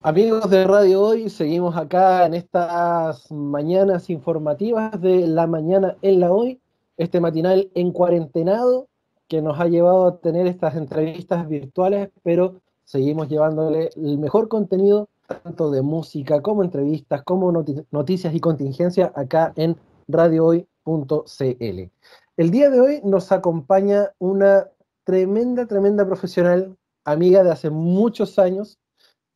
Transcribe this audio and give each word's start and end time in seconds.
Amigos 0.00 0.48
de 0.48 0.64
Radio 0.64 1.02
Hoy, 1.02 1.28
seguimos 1.28 1.76
acá 1.76 2.24
en 2.24 2.34
estas 2.34 3.32
mañanas 3.32 4.08
informativas 4.10 5.00
de 5.00 5.26
la 5.26 5.48
mañana 5.48 5.96
en 6.02 6.20
la 6.20 6.30
hoy, 6.30 6.60
este 6.96 7.20
matinal 7.20 7.68
en 7.74 7.90
cuarentenado 7.90 8.86
que 9.26 9.42
nos 9.42 9.58
ha 9.58 9.66
llevado 9.66 10.06
a 10.06 10.18
tener 10.18 10.46
estas 10.46 10.76
entrevistas 10.76 11.48
virtuales, 11.48 12.10
pero 12.22 12.60
seguimos 12.84 13.28
llevándole 13.28 13.90
el 13.96 14.18
mejor 14.18 14.46
contenido, 14.46 15.08
tanto 15.26 15.68
de 15.72 15.82
música 15.82 16.42
como 16.42 16.62
entrevistas, 16.62 17.24
como 17.24 17.50
noticias 17.90 18.32
y 18.32 18.38
contingencia 18.38 19.12
acá 19.16 19.52
en 19.56 19.76
radiohoy.cl. 20.06 21.90
El 22.36 22.50
día 22.52 22.70
de 22.70 22.80
hoy 22.80 23.00
nos 23.02 23.32
acompaña 23.32 24.12
una 24.20 24.68
tremenda, 25.02 25.66
tremenda 25.66 26.06
profesional, 26.06 26.76
amiga 27.04 27.42
de 27.42 27.50
hace 27.50 27.68
muchos 27.68 28.38
años, 28.38 28.78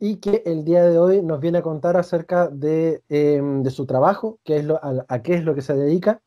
y 0.04 0.16
que 0.16 0.42
el 0.46 0.64
día 0.64 0.82
de 0.82 0.98
hoy 0.98 1.22
nos 1.22 1.38
viene 1.38 1.58
a 1.58 1.62
contar 1.62 1.96
acerca 1.96 2.48
de, 2.48 3.04
em, 3.08 3.64
su 3.66 3.86
trabajo, 3.86 4.40
qué 4.42 4.56
es 4.56 4.64
lo, 4.64 4.80
a, 4.82 5.22
qué 5.22 5.34
es 5.34 5.44
lo 5.44 5.54
que 5.54 5.62
se 5.62 5.74
dedica 5.74 6.20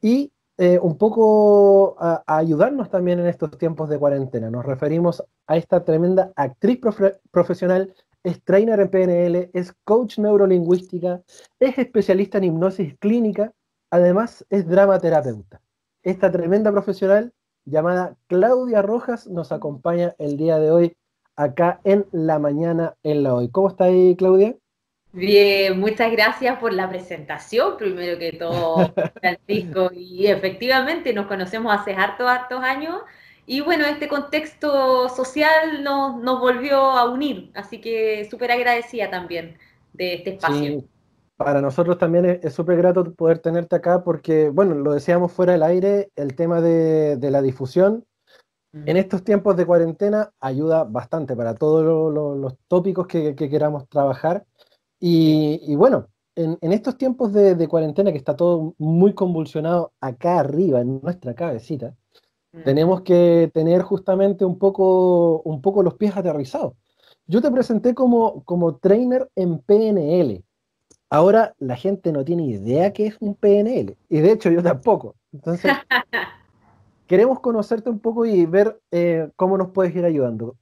y 0.00 0.32
eh, 0.58 0.78
un 0.80 0.96
poco 0.96 1.96
a, 1.98 2.22
ayudarnos 2.24 2.88
también 2.88 3.18
en 3.18 3.26
estos 3.26 3.50
tiempos 3.58 3.88
de 3.88 3.98
cuarentena. 3.98 4.48
Nos 4.48 4.64
referimos 4.64 5.24
a 5.48 5.56
esta 5.56 5.84
tremenda 5.84 6.32
actriz 6.36 6.78
profesional, 7.32 7.92
es 8.22 8.44
trainer 8.44 8.78
en 8.78 8.90
PNL, 8.90 9.50
es 9.52 9.74
coach 9.82 10.18
neurolingüística, 10.20 11.20
es 11.58 11.78
especialista 11.78 12.38
en 12.38 12.44
hipnosis 12.44 12.96
clínica, 13.00 13.52
además 13.90 14.46
es 14.50 14.68
dramaterapeuta. 14.68 15.60
Esta 16.04 16.30
tremenda 16.30 16.70
profesional 16.70 17.32
llamada 17.64 18.16
Claudia 18.28 18.82
Rojas 18.82 19.26
nos 19.26 19.50
acompaña 19.50 20.14
el 20.18 20.36
día 20.36 20.60
de 20.60 20.70
hoy 20.70 20.96
acá 21.36 21.80
en 21.84 22.06
la 22.12 22.38
mañana 22.38 22.94
en 23.02 23.22
la 23.22 23.34
hoy. 23.34 23.48
¿Cómo 23.48 23.68
está 23.68 23.84
ahí, 23.84 24.16
Claudia? 24.16 24.56
Bien, 25.12 25.78
muchas 25.78 26.12
gracias 26.12 26.58
por 26.58 26.72
la 26.72 26.88
presentación, 26.88 27.76
primero 27.78 28.18
que 28.18 28.32
todo, 28.32 28.92
Francisco. 29.20 29.90
Y 29.94 30.26
efectivamente 30.26 31.12
nos 31.14 31.26
conocemos 31.26 31.74
hace 31.74 31.94
hartos, 31.94 32.28
hartos 32.28 32.62
años. 32.62 33.00
Y 33.46 33.60
bueno, 33.60 33.86
este 33.86 34.08
contexto 34.08 35.08
social 35.08 35.82
nos, 35.84 36.20
nos 36.20 36.40
volvió 36.40 36.76
a 36.78 37.08
unir, 37.10 37.50
así 37.54 37.80
que 37.80 38.26
súper 38.28 38.50
agradecida 38.50 39.08
también 39.08 39.56
de 39.92 40.14
este 40.14 40.30
espacio. 40.30 40.80
Sí, 40.80 40.88
para 41.36 41.60
nosotros 41.60 41.96
también 41.96 42.40
es 42.42 42.52
súper 42.52 42.76
grato 42.76 43.14
poder 43.14 43.38
tenerte 43.38 43.76
acá 43.76 44.02
porque, 44.02 44.48
bueno, 44.48 44.74
lo 44.74 44.92
decíamos 44.92 45.32
fuera 45.32 45.52
del 45.52 45.62
aire, 45.62 46.10
el 46.16 46.34
tema 46.34 46.60
de, 46.60 47.16
de 47.16 47.30
la 47.30 47.40
difusión 47.40 48.04
en 48.84 48.96
estos 48.96 49.24
tiempos 49.24 49.56
de 49.56 49.64
cuarentena 49.64 50.32
ayuda 50.40 50.84
bastante 50.84 51.34
para 51.34 51.54
todos 51.54 52.12
los 52.38 52.56
tópicos 52.68 53.06
que, 53.06 53.34
queramos 53.34 53.88
trabajar. 53.88 54.44
Y, 55.00 55.74
bueno, 55.76 56.08
en, 56.34 56.72
estos 56.72 56.98
tiempos 56.98 57.32
de, 57.32 57.68
cuarentena 57.68 58.12
que 58.12 58.18
está 58.18 58.36
todo 58.36 58.74
muy 58.78 59.14
convulsionado 59.14 59.92
acá 60.00 60.40
arriba, 60.40 60.80
en 60.80 61.00
nuestra 61.00 61.34
cabecita, 61.34 61.94
tenemos 62.64 63.02
que 63.02 63.50
tener 63.52 63.82
justamente 63.82 64.44
un 64.44 64.58
poco, 64.58 65.42
un 65.42 65.60
poco 65.60 65.82
los 65.82 65.94
pies 65.94 66.16
aterrizados. 66.16 66.74
Yo 67.26 67.42
te 67.42 67.50
presenté 67.50 67.94
como, 67.94 68.44
como 68.44 68.76
trainer 68.76 69.30
en 69.34 69.58
PNL. 69.58 70.42
Ahora 71.10 71.54
la 71.58 71.76
gente 71.76 72.12
no 72.12 72.24
tiene 72.24 72.44
idea 72.46 72.92
qué 72.92 73.06
es 73.06 73.16
un 73.20 73.34
PNL. 73.34 73.96
Y 74.08 74.20
de 74.20 74.32
hecho 74.32 74.50
yo 74.50 74.62
tampoco. 74.62 75.16
Entonces, 75.32 75.72
queremos 77.06 77.40
conocerte 77.40 77.90
un 77.90 78.00
poco 78.00 78.26
y 78.26 78.46
ver 78.46 78.80
eh, 78.90 79.28
cómo 79.36 79.56
nos 79.56 79.70
puedes 79.70 79.94
ir 79.94 80.04
ayudando. 80.04 80.56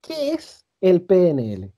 ¿Qué 0.00 0.32
es 0.32 0.64
el 0.80 1.02
PNL? 1.02 1.72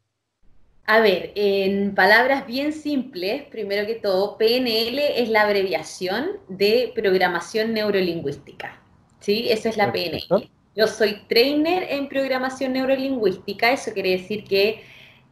A 0.87 1.01
ver, 1.01 1.33
en 1.35 1.95
palabras 1.95 2.47
bien 2.47 2.73
simples, 2.73 3.43
primero 3.51 3.87
que 3.87 3.97
todo, 3.97 4.39
PNL 4.39 4.99
es 5.17 5.29
la 5.29 5.43
abreviación 5.43 6.39
de 6.49 6.93
programación 6.95 7.75
neurolingüística. 7.75 8.81
¿Sí? 9.21 9.49
Eso 9.51 9.69
es 9.69 9.77
la 9.77 9.93
PNL. 9.93 10.49
Yo 10.75 10.87
soy 10.87 11.21
trainer 11.29 11.87
en 11.91 12.09
programación 12.09 12.73
neurolingüística, 12.73 13.73
eso 13.73 13.93
quiere 13.93 14.13
decir 14.13 14.45
que 14.45 14.83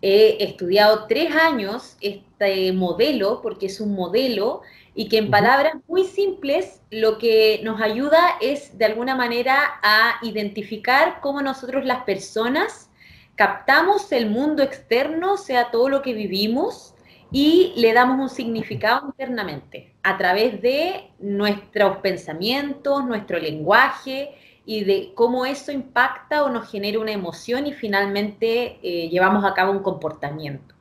he 0.03 0.45
estudiado 0.45 1.07
tres 1.07 1.35
años 1.35 1.97
este 2.01 2.73
modelo, 2.73 3.41
porque 3.43 3.67
es 3.67 3.81
un 3.81 3.95
modelo 3.95 4.61
y 4.97 5.09
que 5.09 5.19
en 5.19 5.31
palabras 5.31 5.75
muy 5.87 6.05
simples 6.05 6.81
lo 6.91 7.19
que 7.19 7.61
nos 7.63 7.81
ayuda 7.83 8.19
es 8.41 8.77
de 8.79 8.87
alguna 8.87 9.15
manera 9.15 9.79
a 9.83 10.15
identificar 10.23 11.21
cómo 11.21 11.43
nosotros 11.43 11.85
las 11.85 12.03
personas 12.05 12.89
captamos 13.35 14.11
el 14.11 14.31
mundo 14.31 14.63
externo, 14.63 15.35
o 15.35 15.37
sea, 15.37 15.71
todo 15.71 15.91
lo 15.91 16.01
que 16.01 16.15
vivimos, 16.15 16.95
y 17.31 17.75
le 17.77 17.93
damos 17.93 18.19
un 18.19 18.35
significado 18.35 19.07
internamente 19.07 19.93
a 20.03 20.17
través 20.17 20.63
de 20.63 21.11
nuestros 21.19 21.99
pensamientos, 21.99 23.05
nuestro 23.05 23.39
lenguaje 23.39 24.31
y 24.65 24.85
de 24.85 25.13
cómo 25.15 25.45
eso 25.45 25.73
impacta 25.73 26.45
o 26.45 26.49
nos 26.49 26.71
genera 26.71 27.01
una 27.01 27.13
emoción 27.13 27.67
y 27.67 27.75
finalmente 27.75 28.79
eh, 28.83 29.11
llevamos 29.11 29.45
a 29.45 29.53
cabo 29.53 29.73
un 29.73 29.83
comportamiento. 29.83 30.76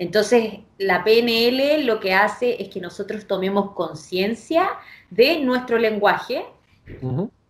Entonces, 0.00 0.60
la 0.78 1.04
PNL 1.04 1.84
lo 1.84 2.00
que 2.00 2.14
hace 2.14 2.62
es 2.62 2.70
que 2.70 2.80
nosotros 2.80 3.26
tomemos 3.26 3.72
conciencia 3.72 4.70
de 5.10 5.40
nuestro 5.40 5.76
lenguaje, 5.76 6.46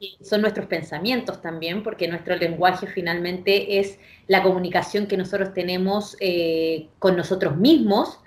y 0.00 0.18
son 0.20 0.40
nuestros 0.40 0.66
pensamientos 0.66 1.40
también, 1.40 1.84
porque 1.84 2.08
nuestro 2.08 2.34
lenguaje 2.34 2.88
finalmente 2.88 3.78
es 3.78 4.00
la 4.26 4.42
comunicación 4.42 5.06
que 5.06 5.16
nosotros 5.16 5.54
tenemos 5.54 6.16
eh, 6.18 6.88
con 6.98 7.16
nosotros 7.16 7.56
mismos, 7.56 8.18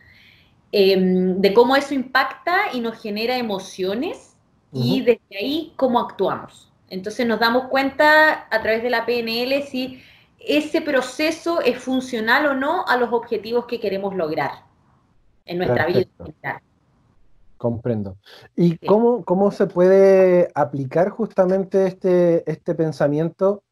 em, 0.71 1.41
de 1.41 1.53
cómo 1.53 1.75
eso 1.75 1.93
impacta 1.93 2.73
y 2.73 2.79
nos 2.79 3.01
genera 3.01 3.37
emociones 3.37 4.37
y 4.71 5.01
desde 5.01 5.37
ahí 5.37 5.73
cómo 5.75 5.99
actuamos. 5.99 6.71
Entonces 6.89 7.27
nos 7.27 7.41
damos 7.41 7.65
cuenta 7.65 8.47
a 8.49 8.61
través 8.61 8.83
de 8.83 8.89
la 8.89 9.05
PNL 9.05 9.63
si 9.63 10.01
ese 10.45 10.81
proceso 10.81 11.61
es 11.61 11.77
funcional 11.77 12.45
o 12.47 12.53
no 12.53 12.85
a 12.85 12.97
los 12.97 13.11
objetivos 13.13 13.65
que 13.65 13.79
queremos 13.79 14.15
lograr 14.15 14.51
en 15.45 15.57
nuestra 15.57 15.85
vida. 15.85 16.05
Comprendo. 17.57 18.17
¿Y 18.55 18.77
cómo, 18.85 19.23
cómo 19.23 19.51
se 19.51 19.67
puede 19.67 20.49
aplicar 20.53 21.09
justamente 21.09 21.87
este, 21.87 22.49
este 22.51 22.75
pensamiento 22.75 23.63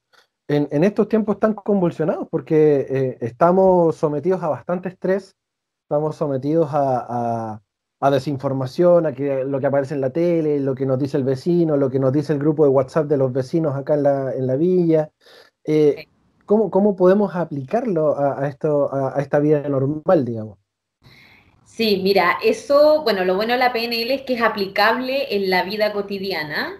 en, 0.47 0.83
estos 0.83 1.09
tiempos 1.09 1.39
tan 1.39 1.53
convulsionados? 1.53 2.27
Porque 2.29 2.87
eh, 2.89 3.17
estamos 3.19 3.97
sometidos 3.97 4.41
a 4.43 4.47
bastante 4.49 4.89
estrés, 4.89 5.35
estamos 5.83 6.15
sometidos 6.15 6.69
a, 6.71 7.61
desinformación, 8.11 9.05
a 9.05 9.13
que 9.13 9.43
lo 9.43 9.59
que 9.59 9.67
aparece 9.67 9.93
en 9.93 10.01
la 10.01 10.09
tele, 10.09 10.59
lo 10.59 10.73
que 10.73 10.85
nos 10.85 10.97
dice 10.97 11.17
el 11.17 11.23
vecino, 11.23 11.75
lo 11.75 11.89
que 11.89 11.99
nos 11.99 12.13
dice 12.13 12.33
el 12.33 12.39
grupo 12.39 12.63
de 12.63 12.69
WhatsApp 12.69 13.07
de 13.07 13.17
los 13.17 13.33
vecinos 13.33 13.75
acá 13.75 13.95
en 13.95 14.03
la, 14.03 14.33
en 14.33 14.47
la 14.47 14.55
villa. 14.55 15.11
Eh, 15.65 16.07
¿Cómo, 16.51 16.97
podemos 16.97 17.33
aplicarlo 17.33 18.19
a, 18.19 18.45
esto, 18.49 18.93
a, 18.93 19.21
esta 19.21 19.39
vida 19.39 19.69
normal, 19.69 20.25
digamos? 20.25 20.57
Sí, 21.63 22.01
mira, 22.03 22.39
eso, 22.43 23.03
bueno, 23.03 23.23
lo 23.23 23.35
bueno 23.35 23.53
de 23.53 23.59
la 23.59 23.71
PNL 23.71 24.11
es 24.11 24.23
que 24.23 24.33
es 24.33 24.41
aplicable 24.41 25.33
en 25.33 25.49
la 25.49 25.63
vida 25.63 25.93
cotidiana 25.93 26.73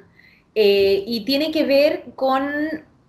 eh, 0.56 1.06
y 1.08 1.24
tiene 1.24 1.52
que 1.52 1.64
ver 1.64 2.04
con 2.16 2.52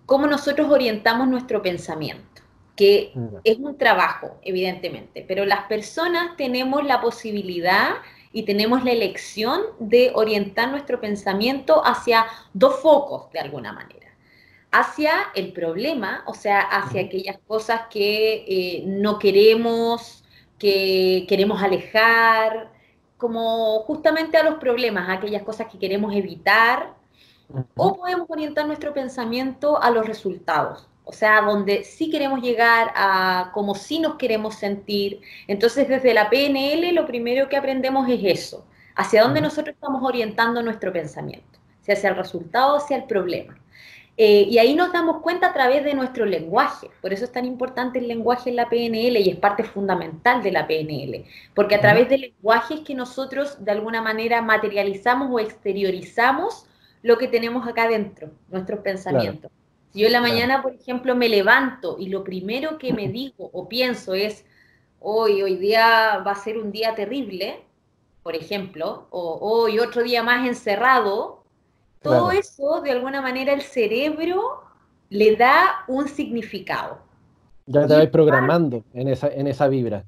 cómo 0.06 0.28
nosotros 0.28 0.70
orientamos 0.70 1.26
nuestro 1.26 1.62
pensamiento, 1.62 2.42
que 2.76 3.12
es 3.42 3.58
un 3.58 3.76
trabajo, 3.76 4.38
evidentemente, 4.42 5.24
pero 5.26 5.44
las 5.44 5.64
personas 5.64 6.36
tenemos 6.36 6.84
la 6.84 7.00
posibilidad 7.00 7.94
y 8.32 8.44
tenemos 8.44 8.84
la 8.84 8.92
elección 8.92 9.62
de 9.80 10.12
orientar 10.14 10.70
nuestro 10.70 11.00
pensamiento 11.00 11.84
hacia 11.84 12.24
dos 12.54 12.76
focos, 12.76 13.32
de 13.32 13.40
alguna 13.40 13.72
manera 13.72 14.01
hacia 14.72 15.30
el 15.34 15.52
problema, 15.52 16.24
o 16.26 16.34
sea, 16.34 16.60
hacia 16.60 17.02
aquellas 17.02 17.38
cosas 17.46 17.82
que 17.90 18.44
eh, 18.48 18.84
no 18.86 19.18
queremos, 19.18 20.24
que 20.58 21.26
queremos 21.28 21.62
alejar, 21.62 22.72
como 23.18 23.80
justamente 23.82 24.36
a 24.38 24.42
los 24.42 24.54
problemas, 24.56 25.08
a 25.08 25.14
aquellas 25.14 25.42
cosas 25.42 25.68
que 25.70 25.78
queremos 25.78 26.14
evitar, 26.14 26.94
o 27.76 27.96
podemos 27.96 28.28
orientar 28.30 28.66
nuestro 28.66 28.94
pensamiento 28.94 29.80
a 29.80 29.90
los 29.90 30.06
resultados, 30.06 30.88
o 31.04 31.12
sea, 31.12 31.42
donde 31.42 31.84
sí 31.84 32.10
queremos 32.10 32.40
llegar 32.40 32.92
a 32.96 33.50
como 33.52 33.74
sí 33.74 33.98
nos 33.98 34.14
queremos 34.16 34.54
sentir. 34.54 35.20
Entonces, 35.46 35.86
desde 35.86 36.14
la 36.14 36.30
PNL 36.30 36.94
lo 36.94 37.06
primero 37.06 37.48
que 37.48 37.56
aprendemos 37.58 38.08
es 38.08 38.20
eso, 38.24 38.66
hacia 38.96 39.22
dónde 39.22 39.42
nosotros 39.42 39.74
estamos 39.74 40.02
orientando 40.02 40.62
nuestro 40.62 40.92
pensamiento, 40.92 41.58
si 41.82 41.92
hacia 41.92 42.10
el 42.10 42.16
resultado 42.16 42.74
o 42.74 42.76
hacia 42.78 42.96
el 42.96 43.04
problema. 43.04 43.61
Eh, 44.16 44.46
y 44.50 44.58
ahí 44.58 44.74
nos 44.74 44.92
damos 44.92 45.22
cuenta 45.22 45.48
a 45.48 45.52
través 45.52 45.84
de 45.84 45.94
nuestro 45.94 46.26
lenguaje. 46.26 46.90
Por 47.00 47.12
eso 47.12 47.24
es 47.24 47.32
tan 47.32 47.46
importante 47.46 47.98
el 47.98 48.08
lenguaje 48.08 48.50
en 48.50 48.56
la 48.56 48.68
PNL 48.68 49.16
y 49.18 49.30
es 49.30 49.36
parte 49.36 49.64
fundamental 49.64 50.42
de 50.42 50.52
la 50.52 50.66
PNL. 50.66 51.24
Porque 51.54 51.76
a 51.76 51.80
través 51.80 52.08
del 52.08 52.20
lenguaje 52.22 52.74
es 52.74 52.80
que 52.80 52.94
nosotros 52.94 53.64
de 53.64 53.72
alguna 53.72 54.02
manera 54.02 54.42
materializamos 54.42 55.30
o 55.30 55.40
exteriorizamos 55.40 56.66
lo 57.02 57.16
que 57.18 57.26
tenemos 57.26 57.66
acá 57.66 57.88
dentro, 57.88 58.30
nuestros 58.48 58.80
pensamientos. 58.80 59.50
Si 59.92 60.00
yo 60.00 60.06
en 60.06 60.12
la 60.12 60.20
mañana, 60.20 60.62
por 60.62 60.74
ejemplo, 60.74 61.14
me 61.14 61.28
levanto 61.28 61.96
y 61.98 62.08
lo 62.08 62.22
primero 62.22 62.78
que 62.78 62.92
me 62.92 63.08
digo 63.08 63.50
o 63.52 63.68
pienso 63.68 64.14
es, 64.14 64.44
hoy, 65.00 65.42
hoy 65.42 65.56
día 65.56 66.18
va 66.18 66.32
a 66.32 66.36
ser 66.36 66.58
un 66.58 66.70
día 66.70 66.94
terrible, 66.94 67.64
por 68.22 68.36
ejemplo, 68.36 69.08
o 69.10 69.38
hoy 69.40 69.80
otro 69.80 70.02
día 70.02 70.22
más 70.22 70.46
encerrado, 70.46 71.41
todo 72.02 72.30
eso 72.30 72.80
de 72.80 72.90
alguna 72.90 73.20
manera 73.20 73.52
el 73.52 73.62
cerebro 73.62 74.62
le 75.08 75.36
da 75.36 75.84
un 75.88 76.08
significado. 76.08 76.98
Ya 77.66 77.86
te 77.86 77.94
vais 77.94 78.10
programando 78.10 78.84
en 78.92 79.08
esa, 79.08 79.28
en 79.28 79.46
esa 79.46 79.68
vibra. 79.68 80.04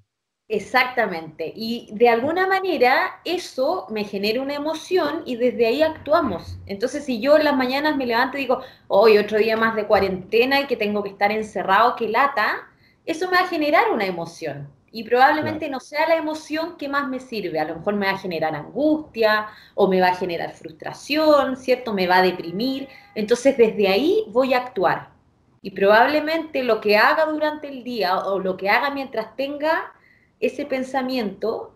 Exactamente. 0.48 1.52
Y 1.56 1.88
de 1.92 2.08
alguna 2.10 2.46
manera 2.46 3.20
eso 3.24 3.86
me 3.90 4.04
genera 4.04 4.42
una 4.42 4.54
emoción 4.54 5.22
y 5.24 5.36
desde 5.36 5.66
ahí 5.66 5.82
actuamos. 5.82 6.58
Entonces, 6.66 7.04
si 7.04 7.20
yo 7.20 7.36
en 7.36 7.44
las 7.44 7.56
mañanas 7.56 7.96
me 7.96 8.06
levanto 8.06 8.36
y 8.36 8.42
digo, 8.42 8.60
hoy 8.88 9.16
otro 9.16 9.38
día 9.38 9.56
más 9.56 9.74
de 9.74 9.86
cuarentena 9.86 10.60
y 10.60 10.66
que 10.66 10.76
tengo 10.76 11.02
que 11.02 11.10
estar 11.10 11.32
encerrado, 11.32 11.96
que 11.96 12.08
lata, 12.08 12.68
eso 13.06 13.26
me 13.30 13.36
va 13.38 13.44
a 13.44 13.48
generar 13.48 13.90
una 13.92 14.04
emoción. 14.04 14.68
Y 14.96 15.02
probablemente 15.02 15.68
no 15.68 15.80
sea 15.80 16.06
la 16.06 16.14
emoción 16.14 16.76
que 16.76 16.88
más 16.88 17.08
me 17.08 17.18
sirve. 17.18 17.58
A 17.58 17.64
lo 17.64 17.74
mejor 17.74 17.96
me 17.96 18.06
va 18.06 18.12
a 18.12 18.18
generar 18.18 18.54
angustia 18.54 19.48
o 19.74 19.88
me 19.88 20.00
va 20.00 20.10
a 20.10 20.14
generar 20.14 20.52
frustración, 20.52 21.56
¿cierto? 21.56 21.92
Me 21.92 22.06
va 22.06 22.18
a 22.18 22.22
deprimir. 22.22 22.86
Entonces, 23.16 23.56
desde 23.56 23.88
ahí 23.88 24.22
voy 24.28 24.54
a 24.54 24.58
actuar. 24.58 25.10
Y 25.62 25.72
probablemente 25.72 26.62
lo 26.62 26.80
que 26.80 26.96
haga 26.96 27.26
durante 27.26 27.66
el 27.66 27.82
día 27.82 28.18
o 28.18 28.38
lo 28.38 28.56
que 28.56 28.70
haga 28.70 28.90
mientras 28.90 29.34
tenga 29.34 29.92
ese 30.38 30.64
pensamiento 30.64 31.74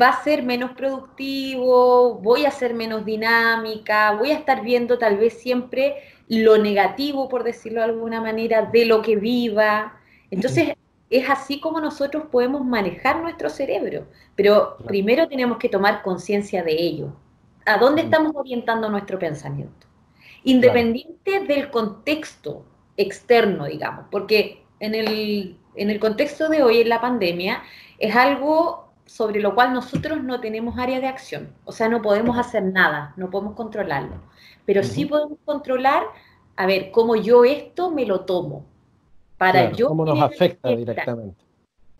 va 0.00 0.10
a 0.10 0.22
ser 0.22 0.44
menos 0.44 0.70
productivo, 0.76 2.20
voy 2.20 2.46
a 2.46 2.52
ser 2.52 2.72
menos 2.72 3.04
dinámica, 3.04 4.12
voy 4.12 4.30
a 4.30 4.38
estar 4.38 4.62
viendo 4.62 4.96
tal 4.96 5.16
vez 5.16 5.40
siempre 5.40 5.96
lo 6.28 6.56
negativo, 6.56 7.28
por 7.28 7.42
decirlo 7.42 7.80
de 7.80 7.86
alguna 7.86 8.20
manera, 8.20 8.62
de 8.62 8.84
lo 8.84 9.02
que 9.02 9.16
viva. 9.16 9.98
Entonces, 10.30 10.74
es 11.10 11.28
así 11.28 11.60
como 11.60 11.80
nosotros 11.80 12.24
podemos 12.30 12.64
manejar 12.64 13.20
nuestro 13.20 13.48
cerebro, 13.48 14.06
pero 14.36 14.76
primero 14.86 15.28
tenemos 15.28 15.58
que 15.58 15.68
tomar 15.68 16.02
conciencia 16.02 16.62
de 16.62 16.72
ello. 16.72 17.12
¿A 17.66 17.78
dónde 17.78 18.02
estamos 18.02 18.32
orientando 18.34 18.88
nuestro 18.88 19.18
pensamiento? 19.18 19.86
Independiente 20.44 21.40
del 21.40 21.70
contexto 21.70 22.64
externo, 22.96 23.66
digamos, 23.66 24.06
porque 24.10 24.64
en 24.80 24.94
el 24.94 25.58
en 25.78 25.90
el 25.90 26.00
contexto 26.00 26.48
de 26.48 26.62
hoy, 26.62 26.80
en 26.80 26.88
la 26.88 27.00
pandemia, 27.00 27.62
es 27.98 28.14
algo 28.14 28.92
sobre 29.06 29.40
lo 29.40 29.54
cual 29.54 29.72
nosotros 29.72 30.22
no 30.22 30.40
tenemos 30.40 30.78
área 30.78 31.00
de 31.00 31.06
acción. 31.06 31.54
O 31.64 31.72
sea, 31.72 31.88
no 31.88 32.02
podemos 32.02 32.36
hacer 32.36 32.62
nada, 32.62 33.14
no 33.16 33.30
podemos 33.30 33.54
controlarlo. 33.54 34.20
Pero 34.66 34.82
sí 34.82 35.06
podemos 35.06 35.38
controlar, 35.44 36.02
a 36.56 36.66
ver, 36.66 36.90
cómo 36.90 37.16
yo 37.16 37.44
esto 37.44 37.90
me 37.90 38.04
lo 38.04 38.20
tomo. 38.20 38.66
Para 39.38 39.72
yo 39.72 39.88
cómo 39.88 40.04
nos 40.04 40.20
afecta 40.20 40.68
directamente. 40.70 41.42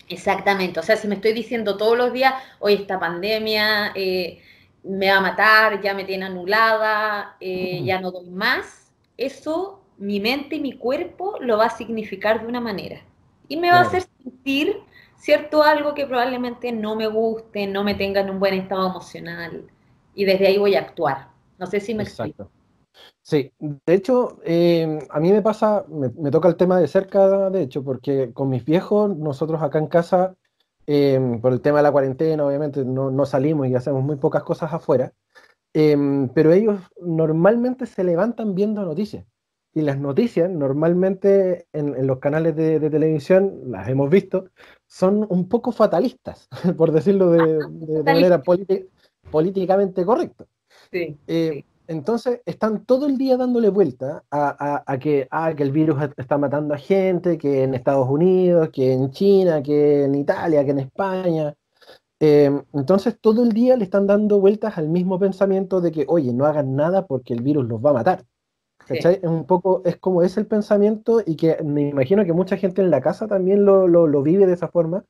Exactamente. 0.09 0.81
O 0.81 0.83
sea, 0.83 0.97
si 0.97 1.07
me 1.07 1.15
estoy 1.15 1.33
diciendo 1.33 1.77
todos 1.77 1.97
los 1.97 2.13
días, 2.13 2.35
hoy 2.59 2.75
esta 2.75 2.99
pandemia 2.99 3.93
eh, 3.95 4.41
me 4.83 5.11
va 5.11 5.19
a 5.19 5.21
matar, 5.21 5.81
ya 5.81 5.95
me 5.95 6.05
tiene 6.05 6.27
anulada, 6.27 7.37
eh, 7.41 7.83
ya 7.85 8.01
no 8.01 8.11
doy 8.11 8.29
más, 8.31 8.91
eso 9.17 9.81
mi 9.99 10.21
mente 10.21 10.57
y 10.57 10.61
mi 10.61 10.79
cuerpo 10.79 11.37
lo 11.41 11.59
va 11.59 11.67
a 11.67 11.71
significar 11.71 12.41
de 12.41 12.47
una 12.47 12.61
manera 12.61 13.01
y 13.49 13.57
me 13.57 13.71
va 13.71 13.79
a 13.79 13.83
hacer 13.83 14.05
sentir, 14.23 14.77
¿cierto? 15.17 15.63
Algo 15.63 15.95
que 15.95 16.07
probablemente 16.07 16.71
no 16.73 16.95
me 16.97 17.07
guste, 17.07 17.67
no 17.67 17.83
me 17.83 17.95
tenga 17.95 18.21
en 18.21 18.31
un 18.31 18.39
buen 18.39 18.55
estado 18.55 18.89
emocional 18.89 19.65
y 20.15 20.25
desde 20.25 20.47
ahí 20.47 20.59
voy 20.59 20.75
a 20.75 20.81
actuar. 20.81 21.29
No 21.59 21.67
sé 21.67 21.81
si 21.81 21.95
me 21.95 22.05
Exacto. 22.05 22.51
Sí, 23.23 23.53
de 23.59 23.95
hecho, 23.95 24.39
em, 24.45 25.01
a 25.11 25.21
mí 25.21 25.33
me 25.33 25.43
pasa, 25.43 25.85
me, 25.89 26.31
toca 26.31 26.49
el 26.49 26.57
tema 26.57 26.81
de 26.81 26.89
cerca, 26.89 27.51
de 27.51 27.63
hecho, 27.63 27.85
porque 27.85 28.33
con 28.33 28.49
mis 28.49 28.65
viejos, 28.65 29.17
nosotros 29.19 29.63
acá 29.63 29.79
en 29.79 29.89
casa, 29.89 30.35
em, 30.87 31.41
por 31.41 31.53
el 31.53 31.61
tema 31.61 31.79
de 31.79 31.83
la 31.85 31.93
cuarentena, 31.93 32.47
obviamente 32.47 32.85
no, 32.85 33.11
no, 33.11 33.27
salimos 33.27 33.69
y 33.69 33.75
hacemos 33.75 34.03
muy 34.03 34.17
pocas 34.17 34.43
cosas 34.45 34.73
afuera, 34.73 35.13
em, 35.75 36.29
pero 36.31 36.53
ellos 36.53 36.81
normalmente 37.03 37.87
se 37.87 38.03
levantan 38.05 38.55
viendo 38.55 38.83
noticias. 38.83 39.27
Y 39.75 39.83
las 39.83 39.99
noticias 39.99 40.51
normalmente 40.51 41.67
en, 41.73 42.07
los 42.07 42.19
canales 42.19 42.57
de, 42.57 42.81
televisión, 42.91 43.61
las 43.67 43.89
hemos 43.89 44.11
visto, 44.11 44.47
son 44.87 45.27
un 45.29 45.49
poco 45.49 45.73
fatalistas, 45.73 46.49
por 46.79 46.93
decirlo 46.93 47.31
de, 47.31 47.59
manera 48.05 48.43
políticamente 49.31 50.05
correcta. 50.05 50.47
Eh, 50.93 51.65
entonces 51.89 52.41
están 52.47 52.85
todo 52.85 53.07
el 53.07 53.19
día 53.19 53.37
dándole 53.37 53.71
vuelta 53.71 54.23
a, 54.31 54.99
que, 55.01 55.29
que 55.57 55.63
el 55.63 55.73
virus 55.73 56.03
está 56.17 56.39
matando 56.39 56.75
a 56.75 56.79
gente, 56.79 57.39
que 57.39 57.65
en 57.65 57.75
Estados 57.75 58.09
Unidos, 58.09 58.71
que 58.71 58.93
en 58.93 59.11
China, 59.11 59.63
que 59.63 60.05
en 60.05 60.15
Italia, 60.15 60.65
que 60.65 60.71
en 60.71 60.79
España. 60.79 61.55
Eh, 62.21 62.51
entonces 62.75 63.19
todo 63.21 63.43
el 63.43 63.53
día 63.53 63.77
le 63.77 63.85
están 63.85 64.07
dando 64.07 64.39
vueltas 64.41 64.77
al 64.77 64.89
mismo 64.89 65.19
pensamiento 65.19 65.81
de 65.81 65.91
que, 65.91 66.05
oye, 66.09 66.33
no 66.33 66.47
hagan 66.47 66.77
nada 66.77 67.07
porque 67.07 67.33
el 67.33 67.43
virus 67.43 67.67
los 67.67 67.85
va 67.85 67.91
a 67.91 67.95
matar. 67.95 68.25
Es 68.89 69.23
un 69.23 69.45
poco, 69.45 69.83
es 69.85 69.97
como 69.97 70.23
es 70.23 70.37
el 70.37 70.47
pensamiento 70.47 71.23
y 71.25 71.37
que 71.37 71.63
me 71.63 71.89
imagino 71.89 72.25
que 72.25 72.33
mucha 72.33 72.57
gente 72.57 72.81
en 72.81 72.91
la 72.91 73.01
casa 73.01 73.27
también 73.27 73.65
lo, 73.65 74.23
vive 74.23 74.47
de 74.47 74.55
esa 74.55 74.69
forma, 74.69 75.05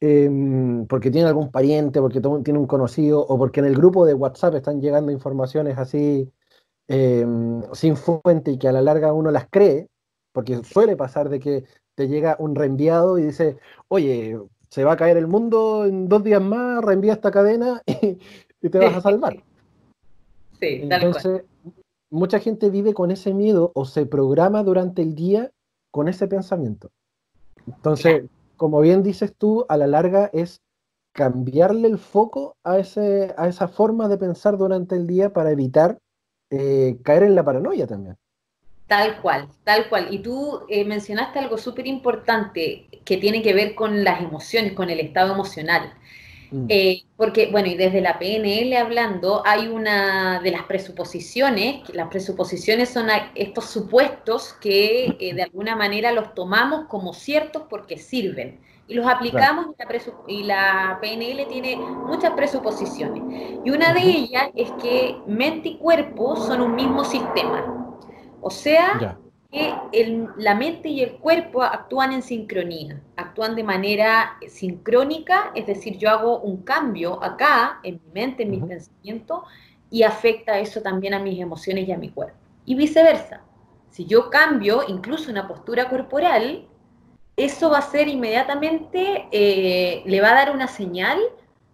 em, 0.00 0.86
porque 0.86 1.10
tiene 1.10 1.28
algún 1.28 1.50
pariente, 1.50 2.00
porque 2.00 2.20
tiene 2.20 2.58
un 2.58 2.66
conocido, 2.66 3.20
o 3.20 3.38
porque 3.38 3.60
en 3.60 3.66
el 3.66 3.74
grupo 3.74 4.06
de 4.06 4.14
WhatsApp 4.14 4.54
están 4.54 4.80
llegando 4.80 5.12
informaciones 5.12 5.78
así 5.78 6.30
em, 6.88 7.62
sin 7.72 7.96
fuente 7.96 8.52
y 8.52 8.58
que 8.58 8.68
a 8.68 8.72
la 8.72 8.82
larga 8.82 9.12
uno 9.12 9.30
las 9.30 9.48
cree, 9.50 9.88
porque 10.32 10.62
suele 10.64 10.96
pasar 10.96 11.28
de 11.28 11.40
que 11.40 11.64
te 11.94 12.08
llega 12.08 12.36
un 12.38 12.54
reenviado 12.54 13.18
y 13.18 13.24
dice, 13.24 13.58
oye, 13.88 14.38
se 14.68 14.84
va 14.84 14.92
a 14.92 14.96
caer 14.96 15.16
el 15.16 15.26
mundo 15.26 15.84
en 15.84 16.08
dos 16.08 16.22
días 16.22 16.42
más, 16.42 16.84
reenvía 16.84 17.14
esta 17.14 17.30
cadena 17.30 17.82
y, 17.86 18.68
te 18.68 18.78
vas 18.78 18.96
a 18.96 19.00
salvar. 19.00 19.42
Sí, 20.60 20.80
Entonces, 20.82 21.42
mucha 22.10 22.38
gente 22.38 22.70
vive 22.70 22.94
con 22.94 23.10
ese 23.10 23.34
miedo 23.34 23.72
o 23.74 23.84
se 23.84 24.06
programa 24.06 24.62
durante 24.62 25.02
el 25.02 25.14
día 25.14 25.50
con 25.90 26.08
ese 26.08 26.28
pensamiento. 26.28 26.90
Entonces, 27.66 28.24
como 28.58 28.80
bien 28.82 29.02
dices 29.02 29.34
tú, 29.34 29.64
a 29.70 29.78
la 29.78 29.86
larga 29.86 30.28
es 30.34 30.60
cambiarle 31.12 31.88
el 31.88 31.98
foco 31.98 32.56
a, 32.62 32.78
ese, 32.78 33.34
a 33.38 33.48
esa 33.48 33.68
forma 33.68 34.08
de 34.08 34.18
pensar 34.18 34.58
durante 34.58 34.94
el 34.94 35.06
día 35.06 35.32
para 35.32 35.50
evitar 35.50 35.98
eh, 36.50 36.98
caer 37.02 37.22
en 37.22 37.34
la 37.34 37.44
paranoia 37.44 37.86
también. 37.86 38.16
Tal 38.86 39.20
cual, 39.20 39.48
tal 39.64 39.88
cual. 39.88 40.08
Y 40.12 40.20
tú 40.20 40.60
eh, 40.68 40.84
mencionaste 40.84 41.38
algo 41.38 41.58
súper 41.58 41.86
importante 41.86 42.88
que 43.04 43.16
tiene 43.18 43.42
que 43.42 43.52
ver 43.52 43.74
con 43.74 44.04
las 44.04 44.20
emociones, 44.20 44.72
con 44.72 44.90
el 44.90 45.00
estado 45.00 45.34
emocional. 45.34 45.94
Mm. 46.50 46.66
Eh, 46.68 47.02
porque, 47.16 47.48
bueno, 47.50 47.68
y 47.68 47.76
desde 47.76 48.00
la 48.00 48.18
PNL 48.18 48.74
hablando, 48.76 49.42
hay 49.44 49.68
una 49.68 50.40
de 50.40 50.50
las 50.50 50.62
presuposiciones, 50.64 51.88
las 51.92 52.08
presuposiciones 52.08 52.88
son 52.90 53.08
estos 53.34 53.66
supuestos 53.66 54.54
que 54.60 55.16
eh, 55.18 55.34
de 55.34 55.42
alguna 55.42 55.76
manera 55.76 56.12
los 56.12 56.34
tomamos 56.34 56.86
como 56.88 57.12
ciertos 57.12 57.64
porque 57.68 57.98
sirven 57.98 58.60
y 58.88 58.94
los 58.94 59.06
aplicamos 59.06 59.66
y, 60.26 60.44
la 60.44 60.98
PNL 61.02 61.46
tiene 61.48 61.76
muchas 61.76 62.32
presuposiciones. 62.32 63.22
Y 63.64 63.70
una 63.70 63.92
de 63.92 64.00
ellas 64.00 64.48
es 64.54 64.70
que 64.82 65.16
mente 65.26 65.68
y 65.68 65.78
cuerpo 65.78 66.36
son 66.36 66.62
un 66.62 66.74
mismo 66.74 67.04
sistema. 67.04 67.94
O 68.40 68.50
sea, 68.50 69.18
que 69.50 69.74
la 70.36 70.54
mente 70.54 70.88
y 70.88 71.00
el 71.00 71.16
cuerpo 71.16 71.62
actúan 71.62 72.12
en 72.12 72.22
sincronía, 72.22 73.00
actúan 73.16 73.56
de 73.56 73.64
manera 73.64 74.36
sincrónica, 74.46 75.52
es 75.54 75.66
decir, 75.66 75.96
yo 75.96 76.10
hago 76.10 76.40
un 76.40 76.62
cambio 76.62 77.22
acá 77.22 77.80
en 77.82 78.00
mi 78.04 78.12
mente, 78.12 78.42
en 78.42 78.50
mis 78.50 78.62
pensamientos, 78.62 79.44
y 79.90 80.02
afecta 80.02 80.58
eso 80.58 80.82
también 80.82 81.14
a 81.14 81.18
mis 81.18 81.40
emociones 81.40 81.88
y 81.88 81.92
a 81.92 81.96
mi 81.98 82.10
cuerpo. 82.10 82.36
Y 82.66 82.74
viceversa, 82.74 83.40
si 83.90 84.04
yo 84.04 84.28
cambio 84.28 84.82
incluso 84.86 85.30
una 85.30 85.48
postura 85.48 85.88
corporal, 85.88 86.66
eso 87.36 87.70
va 87.70 87.78
a 87.78 87.82
ser 87.82 88.08
inmediatamente, 88.08 89.28
eh, 89.32 90.02
le 90.04 90.20
va 90.20 90.32
a 90.32 90.34
dar 90.34 90.54
una 90.54 90.68
señal 90.68 91.18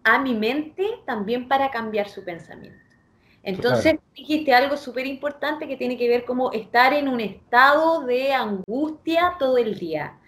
a 0.05 0.21
mi 0.21 0.35
mente 0.35 0.87
también 1.07 1.49
para 1.49 1.71
cambiar 1.71 2.09
su 2.09 2.25
pensamiento. 2.25 2.84
Entonces 3.45 3.97
dijiste 4.17 4.55
algo 4.55 4.77
súper 4.79 5.07
importante 5.07 5.69
que 5.69 5.77
tiene 5.77 5.99
que 5.99 6.09
ver 6.09 6.25
como 6.25 6.51
estar 6.53 6.95
en 6.95 7.09
un 7.09 7.21
estado 7.21 8.05
de 8.07 8.33
angustia 8.33 9.37
todo 9.39 9.59
el 9.59 9.79
día. 9.79 10.19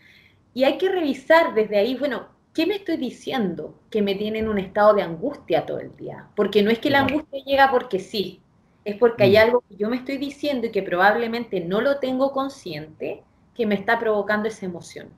Y 0.52 0.64
hay 0.64 0.76
que 0.76 0.90
revisar 0.90 1.54
desde 1.54 1.78
ahí, 1.78 1.96
bueno, 1.96 2.28
¿qué 2.52 2.66
me 2.66 2.76
estoy 2.76 2.98
diciendo 2.98 3.74
que 3.90 4.02
me 4.02 4.14
tiene 4.14 4.40
en 4.40 4.48
un 4.48 4.58
estado 4.58 4.92
de 4.94 5.02
angustia 5.02 5.64
todo 5.64 5.80
el 5.80 5.96
día? 5.96 6.28
Porque 6.36 6.62
no 6.62 6.70
es 6.70 6.78
que 6.78 6.90
la 6.90 7.00
angustia 7.00 7.42
llega 7.42 7.70
porque 7.70 8.00
sí, 8.00 8.42
es 8.84 8.96
porque 8.96 9.24
hay 9.24 9.32
mm. 9.32 9.40
algo 9.40 9.64
que 9.66 9.76
yo 9.76 9.88
me 9.88 9.96
estoy 9.96 10.18
diciendo 10.18 10.66
y 10.66 10.70
que 10.70 10.82
probablemente 10.82 11.60
no 11.60 11.80
lo 11.80 11.98
tengo 11.98 12.32
consciente 12.32 13.22
que 13.54 13.64
me 13.64 13.76
está 13.76 13.98
provocando 13.98 14.48
esa 14.48 14.66
emoción. 14.66 15.08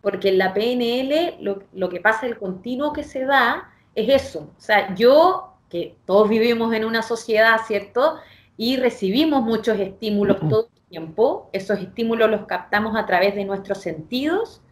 Porque 0.00 0.28
en 0.28 0.38
la 0.38 0.54
PNL 0.54 1.42
lo, 1.42 1.64
lo 1.72 1.88
que 1.88 2.00
pasa, 2.00 2.26
el 2.26 2.38
continuo 2.38 2.92
que 2.92 3.02
se 3.02 3.24
da, 3.24 3.72
es 3.96 4.08
eso. 4.08 4.52
O 4.56 4.60
sea, 4.60 4.94
yo 4.94 5.57
que 5.68 5.96
todos 6.06 6.28
vivimos 6.28 6.72
en 6.74 6.84
una 6.84 7.02
sociedad, 7.02 7.58
¿cierto? 7.66 8.16
Y 8.56 8.76
recibimos 8.76 9.42
muchos 9.42 9.78
estímulos 9.78 10.38
todo 10.48 10.68
el 10.74 10.88
tiempo. 10.88 11.50
Esos 11.52 11.78
estímulos 11.78 12.30
los 12.30 12.46
captamos 12.46 12.96
a 12.96 13.06
través 13.06 13.34
de 13.34 13.44
nuestros 13.44 13.78
sentidos 13.78 14.62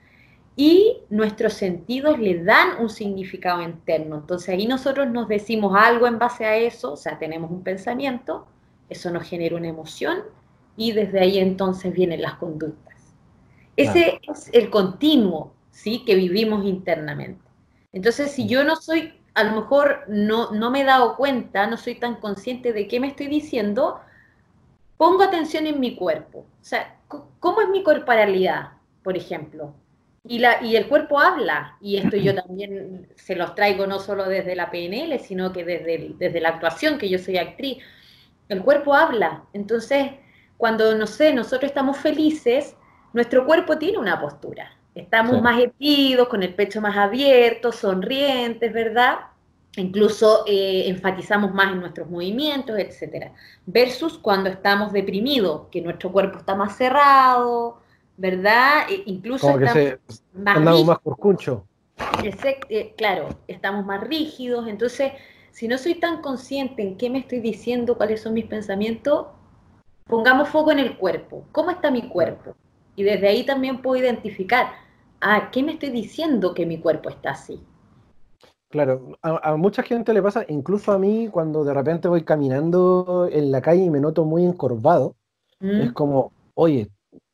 y 0.56 1.02
nuestros 1.10 1.52
sentidos 1.52 2.18
le 2.18 2.42
dan 2.42 2.80
un 2.80 2.88
significado 2.88 3.60
interno. 3.60 4.16
Entonces 4.16 4.48
ahí 4.48 4.66
nosotros 4.66 5.08
nos 5.08 5.28
decimos 5.28 5.76
algo 5.78 6.06
en 6.06 6.18
base 6.18 6.46
a 6.46 6.56
eso, 6.56 6.94
o 6.94 6.96
sea, 6.96 7.18
tenemos 7.18 7.50
un 7.50 7.62
pensamiento, 7.62 8.46
eso 8.88 9.10
nos 9.10 9.28
genera 9.28 9.56
una 9.56 9.68
emoción 9.68 10.20
y 10.76 10.92
desde 10.92 11.20
ahí 11.20 11.38
entonces 11.38 11.92
vienen 11.92 12.22
las 12.22 12.34
conductas. 12.34 12.96
Ese 13.76 14.20
es 14.26 14.48
el 14.52 14.70
continuo, 14.70 15.52
¿sí? 15.70 16.02
Que 16.06 16.14
vivimos 16.14 16.64
internamente. 16.64 17.44
Entonces, 17.92 18.30
si 18.30 18.46
yo 18.46 18.64
no 18.64 18.76
soy, 18.76 19.15
a 19.36 19.44
lo 19.44 19.60
mejor 19.60 20.04
no, 20.08 20.50
no 20.52 20.70
me 20.70 20.80
he 20.80 20.84
dado 20.84 21.14
cuenta, 21.14 21.66
no 21.66 21.76
soy 21.76 21.96
tan 21.96 22.16
consciente 22.16 22.72
de 22.72 22.88
qué 22.88 22.98
me 22.98 23.08
estoy 23.08 23.26
diciendo, 23.26 24.00
pongo 24.96 25.22
atención 25.22 25.66
en 25.66 25.78
mi 25.78 25.94
cuerpo. 25.94 26.38
O 26.38 26.64
sea, 26.64 26.96
¿cómo 27.38 27.60
es 27.60 27.68
mi 27.68 27.82
corporalidad, 27.82 28.72
por 29.02 29.14
ejemplo? 29.14 29.74
Y, 30.24 30.38
la, 30.38 30.64
y 30.64 30.76
el 30.76 30.88
cuerpo 30.88 31.20
habla, 31.20 31.76
y 31.82 31.98
esto 31.98 32.16
yo 32.16 32.34
también 32.46 33.08
se 33.14 33.36
los 33.36 33.54
traigo 33.54 33.86
no 33.86 34.00
solo 34.00 34.24
desde 34.24 34.56
la 34.56 34.70
PNL, 34.70 35.18
sino 35.18 35.52
que 35.52 35.64
desde, 35.64 36.14
desde 36.16 36.40
la 36.40 36.48
actuación, 36.48 36.96
que 36.96 37.10
yo 37.10 37.18
soy 37.18 37.36
actriz. 37.36 37.84
El 38.48 38.62
cuerpo 38.62 38.94
habla. 38.94 39.44
Entonces, 39.52 40.12
cuando, 40.56 40.94
no 40.94 41.06
sé, 41.06 41.34
nosotros 41.34 41.64
estamos 41.64 41.98
felices, 41.98 42.74
nuestro 43.12 43.44
cuerpo 43.44 43.76
tiene 43.76 43.98
una 43.98 44.18
postura. 44.18 44.78
Estamos 44.96 45.42
más 45.42 45.60
erguidos, 45.60 46.26
con 46.28 46.42
el 46.42 46.54
pecho 46.54 46.80
más 46.80 46.96
abierto, 46.96 47.70
sonrientes, 47.70 48.72
¿verdad? 48.72 49.18
Incluso 49.76 50.44
eh, 50.46 50.84
enfatizamos 50.88 51.52
más 51.52 51.72
en 51.72 51.80
nuestros 51.80 52.08
movimientos, 52.08 52.78
etc. 52.78 53.30
Versus 53.66 54.16
cuando 54.16 54.48
estamos 54.48 54.94
deprimidos, 54.94 55.68
que 55.70 55.82
nuestro 55.82 56.10
cuerpo 56.10 56.38
está 56.38 56.54
más 56.54 56.78
cerrado, 56.78 57.78
¿verdad? 58.16 58.86
E 58.88 59.02
incluso 59.04 59.46
Como 59.46 59.58
que 59.58 59.98
más, 60.32 60.56
andamos 60.56 60.86
más 60.86 60.98
curcuncho. 61.00 61.66
Eh, 62.70 62.94
claro, 62.96 63.28
estamos 63.48 63.84
más 63.84 64.00
rígidos. 64.00 64.66
Entonces, 64.66 65.12
si 65.50 65.68
no 65.68 65.76
soy 65.76 65.96
tan 65.96 66.22
consciente 66.22 66.82
en 66.82 66.96
qué 66.96 67.10
me 67.10 67.18
estoy 67.18 67.40
diciendo, 67.40 67.98
cuáles 67.98 68.22
son 68.22 68.32
mis 68.32 68.46
pensamientos, 68.46 69.26
pongamos 70.06 70.48
foco 70.48 70.72
en 70.72 70.78
el 70.78 70.96
cuerpo. 70.96 71.44
¿Cómo 71.52 71.70
está 71.70 71.90
mi 71.90 72.08
cuerpo? 72.08 72.54
Y 72.94 73.02
desde 73.02 73.28
ahí 73.28 73.44
también 73.44 73.82
puedo 73.82 74.02
identificar, 74.02 74.85
ah, 75.26 75.50
¿qué 75.50 75.62
me 75.62 75.72
estoy 75.72 75.90
diciendo 75.90 76.54
que 76.54 76.66
mi 76.66 76.78
cuerpo 76.78 77.08
está 77.08 77.30
así? 77.30 77.60
Claro, 78.68 79.16
a, 79.22 79.56
mucha 79.56 79.82
gente 79.82 80.12
le 80.12 80.22
pasa, 80.22 80.44
incluso 80.48 80.92
a 80.92 80.98
mí, 80.98 81.28
cuando 81.30 81.64
de 81.64 81.72
repente 81.72 82.08
voy 82.08 82.22
caminando 82.22 83.28
en 83.30 83.50
la 83.50 83.62
calle 83.62 83.84
y 83.84 83.90
me 83.90 84.00
noto 84.00 84.24
muy 84.24 84.44
encorvado, 84.44 85.14
es 85.60 85.90
mm. 85.90 85.94
como, 85.94 86.32
oye, 86.54 86.90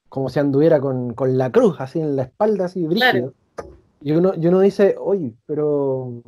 como 0.09 0.29
si 0.29 0.39
anduviera 0.39 0.81
con, 0.81 1.15
la 1.37 1.51
cruz 1.51 1.77
así 1.81 2.01
en 2.01 2.17
la 2.17 2.25
espalda, 2.25 2.67
así 2.67 2.87
brígido. 2.87 3.35
Y 4.01 4.13
uno, 4.13 4.33
y 4.37 4.47
uno 4.47 4.61
dice, 4.61 4.97
oye, 4.99 5.35
pero 5.47 6.23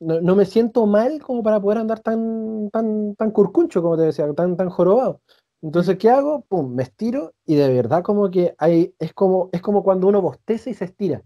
no, 0.00 0.36
me 0.36 0.44
siento 0.44 0.86
mal 0.86 1.20
como 1.22 1.42
para 1.42 1.60
poder 1.60 1.78
andar 1.78 2.00
tan, 2.00 2.70
tan, 2.70 3.14
tan 3.14 3.30
curcuncho, 3.30 3.82
como 3.82 3.96
te 3.96 4.04
decía, 4.04 4.32
tan, 4.32 4.56
tan 4.56 4.70
jorobado. 4.70 5.20
Entonces, 5.62 5.96
¿qué 5.98 6.10
hago? 6.10 6.42
Pum, 6.42 6.74
me 6.74 6.82
estiro 6.82 7.34
y 7.44 7.56
de 7.56 7.72
verdad 7.72 8.02
como 8.02 8.30
que 8.30 8.54
hay, 8.58 8.94
es 8.98 9.12
como, 9.14 9.48
es 9.52 9.62
como 9.62 9.82
cuando 9.82 10.06
uno 10.06 10.20
bosteza 10.20 10.70
y 10.70 10.74
se 10.74 10.84
estira, 10.84 11.22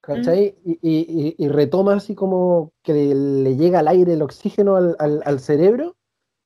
¿cachai? 0.00 0.54
Y, 0.64 1.48
retoma 1.48 1.94
así 1.94 2.14
como 2.14 2.72
que 2.82 2.92
le 3.14 3.56
llega 3.56 3.80
al 3.80 3.88
aire, 3.88 4.12
el 4.12 4.22
oxígeno 4.22 4.76
al, 4.76 5.40
cerebro 5.40 5.96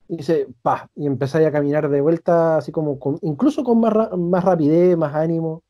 y 0.09 0.19
dice, 0.19 0.49
pa, 0.63 0.91
y 0.95 1.07
empezáis 1.07 1.47
a 1.47 1.53
caminar 1.53 1.89
de 1.89 2.01
vuelta 2.01 2.59
así 2.59 2.71
como, 2.71 2.99
incluso 3.23 3.65
con 3.65 3.81
más, 3.81 3.93
más 4.17 4.45
rapidez, 4.45 4.97
más 4.97 5.15
ánimo. 5.15 5.63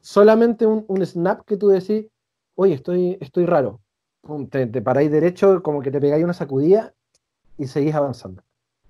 solamente 0.00 0.66
un, 0.66 1.04
snap 1.04 1.44
que 1.44 1.56
tú 1.56 1.68
decís, 1.68 2.06
oye, 2.54 2.74
estoy, 2.74 3.18
estoy 3.20 3.44
raro. 3.44 3.80
Pum, 4.22 4.48
te, 4.48 4.66
te 4.66 4.82
paráis 4.82 5.10
derecho, 5.10 5.62
como 5.62 5.82
que 5.82 5.90
te 5.90 6.00
pegáis 6.00 6.24
una 6.24 6.32
sacudida 6.32 6.94
y 7.58 7.66
seguís 7.66 7.94
avanzando. 7.94 8.42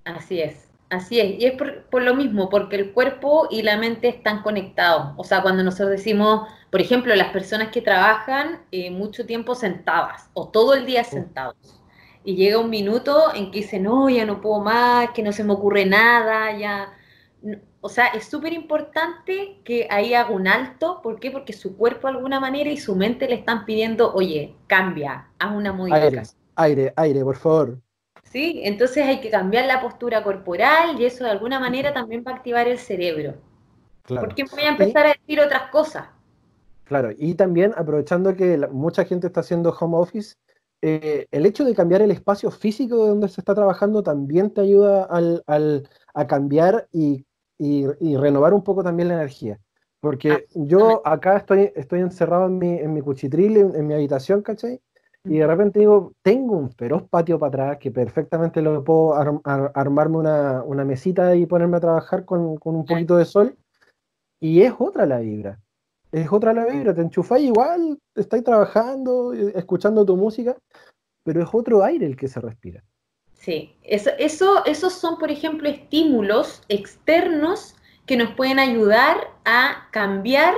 Así 0.04 0.40
es. 0.40 0.75
Así 0.88 1.18
es, 1.18 1.40
y 1.40 1.46
es 1.46 1.54
por, 1.90 2.02
lo 2.02 2.14
mismo, 2.14 2.48
porque 2.48 2.76
el 2.76 2.92
cuerpo 2.92 3.48
y 3.50 3.62
la 3.62 3.76
mente 3.76 4.08
están 4.08 4.42
conectados. 4.42 5.14
O 5.16 5.24
sea, 5.24 5.42
cuando 5.42 5.64
nosotros 5.64 5.90
decimos, 5.90 6.48
por 6.70 6.80
ejemplo, 6.80 7.14
las 7.16 7.32
personas 7.32 7.68
que 7.68 7.82
trabajan 7.82 8.62
eh, 8.70 8.90
mucho 8.92 9.26
tiempo 9.26 9.56
sentadas 9.56 10.30
o 10.32 10.48
todo 10.48 10.74
el 10.74 10.86
día 10.86 11.02
sentados, 11.02 11.56
y 12.22 12.36
llega 12.36 12.58
un 12.58 12.70
minuto 12.70 13.34
en 13.34 13.50
que 13.50 13.60
dicen, 13.60 13.84
no, 13.84 14.08
ya 14.08 14.24
no 14.26 14.40
puedo 14.40 14.60
más, 14.60 15.10
que 15.10 15.22
no 15.22 15.32
se 15.32 15.44
me 15.44 15.52
ocurre 15.52 15.86
nada, 15.86 16.56
ya... 16.56 16.92
O 17.80 17.88
sea, 17.88 18.06
es 18.08 18.24
súper 18.24 18.52
importante 18.52 19.60
que 19.64 19.86
ahí 19.90 20.12
haga 20.12 20.30
un 20.30 20.48
alto. 20.48 21.00
¿Por 21.02 21.20
qué? 21.20 21.30
Porque 21.30 21.52
su 21.52 21.76
cuerpo 21.76 22.08
de 22.08 22.14
alguna 22.14 22.40
manera 22.40 22.68
y 22.68 22.78
su 22.78 22.96
mente 22.96 23.28
le 23.28 23.36
están 23.36 23.64
pidiendo, 23.64 24.12
oye, 24.12 24.56
cambia, 24.66 25.28
haz 25.38 25.54
una 25.54 25.72
modificación. 25.72 26.24
Aire, 26.56 26.82
aire, 26.82 26.92
aire, 26.96 27.22
por 27.22 27.36
favor. 27.36 27.78
¿Sí? 28.30 28.60
Entonces 28.64 29.04
hay 29.04 29.20
que 29.20 29.30
cambiar 29.30 29.66
la 29.66 29.80
postura 29.80 30.22
corporal 30.22 31.00
y 31.00 31.04
eso 31.04 31.24
de 31.24 31.30
alguna 31.30 31.60
manera 31.60 31.92
también 31.92 32.24
va 32.26 32.32
a 32.32 32.34
activar 32.36 32.68
el 32.68 32.78
cerebro. 32.78 33.34
Porque 34.06 34.44
voy 34.44 34.62
a 34.62 34.68
empezar 34.68 35.06
a 35.06 35.14
decir 35.14 35.40
otras 35.40 35.70
cosas. 35.70 36.06
Claro, 36.84 37.10
y 37.16 37.34
también 37.34 37.72
aprovechando 37.76 38.36
que 38.36 38.56
mucha 38.70 39.04
gente 39.04 39.26
está 39.26 39.40
haciendo 39.40 39.70
home 39.70 39.96
office, 39.96 40.36
eh, 40.82 41.26
el 41.32 41.46
hecho 41.46 41.64
de 41.64 41.74
cambiar 41.74 42.02
el 42.02 42.12
espacio 42.12 42.50
físico 42.50 43.02
de 43.02 43.08
donde 43.08 43.28
se 43.28 43.40
está 43.40 43.54
trabajando 43.54 44.02
también 44.02 44.50
te 44.50 44.60
ayuda 44.60 45.08
a 46.14 46.26
cambiar 46.26 46.86
y, 46.92 47.24
renovar 47.58 48.54
un 48.54 48.62
poco 48.62 48.84
también 48.84 49.08
la 49.08 49.14
energía. 49.14 49.58
Porque 49.98 50.30
ah, 50.30 50.40
yo 50.54 51.02
acá 51.04 51.38
estoy, 51.38 51.72
estoy 51.74 52.00
encerrado 52.00 52.46
en 52.46 52.58
mi, 52.58 52.78
en 52.78 52.92
mi 52.92 53.00
cuchitril, 53.00 53.56
en, 53.56 53.74
en 53.74 53.86
mi 53.86 53.94
habitación, 53.94 54.42
¿cachai? 54.42 54.80
Y 55.28 55.38
de 55.38 55.46
repente 55.46 55.80
digo, 55.80 56.12
tengo 56.22 56.56
un 56.56 56.70
feroz 56.70 57.02
patio 57.08 57.38
para 57.38 57.48
atrás 57.48 57.78
que 57.78 57.90
perfectamente 57.90 58.62
lo 58.62 58.84
puedo 58.84 59.14
armarme 59.14 60.18
una, 60.18 60.62
una, 60.62 60.84
mesita 60.84 61.34
y 61.34 61.46
ponerme 61.46 61.78
a 61.78 61.80
trabajar 61.80 62.24
con, 62.24 62.56
con, 62.56 62.76
un 62.76 62.84
poquito 62.84 63.16
de 63.16 63.24
sol. 63.24 63.56
Y 64.40 64.62
es 64.62 64.72
otra 64.78 65.06
la 65.06 65.18
vibra. 65.18 65.58
Es 66.12 66.30
otra 66.32 66.52
la 66.52 66.66
vibra. 66.66 66.94
Te 66.94 67.00
enchufáis 67.00 67.46
igual, 67.46 67.98
estáis 68.14 68.44
trabajando, 68.44 69.34
eh, 69.34 69.52
escuchando 69.56 70.04
tu 70.04 70.16
música, 70.16 70.56
pero 71.24 71.42
es 71.42 71.48
otro 71.52 71.82
aire 71.82 72.06
el 72.06 72.16
que 72.16 72.28
se 72.28 72.40
respira. 72.40 72.82
Sí, 73.34 73.76
eso, 73.82 74.10
eso, 74.18 74.64
esos 74.64 74.92
son, 74.92 75.18
por 75.18 75.30
ejemplo, 75.30 75.68
estímulos 75.68 76.62
externos 76.68 77.76
que 78.06 78.16
nos 78.16 78.34
pueden 78.34 78.58
ayudar 78.58 79.16
a 79.44 79.88
cambiar 79.90 80.54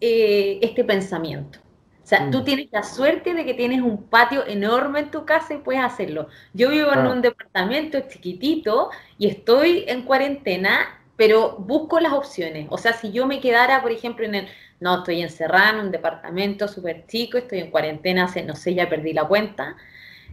eh, 0.00 0.58
este 0.62 0.84
pensamiento. 0.84 1.60
O 2.08 2.10
sea, 2.10 2.30
tú 2.30 2.38
mm. 2.38 2.44
tienes 2.44 2.68
la 2.72 2.82
suerte 2.82 3.34
de 3.34 3.44
que 3.44 3.52
tienes 3.52 3.82
un 3.82 4.04
patio 4.04 4.46
enorme 4.46 5.00
en 5.00 5.10
tu 5.10 5.26
casa 5.26 5.52
y 5.52 5.58
puedes 5.58 5.82
hacerlo. 5.82 6.28
Yo 6.54 6.70
vivo 6.70 6.90
en 6.90 7.06
un 7.06 7.20
departamento 7.20 8.00
chiquitito 8.08 8.88
y 9.18 9.26
estoy 9.28 9.84
en 9.86 10.04
cuarentena, 10.04 11.02
pero 11.16 11.58
busco 11.58 12.00
las 12.00 12.14
opciones. 12.14 12.66
O 12.70 12.78
sea, 12.78 12.94
si 12.94 13.12
yo 13.12 13.26
me 13.26 13.40
quedara, 13.40 13.82
por 13.82 13.92
ejemplo, 13.92 14.24
en 14.24 14.36
el, 14.36 14.48
no, 14.80 15.00
estoy 15.00 15.20
encerrada 15.20 15.68
en 15.68 15.80
un 15.80 15.90
departamento 15.90 16.66
súper 16.66 17.04
chico, 17.06 17.36
estoy 17.36 17.58
en 17.58 17.70
cuarentena 17.70 18.24
hace, 18.24 18.42
no 18.42 18.56
sé, 18.56 18.72
ya 18.72 18.88
perdí 18.88 19.12
la 19.12 19.28
cuenta, 19.28 19.76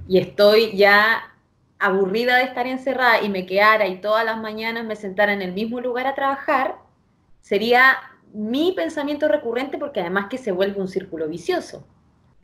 y 0.07 0.19
estoy 0.19 0.77
ya 0.77 1.33
aburrida 1.77 2.37
de 2.37 2.43
estar 2.45 2.67
encerrada 2.67 3.21
y 3.21 3.27
me 3.27 3.45
quedara 3.45 3.85
y 3.87 3.99
todas 3.99 4.23
las 4.23 4.37
mañanas 4.37 4.85
me 4.85 4.95
sentara 4.95 5.33
en 5.33 5.41
el 5.41 5.51
mismo 5.51 5.81
lugar 5.81 6.07
a 6.07 6.15
trabajar, 6.15 6.75
sería 7.41 7.97
mi 8.33 8.73
pensamiento 8.73 9.27
recurrente 9.27 9.77
porque 9.77 10.01
además 10.01 10.27
que 10.29 10.37
se 10.37 10.51
vuelve 10.51 10.81
un 10.81 10.87
círculo 10.87 11.27
vicioso. 11.27 11.87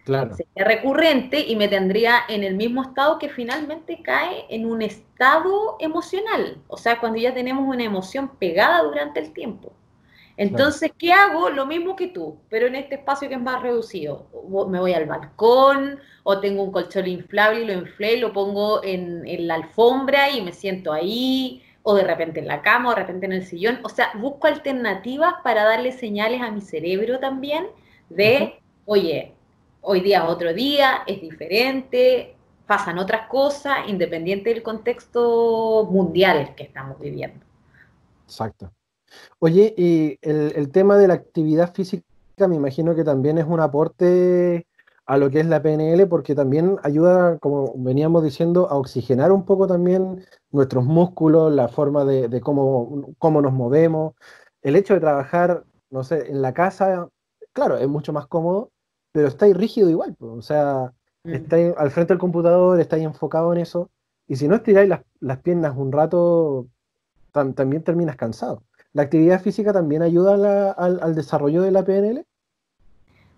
Claro. 0.05 0.35
Sería 0.35 0.65
recurrente 0.65 1.39
y 1.39 1.55
me 1.55 1.67
tendría 1.67 2.21
en 2.27 2.43
el 2.43 2.55
mismo 2.55 2.81
estado 2.81 3.19
que 3.19 3.29
finalmente 3.29 4.01
cae 4.01 4.45
en 4.49 4.65
un 4.65 4.81
estado 4.81 5.77
emocional. 5.79 6.57
O 6.67 6.77
sea, 6.77 6.99
cuando 6.99 7.19
ya 7.19 7.33
tenemos 7.33 7.67
una 7.67 7.83
emoción 7.83 8.31
pegada 8.37 8.81
durante 8.81 9.19
el 9.19 9.31
tiempo. 9.31 9.73
Entonces, 10.37 10.91
¿qué 10.97 11.13
hago? 11.13 11.49
Lo 11.49 11.67
mismo 11.67 11.95
que 11.95 12.07
tú, 12.07 12.39
pero 12.49 12.65
en 12.65 12.75
este 12.75 12.95
espacio 12.95 13.29
que 13.29 13.35
es 13.35 13.41
más 13.41 13.61
reducido. 13.61 14.27
Me 14.69 14.79
voy 14.79 14.93
al 14.93 15.05
balcón 15.05 15.99
o 16.23 16.39
tengo 16.39 16.63
un 16.63 16.71
colchón 16.71 17.05
inflable 17.05 17.61
y 17.61 17.65
lo 17.65 17.73
inflé 17.73 18.15
y 18.15 18.19
lo 18.19 18.33
pongo 18.33 18.83
en, 18.83 19.27
en 19.27 19.47
la 19.47 19.55
alfombra 19.55 20.31
y 20.31 20.41
me 20.41 20.51
siento 20.51 20.93
ahí 20.93 21.63
o 21.83 21.95
de 21.95 22.03
repente 22.03 22.39
en 22.39 22.47
la 22.47 22.61
cama, 22.61 22.89
o 22.89 22.91
de 22.91 23.01
repente 23.01 23.25
en 23.25 23.33
el 23.33 23.45
sillón. 23.45 23.79
O 23.83 23.89
sea, 23.89 24.11
busco 24.15 24.47
alternativas 24.47 25.35
para 25.43 25.63
darle 25.63 25.91
señales 25.91 26.41
a 26.41 26.51
mi 26.51 26.61
cerebro 26.61 27.19
también 27.19 27.67
de, 28.09 28.59
oye, 28.85 29.33
hoy 29.81 30.01
día 30.01 30.23
es 30.23 30.29
otro 30.29 30.53
día, 30.53 31.03
es 31.07 31.21
diferente, 31.21 32.35
pasan 32.67 32.99
otras 32.99 33.27
cosas, 33.27 33.87
independiente 33.87 34.49
del 34.49 34.63
contexto 34.63 35.87
mundial 35.89 36.53
que 36.55 36.63
estamos 36.63 36.99
viviendo. 36.99 37.45
Exacto. 38.25 38.71
Oye, 39.39 39.73
y 39.77 40.17
el, 40.21 40.53
el 40.55 40.71
tema 40.71 40.97
de 40.97 41.07
la 41.07 41.15
actividad 41.15 41.73
física 41.73 42.05
me 42.47 42.55
imagino 42.55 42.95
que 42.95 43.03
también 43.03 43.37
es 43.37 43.45
un 43.45 43.59
aporte 43.59 44.67
a 45.11 45.17
lo 45.17 45.29
que 45.29 45.41
es 45.41 45.45
la 45.45 45.61
PNL, 45.61 46.07
porque 46.07 46.35
también 46.35 46.77
ayuda, 46.83 47.37
como 47.39 47.73
veníamos 47.75 48.23
diciendo, 48.23 48.69
a 48.69 48.77
oxigenar 48.77 49.31
un 49.31 49.45
poco 49.45 49.67
también 49.67 50.25
nuestros 50.51 50.85
músculos, 50.85 51.51
la 51.53 51.67
forma 51.67 52.05
de, 52.05 52.41
cómo, 52.41 53.13
cómo 53.17 53.41
nos 53.41 53.53
movemos. 53.53 54.13
El 54.61 54.75
hecho 54.75 54.93
de 54.93 55.01
trabajar, 55.01 55.65
no 55.89 56.03
sé, 56.03 56.29
en 56.29 56.41
la 56.41 56.53
casa 56.53 57.09
claro, 57.53 57.77
es 57.77 57.87
mucho 57.87 58.13
más 58.13 58.27
cómodo, 58.27 58.71
pero 59.11 59.27
estáis 59.27 59.55
rígido 59.55 59.89
igual, 59.89 60.15
o 60.19 60.41
sea, 60.41 60.93
mm. 61.23 61.33
estáis 61.33 61.73
al 61.77 61.91
frente 61.91 62.13
del 62.13 62.19
computador, 62.19 62.79
estáis 62.79 63.03
enfocado 63.03 63.51
en 63.53 63.59
eso, 63.59 63.89
y 64.27 64.35
si 64.37 64.47
no 64.47 64.55
estiráis 64.55 64.89
las, 65.19 65.37
piernas 65.39 65.75
un 65.75 65.91
rato, 65.91 66.67
también 67.31 67.83
terminas 67.83 68.15
cansado. 68.15 68.63
¿La 68.93 69.03
actividad 69.03 69.41
física 69.41 69.73
también 69.73 70.01
ayuda 70.01 70.71
al, 70.71 71.15
desarrollo 71.15 71.61
de 71.61 71.71
la 71.71 71.83
PNL? 71.83 72.25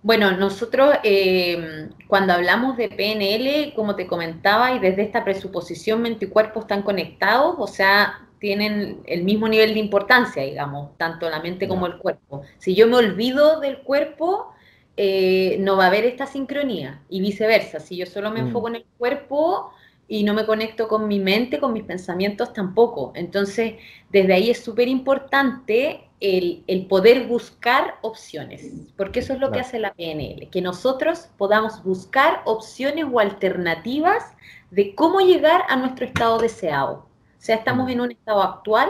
Bueno, 0.03 0.31
nosotros 0.31 0.95
eh, 1.03 1.89
cuando 2.07 2.33
hablamos 2.33 2.75
de 2.75 2.89
PNL, 2.89 3.73
como 3.73 3.95
te 3.95 4.05
comentaba, 4.05 4.73
y 4.73 4.79
desde 4.79 5.01
esta 5.01 5.23
presuposición 5.23 6.01
mente 6.01 6.25
y 6.25 6.27
cuerpo 6.27 6.59
están 6.59 6.81
conectados, 6.81 7.55
o 7.57 7.67
sea, 7.67 8.27
tienen 8.37 8.99
el 9.05 9.23
mismo 9.23 9.47
nivel 9.47 9.73
de 9.73 9.79
importancia, 9.79 10.43
digamos, 10.43 10.97
tanto 10.97 11.29
la 11.29 11.39
mente 11.39 11.69
como 11.69 11.87
el 11.87 11.97
cuerpo. 11.97 12.41
Si 12.57 12.75
yo 12.75 12.85
me 12.87 12.97
olvido 12.97 13.61
del 13.61 13.79
cuerpo, 13.79 14.53
eh, 14.97 15.55
no 15.61 15.77
va 15.77 15.85
a 15.85 15.87
haber 15.87 16.03
esta 16.03 16.27
sincronía 16.27 17.01
y 17.07 17.21
viceversa. 17.21 17.79
Si 17.79 17.95
yo 17.95 18.05
solo 18.05 18.29
me 18.29 18.41
mm. 18.41 18.47
enfoco 18.47 18.67
en 18.67 18.75
el 18.75 18.85
cuerpo 18.97 19.71
y 20.09 20.25
no 20.25 20.33
me 20.33 20.45
conecto 20.45 20.89
con 20.89 21.07
mi 21.07 21.19
mente, 21.19 21.59
con 21.59 21.71
mis 21.71 21.83
pensamientos 21.83 22.51
tampoco. 22.51 23.13
Entonces, 23.15 23.75
desde 24.11 24.33
ahí 24.33 24.49
es 24.49 24.61
súper 24.61 24.89
importante 24.89 26.09
el, 26.23 26.85
poder 26.87 27.27
buscar 27.27 27.95
opciones, 28.01 28.71
porque 28.95 29.19
eso 29.19 29.33
es 29.33 29.39
lo 29.39 29.51
que 29.51 29.59
hace 29.59 29.77
la 29.77 29.93
PNL, 29.93 30.49
que 30.49 30.61
nosotros 30.61 31.27
podamos 31.37 31.83
buscar 31.83 32.41
opciones 32.45 33.05
o 33.11 33.19
alternativas 33.19 34.33
de 34.71 34.95
cómo 34.95 35.19
llegar 35.19 35.63
a 35.67 35.75
nuestro 35.75 36.05
estado 36.05 36.39
deseado. 36.39 36.93
O 36.93 37.41
sea, 37.45 37.57
estamos 37.57 37.91
en 37.91 37.99
un 37.99 38.11
estado 38.11 38.41
actual 38.41 38.89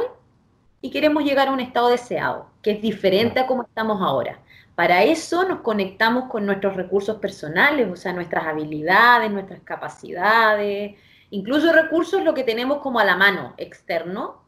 y 0.80 0.92
queremos 0.92 1.24
llegar 1.24 1.48
a 1.48 1.54
un 1.54 1.60
estado 1.60 1.90
deseado, 1.90 2.46
que 2.62 2.70
es 2.70 2.82
diferente 2.84 3.40
a 3.40 3.48
como 3.48 3.64
estamos 3.64 4.00
ahora. 4.00 4.40
Para 4.76 5.04
eso 5.04 5.44
nos 5.48 5.62
conectamos 5.62 6.30
con 6.30 6.46
nuestros 6.46 6.76
recursos 6.76 7.18
personales, 7.18 7.90
o 7.92 7.96
sea, 7.96 8.14
nuestras 8.14 8.46
habilidades, 8.46 9.32
nuestras 9.32 9.62
capacidades, 9.62 10.96
incluso 11.32 11.74
recursos 11.74 12.24
lo 12.24 12.36
que 12.36 12.44
tenemos 12.44 12.78
como 12.78 13.00
a 13.00 13.06
la 13.06 13.16
mano 13.16 13.56
externo 13.58 14.43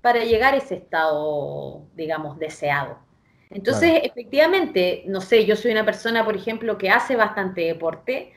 para 0.00 0.24
llegar 0.24 0.54
a 0.54 0.58
ese 0.58 0.76
estado, 0.76 1.82
digamos, 1.94 2.38
deseado. 2.38 2.98
Entonces, 3.50 4.00
efectivamente, 4.04 5.04
no 5.06 5.20
sé, 5.20 5.46
yo 5.46 5.56
soy 5.56 5.72
una 5.72 5.84
persona, 5.84 6.24
por 6.24 6.36
ejemplo, 6.36 6.76
que 6.76 6.90
hace 6.90 7.16
bastante 7.16 7.62
deporte, 7.62 8.32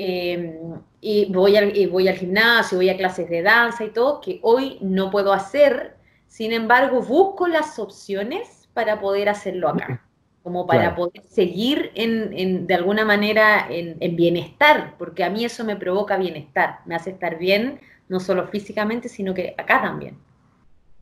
Em, 0.00 0.80
y, 1.00 1.24
voy 1.32 1.56
al, 1.56 1.76
y 1.76 1.86
voy 1.86 2.06
al 2.06 2.14
gimnasio, 2.14 2.78
voy 2.78 2.88
a 2.88 2.96
clases 2.96 3.28
de 3.28 3.42
danza 3.42 3.84
y 3.84 3.90
todo, 3.90 4.20
que 4.20 4.38
hoy 4.42 4.78
no 4.80 5.10
puedo 5.10 5.32
hacer, 5.32 5.96
sin 6.28 6.52
embargo, 6.52 7.02
busco 7.02 7.48
las 7.48 7.80
opciones 7.80 8.68
para 8.74 9.00
poder 9.00 9.28
hacerlo 9.28 9.68
acá, 9.68 10.06
como 10.44 10.68
para 10.68 10.94
poder 10.94 11.24
seguir 11.28 11.90
en, 11.96 12.68
de 12.68 12.74
alguna 12.76 13.04
manera 13.04 13.66
en, 13.68 14.14
bienestar, 14.14 14.94
porque 14.98 15.24
a 15.24 15.30
mí 15.30 15.44
eso 15.44 15.64
me 15.64 15.74
provoca 15.74 16.16
bienestar, 16.16 16.78
me 16.86 16.94
hace 16.94 17.10
estar 17.10 17.36
bien, 17.36 17.80
no 18.08 18.20
solo 18.20 18.46
físicamente, 18.46 19.08
sino 19.08 19.34
que 19.34 19.56
acá 19.58 19.82
también. 19.82 20.16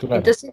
Entonces, 0.00 0.52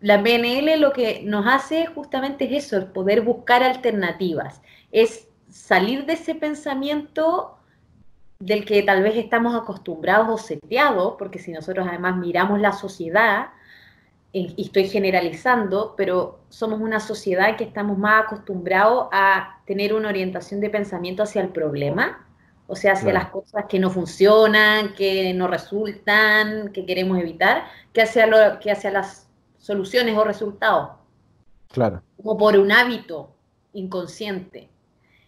la 0.00 0.22
PNL 0.22 0.80
lo 0.80 0.92
que 0.92 1.22
nos 1.24 1.46
hace 1.46 1.86
justamente 1.86 2.44
es 2.44 2.66
eso, 2.66 2.78
es 2.78 2.84
poder 2.86 3.22
buscar 3.22 3.62
alternativas, 3.62 4.62
es 4.92 5.28
salir 5.50 6.06
de 6.06 6.14
ese 6.14 6.34
pensamiento 6.34 7.58
del 8.38 8.64
que 8.64 8.82
tal 8.82 9.02
vez 9.02 9.16
estamos 9.16 9.54
acostumbrados 9.60 10.28
o 10.28 10.38
seteados, 10.38 11.14
porque 11.18 11.38
si 11.38 11.50
nosotros 11.50 11.86
además 11.88 12.16
miramos 12.16 12.60
la 12.60 12.72
sociedad, 12.72 13.48
y 14.30 14.62
estoy 14.62 14.88
generalizando, 14.88 15.94
pero 15.96 16.40
somos 16.50 16.80
una 16.80 17.00
sociedad 17.00 17.56
que 17.56 17.64
estamos 17.64 17.96
más 17.96 18.24
acostumbrados 18.24 19.08
a 19.10 19.60
tener 19.66 19.94
una 19.94 20.10
orientación 20.10 20.60
de 20.60 20.68
pensamiento 20.68 21.22
hacia 21.22 21.40
el 21.40 21.48
problema, 21.48 22.27
o 22.70 22.76
sea, 22.76 22.92
hacia 22.92 23.14
las 23.14 23.30
cosas 23.30 23.64
que 23.66 23.78
no 23.78 23.88
funcionan, 23.88 24.94
que 24.94 25.32
no 25.32 25.48
resultan, 25.48 26.70
que 26.70 26.84
queremos 26.84 27.18
evitar, 27.18 27.64
que 27.94 28.02
hacia, 28.02 28.26
lo, 28.26 28.60
que 28.60 28.70
hacia 28.70 28.90
las 28.90 29.26
soluciones 29.56 30.16
o 30.16 30.22
resultados. 30.22 30.90
Claro. 31.72 32.02
Como 32.18 32.36
por 32.36 32.58
un 32.58 32.70
hábito 32.70 33.34
inconsciente. 33.72 34.68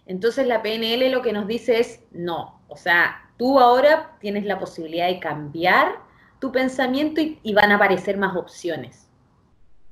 Entonces 0.05 0.47
la 0.47 0.63
PNL 0.63 1.11
lo 1.11 1.23
que 1.23 1.33
nos 1.33 1.47
dice 1.47 1.81
es, 1.81 2.05
no, 2.13 2.61
o 2.69 2.77
sea, 2.77 3.31
tú 3.39 3.59
ahora 3.59 4.19
tienes 4.21 4.45
la 4.45 4.59
posibilidad 4.59 5.09
de 5.09 5.19
cambiar 5.19 5.99
tu 6.41 6.53
pensamiento 6.53 7.23
y, 7.23 7.55
van 7.55 7.73
a 7.73 7.77
aparecer 7.77 8.19
más 8.19 8.37
opciones. 8.37 9.09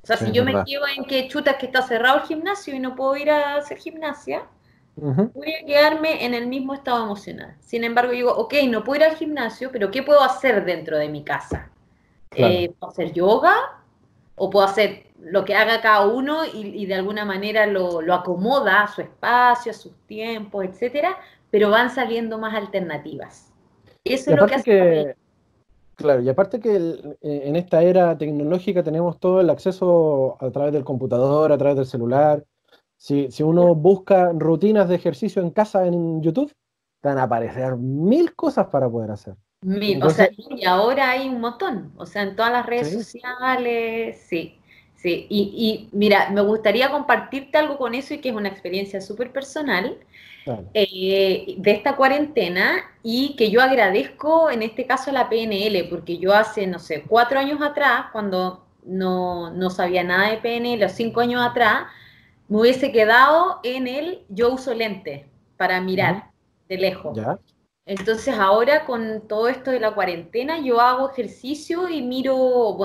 O 0.02 0.06
sea, 0.06 0.18
si 0.18 0.32
yo 0.32 0.44
me 0.44 0.52
quedo 0.52 0.86
en 0.96 1.04
que 1.04 1.28
chutas 1.28 1.56
que 1.56 1.66
está 1.66 1.80
cerrado 1.80 2.18
el 2.18 2.24
gimnasio 2.24 2.74
y 2.74 2.78
no 2.78 2.94
puedo 2.94 3.16
ir 3.16 3.30
a 3.30 3.56
hacer 3.56 3.78
gimnasia, 3.78 4.46
voy 5.34 5.54
a 5.54 5.66
quedarme 5.66 6.24
en 6.24 6.34
el 6.34 6.46
mismo 6.46 6.74
estado 6.74 7.04
emocional. 7.04 7.56
Sin 7.60 7.84
embargo, 7.84 8.12
digo, 8.12 8.32
ok, 8.32 8.54
no 8.68 8.84
puedo 8.84 9.00
ir 9.00 9.10
al 9.10 9.16
gimnasio, 9.16 9.70
pero 9.72 9.90
¿qué 9.90 10.02
puedo 10.02 10.22
hacer 10.22 10.64
dentro 10.64 10.98
de 10.98 11.08
mi 11.08 11.24
casa? 11.24 11.70
Eh, 12.34 12.72
¿Puedo 12.78 12.92
hacer 12.92 13.12
yoga? 13.12 13.54
¿O 14.36 14.50
puedo 14.50 14.66
hacer 14.66 15.06
lo 15.20 15.44
que 15.44 15.54
haga 15.54 15.80
cada 15.80 16.06
uno 16.06 16.44
y, 16.44 16.86
de 16.86 16.94
alguna 16.94 17.24
manera 17.24 17.66
lo, 17.66 18.00
lo, 18.00 18.14
acomoda 18.14 18.82
a 18.82 18.88
su 18.88 19.00
espacio, 19.00 19.72
a 19.72 19.74
sus 19.74 19.92
tiempos, 20.06 20.64
etcétera? 20.64 21.16
pero 21.50 21.70
van 21.70 21.90
saliendo 21.90 22.38
más 22.38 22.54
alternativas. 22.54 23.52
Eso 24.04 24.30
es 24.30 24.36
lo 24.36 24.46
que 24.46 24.54
hace. 24.54 25.16
claro, 25.96 26.22
y 26.22 26.28
aparte 26.28 26.60
que 26.60 26.76
eh, 26.76 27.42
en 27.44 27.56
esta 27.56 27.82
era 27.82 28.16
tecnológica 28.16 28.82
tenemos 28.82 29.18
todo 29.18 29.40
el 29.40 29.50
acceso 29.50 30.36
a 30.40 30.50
través 30.50 30.72
del 30.72 30.84
computador, 30.84 31.52
a 31.52 31.58
través 31.58 31.76
del 31.76 31.86
celular. 31.86 32.44
Si, 32.98 33.42
uno 33.42 33.74
busca 33.74 34.32
rutinas 34.34 34.88
de 34.88 34.96
ejercicio 34.96 35.40
en 35.40 35.50
casa 35.50 35.86
en 35.86 36.20
YouTube, 36.20 36.52
van 37.02 37.16
a 37.16 37.22
aparecer 37.22 37.76
mil 37.76 38.34
cosas 38.34 38.66
para 38.66 38.90
poder 38.90 39.12
hacer. 39.12 39.34
Mil, 39.62 40.02
o 40.02 40.10
sea, 40.10 40.28
y 40.36 40.66
ahora 40.66 41.10
hay 41.10 41.28
un 41.28 41.40
montón, 41.40 41.92
o 41.96 42.04
sea, 42.04 42.22
en 42.22 42.36
todas 42.36 42.52
las 42.52 42.66
redes 42.66 42.92
sociales, 42.92 44.20
sí. 44.28 44.54
Sí, 44.96 45.28
y, 45.30 45.88
y, 45.92 45.96
mira, 45.96 46.30
me 46.30 46.40
gustaría 46.40 46.90
compartirte 46.90 47.56
algo 47.56 47.78
con 47.78 47.94
eso 47.94 48.14
y 48.14 48.18
que 48.18 48.30
es 48.30 48.34
una 48.34 48.48
experiencia 48.48 49.00
súper 49.00 49.32
personal. 49.32 49.96
Eh, 50.72 51.56
de 51.58 51.70
esta 51.70 51.96
cuarentena 51.96 52.82
y 53.02 53.36
que 53.36 53.50
yo 53.50 53.60
agradezco 53.60 54.50
en 54.50 54.62
este 54.62 54.86
caso 54.86 55.10
a 55.10 55.12
la 55.12 55.28
PNL, 55.28 55.88
porque 55.90 56.18
yo 56.18 56.34
hace, 56.34 56.66
no 56.66 56.78
sé, 56.78 57.04
cuatro 57.06 57.38
años 57.38 57.60
atrás, 57.60 58.06
cuando 58.12 58.64
no, 58.84 59.70
sabía 59.70 60.04
nada 60.04 60.30
de 60.30 60.38
PNL, 60.38 60.84
o 60.84 60.88
cinco 60.88 61.20
años 61.20 61.42
atrás, 61.44 61.82
me 62.48 62.60
hubiese 62.60 62.92
quedado 62.92 63.60
en 63.62 63.86
el 63.86 64.24
yo 64.28 64.52
uso 64.52 64.74
lente 64.74 65.26
para 65.56 65.80
mirar 65.80 66.30
de 66.68 66.78
lejos. 66.78 67.18
Entonces 67.84 68.34
ahora 68.38 68.84
con 68.84 69.26
todo 69.26 69.48
esto 69.48 69.70
de 69.70 69.80
la 69.80 69.92
cuarentena 69.92 70.58
yo 70.60 70.80
hago 70.80 71.10
ejercicio 71.10 71.88
y 71.88 72.02
miro, 72.02 72.76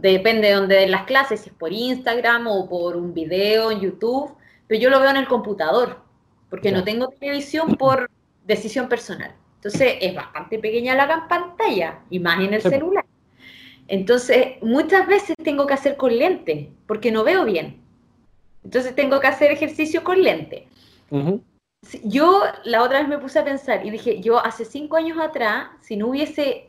depende 0.00 0.48
de 0.48 0.54
donde 0.54 0.86
las 0.88 1.04
clases, 1.04 1.40
si 1.40 1.50
es 1.50 1.54
por 1.54 1.72
Instagram 1.72 2.46
o 2.46 2.68
por 2.68 2.96
un 2.96 3.12
video 3.12 3.70
en 3.70 3.80
YouTube, 3.80 4.34
pero 4.66 4.80
yo 4.80 4.88
lo 4.88 5.00
veo 5.00 5.10
en 5.10 5.18
el 5.18 5.28
computador 5.28 5.98
porque 6.48 6.72
no 6.72 6.84
tengo 6.84 7.08
televisión 7.08 7.76
por 7.76 8.10
decisión 8.44 8.88
personal. 8.88 9.34
Entonces 9.56 9.98
es 10.00 10.14
bastante 10.14 10.58
pequeña 10.58 10.94
la 10.94 11.28
pantalla, 11.28 12.00
y 12.08 12.18
más 12.18 12.40
en 12.40 12.54
el 12.54 12.62
celular. 12.62 13.04
Entonces 13.88 14.54
muchas 14.62 15.06
veces 15.06 15.36
tengo 15.44 15.66
que 15.66 15.74
hacer 15.74 15.96
con 15.96 16.16
lente, 16.16 16.72
porque 16.86 17.12
no 17.12 17.24
veo 17.24 17.44
bien. 17.44 17.82
Entonces 18.64 18.94
tengo 18.94 19.20
que 19.20 19.26
hacer 19.26 19.50
ejercicio 19.50 20.04
con 20.04 20.22
lente. 20.22 20.68
Yo 22.04 22.42
la 22.64 22.82
otra 22.82 23.00
vez 23.00 23.08
me 23.08 23.18
puse 23.18 23.38
a 23.38 23.44
pensar 23.44 23.84
y 23.84 23.90
dije, 23.90 24.20
yo 24.20 24.38
hace 24.44 24.64
cinco 24.64 24.96
años 24.96 25.18
atrás, 25.18 25.68
si 25.80 25.96
no 25.96 26.08
hubiese 26.08 26.68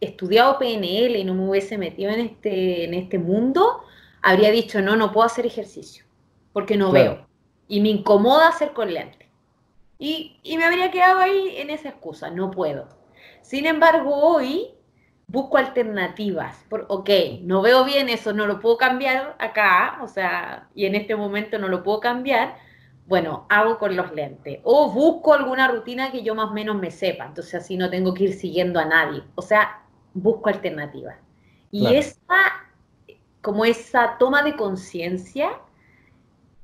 estudiado 0.00 0.58
PNL 0.58 1.16
y 1.16 1.24
no 1.24 1.34
me 1.34 1.48
hubiese 1.48 1.78
metido 1.78 2.10
en 2.10 2.20
este, 2.20 2.84
en 2.84 2.94
este 2.94 3.18
mundo, 3.18 3.82
habría 4.20 4.50
dicho, 4.50 4.80
no, 4.80 4.96
no 4.96 5.12
puedo 5.12 5.26
hacer 5.26 5.46
ejercicio, 5.46 6.04
porque 6.52 6.76
no 6.76 6.92
veo. 6.92 7.26
Y 7.68 7.80
me 7.80 7.88
incomoda 7.88 8.48
hacer 8.48 8.72
con 8.72 8.92
lente. 8.92 9.22
Y, 9.98 10.40
me 10.56 10.64
habría 10.64 10.90
quedado 10.90 11.20
ahí 11.20 11.54
en 11.58 11.70
esa 11.70 11.90
excusa, 11.90 12.28
no 12.28 12.50
puedo. 12.50 12.88
Sin 13.40 13.66
embargo, 13.66 14.12
hoy 14.16 14.70
busco 15.32 15.56
alternativas. 15.56 16.64
Por, 16.68 16.84
ok, 16.88 17.08
no 17.42 17.62
veo 17.62 17.84
bien 17.84 18.08
eso, 18.08 18.32
no 18.32 18.46
lo 18.46 18.60
puedo 18.60 18.76
cambiar 18.76 19.34
acá, 19.38 19.98
o 20.02 20.06
sea, 20.06 20.68
y 20.74 20.84
en 20.84 20.94
este 20.94 21.16
momento 21.16 21.58
no 21.58 21.68
lo 21.68 21.82
puedo 21.82 21.98
cambiar. 22.00 22.56
Bueno, 23.06 23.46
hago 23.48 23.78
con 23.78 23.96
los 23.96 24.12
lentes. 24.12 24.60
O 24.62 24.92
busco 24.92 25.34
alguna 25.34 25.68
rutina 25.68 26.12
que 26.12 26.22
yo 26.22 26.34
más 26.34 26.50
o 26.50 26.52
menos 26.52 26.76
me 26.76 26.90
sepa, 26.90 27.24
entonces 27.24 27.54
así 27.54 27.76
no 27.76 27.90
tengo 27.90 28.14
que 28.14 28.24
ir 28.24 28.34
siguiendo 28.34 28.78
a 28.78 28.84
nadie. 28.84 29.22
O 29.34 29.42
sea, 29.42 29.82
busco 30.14 30.50
alternativas. 30.50 31.16
Y 31.70 31.86
esa, 31.94 32.68
como 33.40 33.64
esa 33.64 34.18
toma 34.18 34.42
de 34.42 34.54
conciencia, 34.54 35.58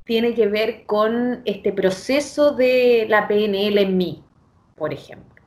tiene 0.04 0.34
que 0.34 0.46
ver 0.46 0.84
con 0.84 1.42
este 1.46 1.72
proceso 1.72 2.52
de 2.52 3.06
la 3.08 3.26
PNL 3.26 3.78
en 3.78 3.96
mí, 3.96 4.22
por 4.76 4.92
ejemplo. 4.92 5.42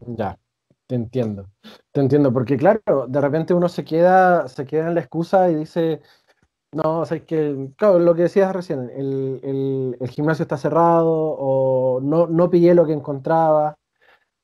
Ya, 0.00 0.36
te 0.92 0.96
entiendo. 0.96 1.48
Te 1.90 2.00
entiendo, 2.02 2.30
porque 2.34 2.58
claro, 2.58 3.06
de 3.08 3.20
repente 3.22 3.54
uno 3.54 3.70
se 3.70 3.82
queda, 3.82 4.46
se 4.46 4.66
queda 4.66 4.88
en 4.88 4.94
la 4.94 5.00
excusa 5.00 5.50
y 5.50 5.54
dice, 5.54 6.02
No, 6.72 7.00
o 7.00 7.06
sea, 7.06 7.16
es 7.18 7.24
que, 7.24 7.70
claro, 7.78 7.98
lo 7.98 8.14
que 8.14 8.22
decías 8.22 8.54
recién, 8.54 8.90
el, 8.94 9.96
gimnasio 10.10 10.42
está 10.42 10.58
cerrado 10.58 11.08
o 11.10 12.00
no, 12.02 12.26
no 12.26 12.50
pillé 12.50 12.74
lo 12.74 12.84
que 12.86 12.92
encontraba. 12.92 13.78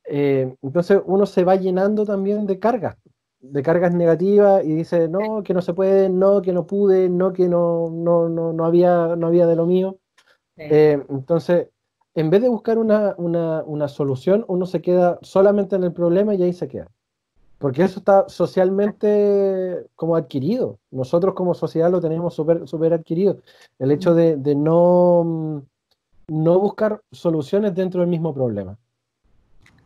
Eh, 0.07 0.57
entonces 0.63 1.03
uno 1.05 1.27
se 1.27 1.45
va 1.45 1.57
llenando 1.57 2.07
también 2.07 2.47
de 2.47 2.59
cargas, 2.59 2.97
de 3.41 3.63
cargas 3.63 3.93
negativas 3.93 4.65
y 4.65 4.75
dice, 4.75 5.07
no, 5.09 5.43
que 5.43 5.53
no 5.53 5.61
se 5.61 5.75
puede, 5.75 6.09
no, 6.09 6.41
que 6.41 6.55
no 6.55 6.67
pude, 6.67 7.11
no, 7.11 7.35
que 7.35 7.47
no, 7.47 7.91
no, 7.91 8.31
no, 8.31 8.55
no 8.55 8.65
había, 8.65 9.17
no 9.17 9.27
había 9.27 9.47
de 9.47 9.57
lo 9.57 9.67
mío. 9.67 9.99
Eh, 10.57 11.05
entonces, 11.11 11.69
en 12.19 12.31
vez 12.31 12.43
de 12.43 12.49
buscar 12.49 12.79
una, 12.79 13.15
una, 13.17 13.89
solución, 13.89 14.45
uno 14.49 14.67
se 14.67 14.83
queda 14.83 15.21
solamente 15.23 15.77
en 15.77 15.85
el 15.85 15.93
problema 15.93 16.35
y 16.35 16.43
ahí 16.43 16.53
se 16.53 16.67
queda. 16.67 16.89
Porque 17.59 17.85
eso 17.85 18.01
está 18.01 18.29
socialmente 18.29 19.87
como 19.95 20.17
adquirido. 20.17 20.79
Nosotros 20.91 21.35
como 21.35 21.55
sociedad 21.55 21.93
lo 21.93 22.01
tenemos 22.01 22.35
súper 22.35 22.67
super 22.67 22.93
adquirido. 22.93 23.39
El 23.79 23.93
hecho 23.93 24.15
de, 24.15 24.37
de, 24.37 24.57
no, 24.57 25.63
no 26.27 26.59
buscar 26.59 27.03
soluciones 27.13 27.77
dentro 27.77 28.01
del 28.01 28.11
mismo 28.11 28.35
problema. 28.35 28.77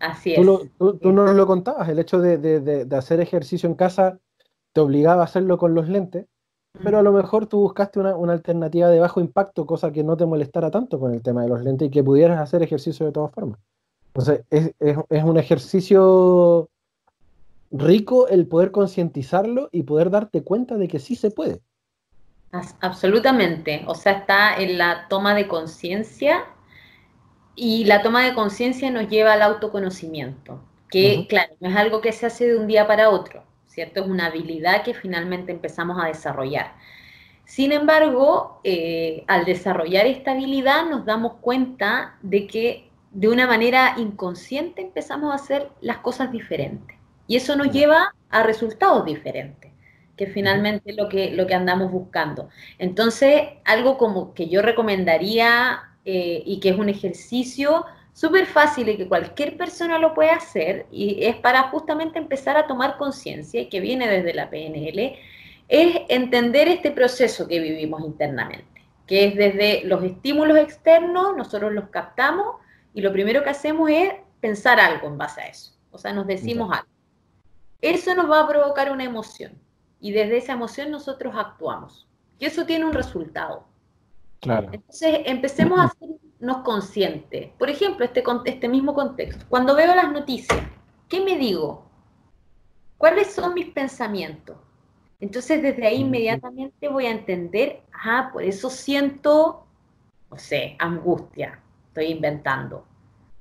Así 0.00 0.34
tú 0.34 0.60
es. 0.62 0.70
tú, 0.78 0.94
tú 0.96 1.12
nos 1.12 1.34
lo 1.34 1.46
contabas, 1.46 1.88
el 1.90 1.98
hecho 1.98 2.18
de, 2.18 2.38
de, 2.38 2.96
hacer 2.96 3.20
ejercicio 3.20 3.68
en 3.68 3.74
casa 3.74 4.18
te 4.72 4.80
obligaba 4.80 5.20
a 5.20 5.26
hacerlo 5.26 5.58
con 5.58 5.74
los 5.74 5.86
lentes, 5.88 6.26
pero 6.82 6.98
a 6.98 7.02
lo 7.02 7.12
mejor 7.12 7.46
tú 7.46 7.60
buscaste 7.60 8.00
una, 8.00 8.16
una, 8.16 8.32
alternativa 8.32 8.88
de 8.88 9.00
bajo 9.00 9.20
impacto, 9.20 9.66
cosa 9.66 9.92
que 9.92 10.04
no 10.04 10.16
te 10.16 10.26
molestara 10.26 10.70
tanto 10.70 10.98
con 10.98 11.12
el 11.12 11.22
tema 11.22 11.42
de 11.42 11.48
los 11.48 11.62
lentes 11.62 11.88
y 11.88 11.90
que 11.90 12.04
pudieras 12.04 12.40
hacer 12.40 12.62
ejercicio 12.62 13.06
de 13.06 13.12
todas 13.12 13.32
formas. 13.32 13.58
Entonces, 14.08 14.44
es, 14.50 14.72
es, 14.78 14.96
es 15.08 15.24
un 15.24 15.38
ejercicio 15.38 16.68
rico 17.70 18.28
el 18.28 18.46
poder 18.46 18.70
concientizarlo 18.70 19.68
y 19.72 19.82
poder 19.82 20.10
darte 20.10 20.42
cuenta 20.42 20.76
de 20.76 20.88
que 20.88 20.98
sí 20.98 21.16
se 21.16 21.30
puede. 21.30 21.60
Absolutamente, 22.80 23.82
o 23.86 23.94
sea, 23.94 24.12
está 24.12 24.56
en 24.56 24.76
la 24.76 25.08
toma 25.08 25.34
de 25.34 25.48
conciencia 25.48 26.44
y 27.54 27.84
la 27.84 28.02
toma 28.02 28.24
de 28.24 28.34
conciencia 28.34 28.90
nos 28.90 29.08
lleva 29.08 29.32
al 29.32 29.40
autoconocimiento, 29.40 30.60
que 30.90 31.26
claro, 31.30 31.54
no 31.60 31.70
es 31.70 31.76
algo 31.76 32.02
que 32.02 32.12
se 32.12 32.26
hace 32.26 32.46
de 32.46 32.58
un 32.58 32.66
día 32.66 32.86
para 32.86 33.08
otro, 33.08 33.42
¿cierto? 33.72 34.02
Es 34.02 34.06
una 34.06 34.26
habilidad 34.26 34.82
que 34.82 34.92
finalmente 34.92 35.50
empezamos 35.50 36.02
a 36.02 36.06
desarrollar. 36.06 36.74
Sin 37.44 37.72
embargo, 37.72 38.60
eh, 38.64 39.24
al 39.26 39.44
desarrollar 39.44 40.06
esta 40.06 40.32
habilidad 40.32 40.88
nos 40.88 41.04
damos 41.04 41.34
cuenta 41.40 42.16
de 42.22 42.46
que 42.46 42.90
de 43.10 43.28
una 43.28 43.46
manera 43.46 43.94
inconsciente 43.98 44.82
empezamos 44.82 45.32
a 45.32 45.36
hacer 45.36 45.70
las 45.80 45.98
cosas 45.98 46.30
diferentes. 46.30 46.96
Y 47.26 47.36
eso 47.36 47.56
nos 47.56 47.70
lleva 47.70 48.14
a 48.30 48.42
resultados 48.42 49.04
diferentes, 49.04 49.72
que 50.16 50.26
finalmente 50.26 50.90
es 50.90 50.96
lo 50.96 51.08
que, 51.08 51.30
lo 51.30 51.46
que 51.46 51.54
andamos 51.54 51.90
buscando. 51.90 52.48
Entonces, 52.78 53.42
algo 53.64 53.96
como 53.96 54.34
que 54.34 54.48
yo 54.48 54.60
recomendaría 54.60 55.80
eh, 56.04 56.42
y 56.44 56.60
que 56.60 56.70
es 56.70 56.78
un 56.78 56.88
ejercicio 56.88 57.84
súper 58.12 58.46
fácil 58.46 58.88
y 58.88 58.96
que 58.96 59.08
cualquier 59.08 59.56
persona 59.56 59.98
lo 59.98 60.14
puede 60.14 60.30
hacer 60.30 60.86
y 60.90 61.24
es 61.24 61.36
para 61.36 61.64
justamente 61.64 62.18
empezar 62.18 62.56
a 62.56 62.66
tomar 62.66 62.96
conciencia 62.98 63.60
y 63.60 63.68
que 63.68 63.80
viene 63.80 64.08
desde 64.08 64.34
la 64.34 64.50
PNL, 64.50 65.16
es 65.68 66.00
entender 66.08 66.68
este 66.68 66.90
proceso 66.90 67.48
que 67.48 67.60
vivimos 67.60 68.02
internamente, 68.02 68.84
que 69.06 69.26
es 69.26 69.36
desde 69.36 69.84
los 69.84 70.04
estímulos 70.04 70.58
externos, 70.58 71.36
nosotros 71.36 71.72
los 71.72 71.88
captamos 71.88 72.56
y 72.92 73.00
lo 73.00 73.12
primero 73.12 73.42
que 73.42 73.50
hacemos 73.50 73.88
es 73.90 74.12
pensar 74.40 74.78
algo 74.78 75.06
en 75.06 75.16
base 75.16 75.40
a 75.40 75.46
eso, 75.46 75.72
o 75.90 75.98
sea, 75.98 76.12
nos 76.12 76.26
decimos 76.26 76.70
algo. 76.70 76.88
Eso 77.80 78.14
nos 78.14 78.30
va 78.30 78.40
a 78.40 78.48
provocar 78.48 78.92
una 78.92 79.04
emoción 79.04 79.58
y 80.00 80.12
desde 80.12 80.36
esa 80.36 80.52
emoción 80.52 80.90
nosotros 80.90 81.34
actuamos. 81.36 82.06
Y 82.38 82.46
eso 82.46 82.66
tiene 82.66 82.84
un 82.84 82.92
resultado. 82.92 83.64
Entonces, 84.40 85.20
empecemos 85.24 85.78
a 85.78 85.92
hacernos 86.42 86.64
conscientes. 86.64 87.50
Por 87.58 87.70
ejemplo, 87.70 88.04
este, 88.04 88.22
este 88.46 88.68
mismo 88.68 88.94
contexto. 88.94 89.44
Cuando 89.48 89.74
veo 89.74 89.94
las 89.94 90.10
noticias, 90.12 90.60
¿qué 91.08 91.20
me 91.20 91.38
digo? 91.38 91.86
¿Cuáles 92.98 93.32
son 93.32 93.54
mis 93.54 93.66
pensamientos? 93.66 94.56
Entonces, 95.20 95.62
desde 95.62 95.86
ahí 95.86 96.00
inmediatamente 96.00 96.88
voy 96.88 97.06
a 97.06 97.12
entender, 97.12 97.82
ah, 97.92 98.30
por 98.32 98.42
eso 98.42 98.70
siento, 98.70 99.64
no 100.30 100.36
sé, 100.36 100.74
angustia, 100.80 101.60
estoy 101.88 102.06
inventando. 102.06 102.86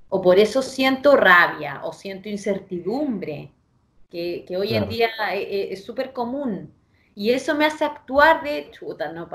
O 0.09 0.21
por 0.21 0.37
eso 0.37 0.61
siento 0.61 1.15
rabia, 1.15 1.81
o 1.83 1.93
siento 1.93 2.29
incertidumbre, 2.29 3.51
que, 4.11 4.45
hoy 4.59 4.75
en 4.75 4.89
día 4.89 5.07
eh, 5.33 5.41
eh, 5.41 5.67
es 5.71 5.85
súper 5.85 6.13
común. 6.13 6.71
Y 7.15 7.31
eso 7.31 7.55
me 7.55 7.65
hace 7.65 7.85
actuar 7.85 8.43
de 8.43 8.69
chuta, 8.71 9.11
¿no? 9.11 9.27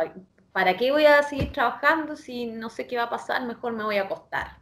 ¿Para 0.57 0.75
qué 0.75 0.91
voy 0.91 1.05
a 1.05 1.23
seguir 1.23 1.53
trabajando 1.53 2.17
si 2.17 2.47
no 2.47 2.71
sé 2.71 2.87
qué 2.87 2.97
va 2.97 3.03
a 3.03 3.11
pasar? 3.11 3.45
Mejor 3.45 3.75
me 3.75 3.85
voy 3.85 3.99
a 3.99 4.05
acostar. 4.05 4.57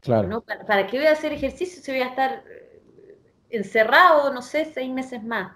Claro. 0.00 0.42
¿Para, 0.66 0.86
qué 0.86 0.96
voy 0.96 1.08
a 1.08 1.12
hacer 1.12 1.30
ejercicio 1.34 1.82
si 1.82 1.92
voy 1.92 2.00
a 2.00 2.06
estar 2.06 2.42
eh, 2.48 2.80
encerrado, 3.50 4.32
no 4.32 4.40
sé, 4.40 4.64
seis 4.72 4.90
meses 4.90 5.22
más? 5.22 5.52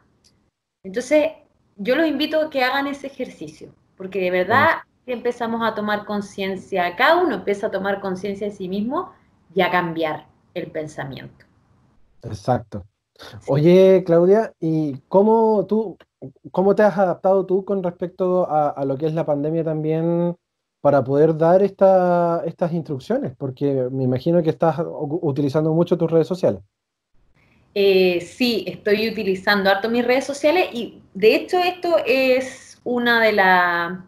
Entonces, 0.85 1.31
yo 1.77 1.97
los 1.97 2.07
invito 2.07 2.43
a 2.43 2.51
que 2.51 2.63
hagan 2.63 2.89
ese 2.89 3.07
ejercicio, 3.07 3.75
porque 3.97 4.21
de 4.21 4.31
verdad 4.31 4.83
empezamos 5.07 5.67
a 5.67 5.75
tomar 5.75 6.05
conciencia, 6.05 6.95
cada 6.95 7.17
uno 7.17 7.37
empieza 7.37 7.69
a 7.69 7.71
tomar 7.71 8.03
conciencia 8.03 8.49
de 8.49 8.53
sí 8.53 8.69
mismo 8.69 9.15
y 9.55 9.63
a 9.63 9.71
cambiar 9.71 10.27
el 10.53 10.71
pensamiento. 10.71 11.47
Exacto. 12.23 12.85
Oye, 13.47 14.03
Claudia, 14.05 14.53
¿y 14.61 14.97
cómo 15.09 15.67
tú, 15.67 15.97
cómo 16.51 16.75
te 16.75 16.83
has 16.83 16.97
adaptado 16.99 17.47
tú 17.47 17.65
con 17.65 17.83
respecto 17.83 18.47
a, 18.51 18.85
lo 18.85 18.97
que 18.97 19.07
es 19.07 19.15
la 19.15 19.27
pandemia 19.27 19.65
también 19.65 20.37
para 20.81 21.05
poder 21.05 21.37
dar 21.37 21.63
estas 21.63 22.73
instrucciones? 22.73 23.35
Porque 23.37 23.89
me 23.91 24.05
imagino 24.05 24.43
que 24.43 24.51
estás 24.51 24.77
utilizando 24.87 25.73
mucho 25.73 25.99
tus 25.99 26.11
redes 26.11 26.27
sociales. 26.27 26.61
Eh, 27.75 28.21
sí, 28.21 28.65
estoy 28.67 29.09
utilizando 29.09 29.71
harto 29.71 29.89
mis 29.89 30.05
redes 30.05 30.25
sociales 30.25 30.69
y 30.73 31.03
de 31.15 31.37
hecho 31.37 31.59
esto 31.59 31.99
es 32.05 32.81
una 32.83 33.21
de 33.21 33.33
las, 33.33 33.99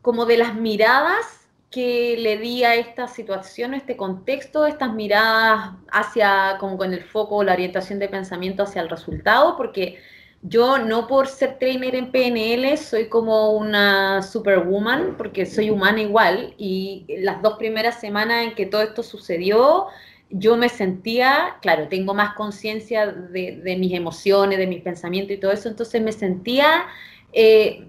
como 0.00 0.26
de 0.26 0.36
las 0.36 0.54
miradas 0.54 1.41
que 1.72 2.16
le 2.18 2.38
di 2.38 2.62
a 2.62 2.76
esta 2.76 3.08
situación, 3.08 3.74
a 3.74 3.78
este 3.78 3.96
contexto, 3.96 4.66
estas 4.66 4.92
miradas 4.92 5.72
hacia, 5.90 6.58
como 6.60 6.76
con 6.76 6.92
el 6.92 7.02
foco, 7.02 7.42
la 7.42 7.54
orientación 7.54 7.98
de 7.98 8.08
pensamiento 8.08 8.62
hacia 8.62 8.82
el 8.82 8.90
resultado, 8.90 9.56
porque 9.56 9.98
yo 10.42 10.78
no 10.78 11.06
por 11.06 11.28
ser 11.28 11.58
trainer 11.58 11.94
en 11.94 12.12
PNL 12.12 12.76
soy 12.76 13.08
como 13.08 13.52
una 13.52 14.22
superwoman, 14.22 15.16
porque 15.16 15.46
soy 15.46 15.70
humana 15.70 16.02
igual, 16.02 16.54
y 16.58 17.06
las 17.20 17.42
dos 17.42 17.54
primeras 17.58 17.98
semanas 17.98 18.44
en 18.44 18.54
que 18.54 18.66
todo 18.66 18.82
esto 18.82 19.02
sucedió, 19.02 19.86
yo 20.30 20.56
me 20.56 20.68
sentía, 20.68 21.56
claro, 21.62 21.88
tengo 21.88 22.12
más 22.14 22.34
conciencia 22.34 23.06
de, 23.06 23.76
mis 23.78 23.94
emociones, 23.94 24.58
de 24.58 24.66
mis 24.66 24.82
pensamientos 24.82 25.36
y 25.36 25.40
todo 25.40 25.52
eso, 25.52 25.68
entonces 25.68 26.00
me 26.02 26.12
sentía... 26.12 26.86
Eh, 27.32 27.88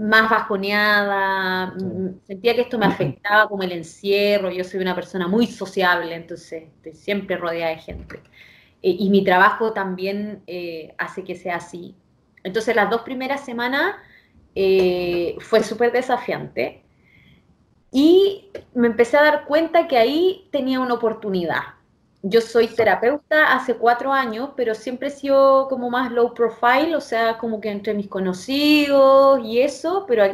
más 0.00 0.30
bajoneada, 0.30 1.74
sentía 2.26 2.54
que 2.54 2.62
esto 2.62 2.78
me 2.78 2.86
afectaba 2.86 3.48
como 3.48 3.62
el 3.62 3.72
encierro, 3.72 4.50
yo 4.50 4.64
soy 4.64 4.80
una 4.80 4.94
persona 4.94 5.28
muy 5.28 5.46
sociable, 5.46 6.14
entonces 6.14 6.64
estoy 6.76 6.94
siempre 6.94 7.36
rodeada 7.36 7.70
de 7.70 7.78
gente. 7.78 8.16
Eh, 8.82 8.96
y 8.98 9.10
mi 9.10 9.22
trabajo 9.24 9.74
también 9.74 10.42
eh, 10.46 10.94
hace 10.96 11.22
que 11.22 11.34
sea 11.34 11.56
así. 11.56 11.94
Entonces 12.42 12.74
las 12.74 12.88
dos 12.88 13.02
primeras 13.02 13.44
semanas 13.44 13.94
eh, 14.54 15.36
fue 15.40 15.62
súper 15.62 15.92
desafiante 15.92 16.82
y 17.92 18.48
me 18.74 18.86
empecé 18.86 19.18
a 19.18 19.22
dar 19.22 19.44
cuenta 19.44 19.86
que 19.86 19.98
ahí 19.98 20.48
tenía 20.50 20.80
una 20.80 20.94
oportunidad 20.94 21.79
yo 22.22 22.40
soy 22.40 22.66
terapeuta 22.66 23.54
hace 23.54 23.74
cuatro 23.74 24.12
años, 24.12 24.50
pero 24.54 24.74
siempre 24.74 25.08
he 25.08 25.10
sido 25.10 25.68
como 25.68 25.88
más 25.88 26.12
low 26.12 26.34
profile, 26.34 26.94
o 26.94 27.00
sea, 27.00 27.38
como 27.38 27.60
que 27.60 27.70
entre 27.70 27.94
mis 27.94 28.08
conocidos 28.08 29.40
y 29.42 29.60
eso, 29.60 30.04
pero 30.06 30.24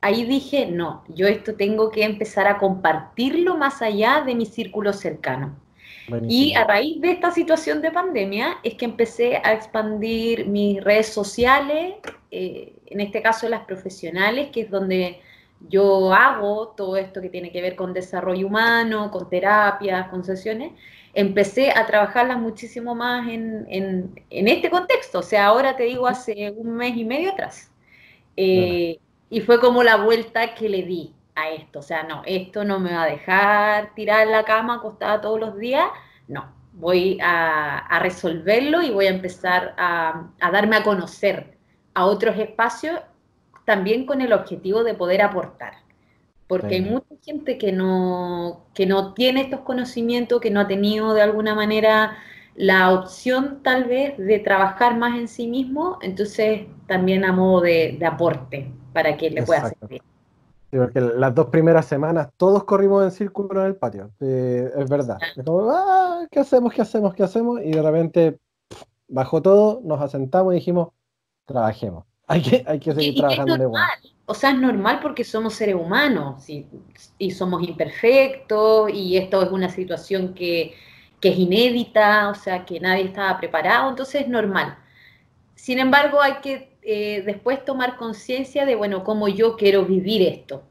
ahí, 0.00 0.24
dije, 0.24 0.66
no, 0.66 1.04
yo 1.08 1.26
esto 1.26 1.54
tengo 1.54 1.90
que 1.90 2.04
empezar 2.04 2.46
a 2.46 2.56
compartirlo 2.56 3.56
más 3.56 3.82
allá 3.82 4.22
de 4.24 4.34
mi 4.34 4.46
círculo 4.46 4.92
cercano. 4.92 5.54
Y 6.28 6.54
a 6.54 6.64
raíz 6.64 7.00
de 7.00 7.12
esta 7.12 7.30
situación 7.30 7.80
de 7.80 7.90
pandemia 7.90 8.58
es 8.62 8.74
que 8.74 8.84
empecé 8.84 9.38
a 9.42 9.54
expandir 9.54 10.46
mis 10.46 10.82
redes 10.84 11.08
sociales, 11.08 11.94
eh, 12.30 12.74
en 12.86 13.00
este 13.00 13.22
caso 13.22 13.48
las 13.48 13.64
profesionales, 13.64 14.48
que 14.52 14.62
es 14.62 14.70
donde 14.70 15.20
yo 15.68 16.12
hago 16.12 16.68
todo 16.76 16.98
esto 16.98 17.22
que 17.22 17.30
tiene 17.30 17.50
que 17.50 17.62
ver 17.62 17.74
con 17.74 17.94
desarrollo 17.94 18.46
humano, 18.46 19.10
con 19.10 19.30
terapias, 19.30 20.08
con 20.08 20.24
sesiones, 20.24 20.72
empecé 21.14 21.70
a 21.70 21.86
trabajarlas 21.86 22.38
muchísimo 22.38 22.94
más 22.94 23.28
en, 23.28 24.14
este 24.30 24.70
contexto. 24.70 25.20
O 25.20 25.22
sea, 25.22 25.46
ahora 25.46 25.76
te 25.76 25.84
digo, 25.84 26.06
hace 26.06 26.50
un 26.50 26.76
mes 26.76 26.96
y 26.96 27.04
medio 27.04 27.32
atrás. 27.32 27.70
Eh, 28.36 28.98
y 29.30 29.40
fue 29.40 29.60
como 29.60 29.82
la 29.82 29.96
vuelta 29.96 30.54
que 30.54 30.68
le 30.68 30.82
di 30.82 31.14
a 31.34 31.50
esto. 31.50 31.78
O 31.80 31.82
sea, 31.82 32.02
no, 32.02 32.22
esto 32.26 32.64
no 32.64 32.80
me 32.80 32.94
va 32.94 33.04
a 33.04 33.06
dejar 33.06 33.94
tirar 33.94 34.26
en 34.26 34.32
la 34.32 34.44
cama 34.44 34.76
acostada 34.76 35.20
todos 35.20 35.40
los 35.40 35.58
días. 35.58 35.86
No, 36.28 36.52
voy 36.72 37.18
a, 37.22 37.98
resolverlo 38.00 38.82
y 38.82 38.90
voy 38.90 39.06
a 39.06 39.10
empezar 39.10 39.74
a, 39.76 40.28
darme 40.52 40.76
a 40.76 40.82
conocer 40.82 41.56
a 41.94 42.06
otros 42.06 42.36
espacios 42.38 43.00
también 43.64 44.04
con 44.04 44.20
el 44.20 44.32
objetivo 44.32 44.84
de 44.84 44.94
poder 44.94 45.22
aportar. 45.22 45.83
Porque 46.46 46.74
hay 46.74 46.82
mucha 46.82 47.14
gente 47.22 47.58
que 47.58 47.72
no, 47.72 48.66
que 48.74 48.86
no 48.86 49.14
tiene 49.14 49.40
estos 49.40 49.60
conocimientos, 49.60 50.40
que 50.40 50.50
no 50.50 50.60
ha 50.60 50.68
tenido 50.68 51.14
de 51.14 51.22
alguna 51.22 51.54
manera 51.54 52.16
la 52.54 52.92
opción 52.92 53.60
tal 53.62 53.84
vez 53.84 54.16
de 54.16 54.38
trabajar 54.38 54.96
más 54.96 55.18
en 55.18 55.28
sí 55.28 55.48
mismo, 55.48 55.98
entonces 56.02 56.66
también 56.86 57.24
a 57.24 57.32
modo 57.32 57.62
de, 57.62 57.98
aporte 58.06 58.70
para 58.92 59.16
que 59.16 59.30
le 59.30 59.42
pueda 59.42 59.70
servir. 59.70 60.02
Sí, 60.70 60.78
porque 60.78 61.00
las 61.00 61.34
dos 61.34 61.46
primeras 61.46 61.86
semanas 61.86 62.28
todos 62.36 62.64
corrimos 62.64 63.04
en 63.04 63.10
círculo 63.10 63.60
en 63.60 63.68
el 63.68 63.76
patio, 63.76 64.10
es 64.20 64.88
verdad. 64.88 65.18
Ah, 65.70 66.26
¿qué 66.30 66.40
hacemos? 66.40 66.72
¿Qué 66.72 66.82
hacemos? 66.82 67.14
¿Qué 67.14 67.22
hacemos? 67.22 67.60
Y 67.62 67.72
de 67.72 67.82
repente 67.82 68.38
bajó 69.08 69.42
todo, 69.42 69.80
nos 69.84 70.00
asentamos 70.00 70.52
y 70.52 70.56
dijimos, 70.56 70.88
trabajemos. 71.46 72.04
Hay 72.26 72.42
que, 72.42 72.64
hay 72.66 72.78
que 72.78 72.92
seguir 72.94 73.16
trabajando 73.16 73.62
igual. 73.62 73.88
O 74.26 74.34
sea, 74.34 74.50
es 74.50 74.58
normal 74.58 75.00
porque 75.02 75.22
somos 75.22 75.54
seres 75.54 75.74
humanos 75.74 76.48
y, 76.48 76.66
y 77.18 77.30
somos 77.30 77.62
imperfectos 77.62 78.90
y 78.90 79.18
esto 79.18 79.42
es 79.42 79.50
una 79.50 79.68
situación 79.68 80.32
que, 80.32 80.74
que 81.20 81.30
es 81.30 81.38
inédita, 81.38 82.28
o 82.28 82.34
sea, 82.34 82.64
que 82.64 82.80
nadie 82.80 83.04
estaba 83.04 83.38
preparado, 83.38 83.90
entonces 83.90 84.22
es 84.22 84.28
normal. 84.28 84.78
Sin 85.54 85.78
embargo, 85.78 86.20
hay 86.20 86.34
que 86.42 86.76
eh, 86.82 87.22
después 87.24 87.64
tomar 87.64 87.96
conciencia 87.96 88.66
de, 88.66 88.74
bueno, 88.74 89.04
cómo 89.04 89.28
yo 89.28 89.56
quiero 89.56 89.86
vivir 89.86 90.20
esto, 90.20 90.64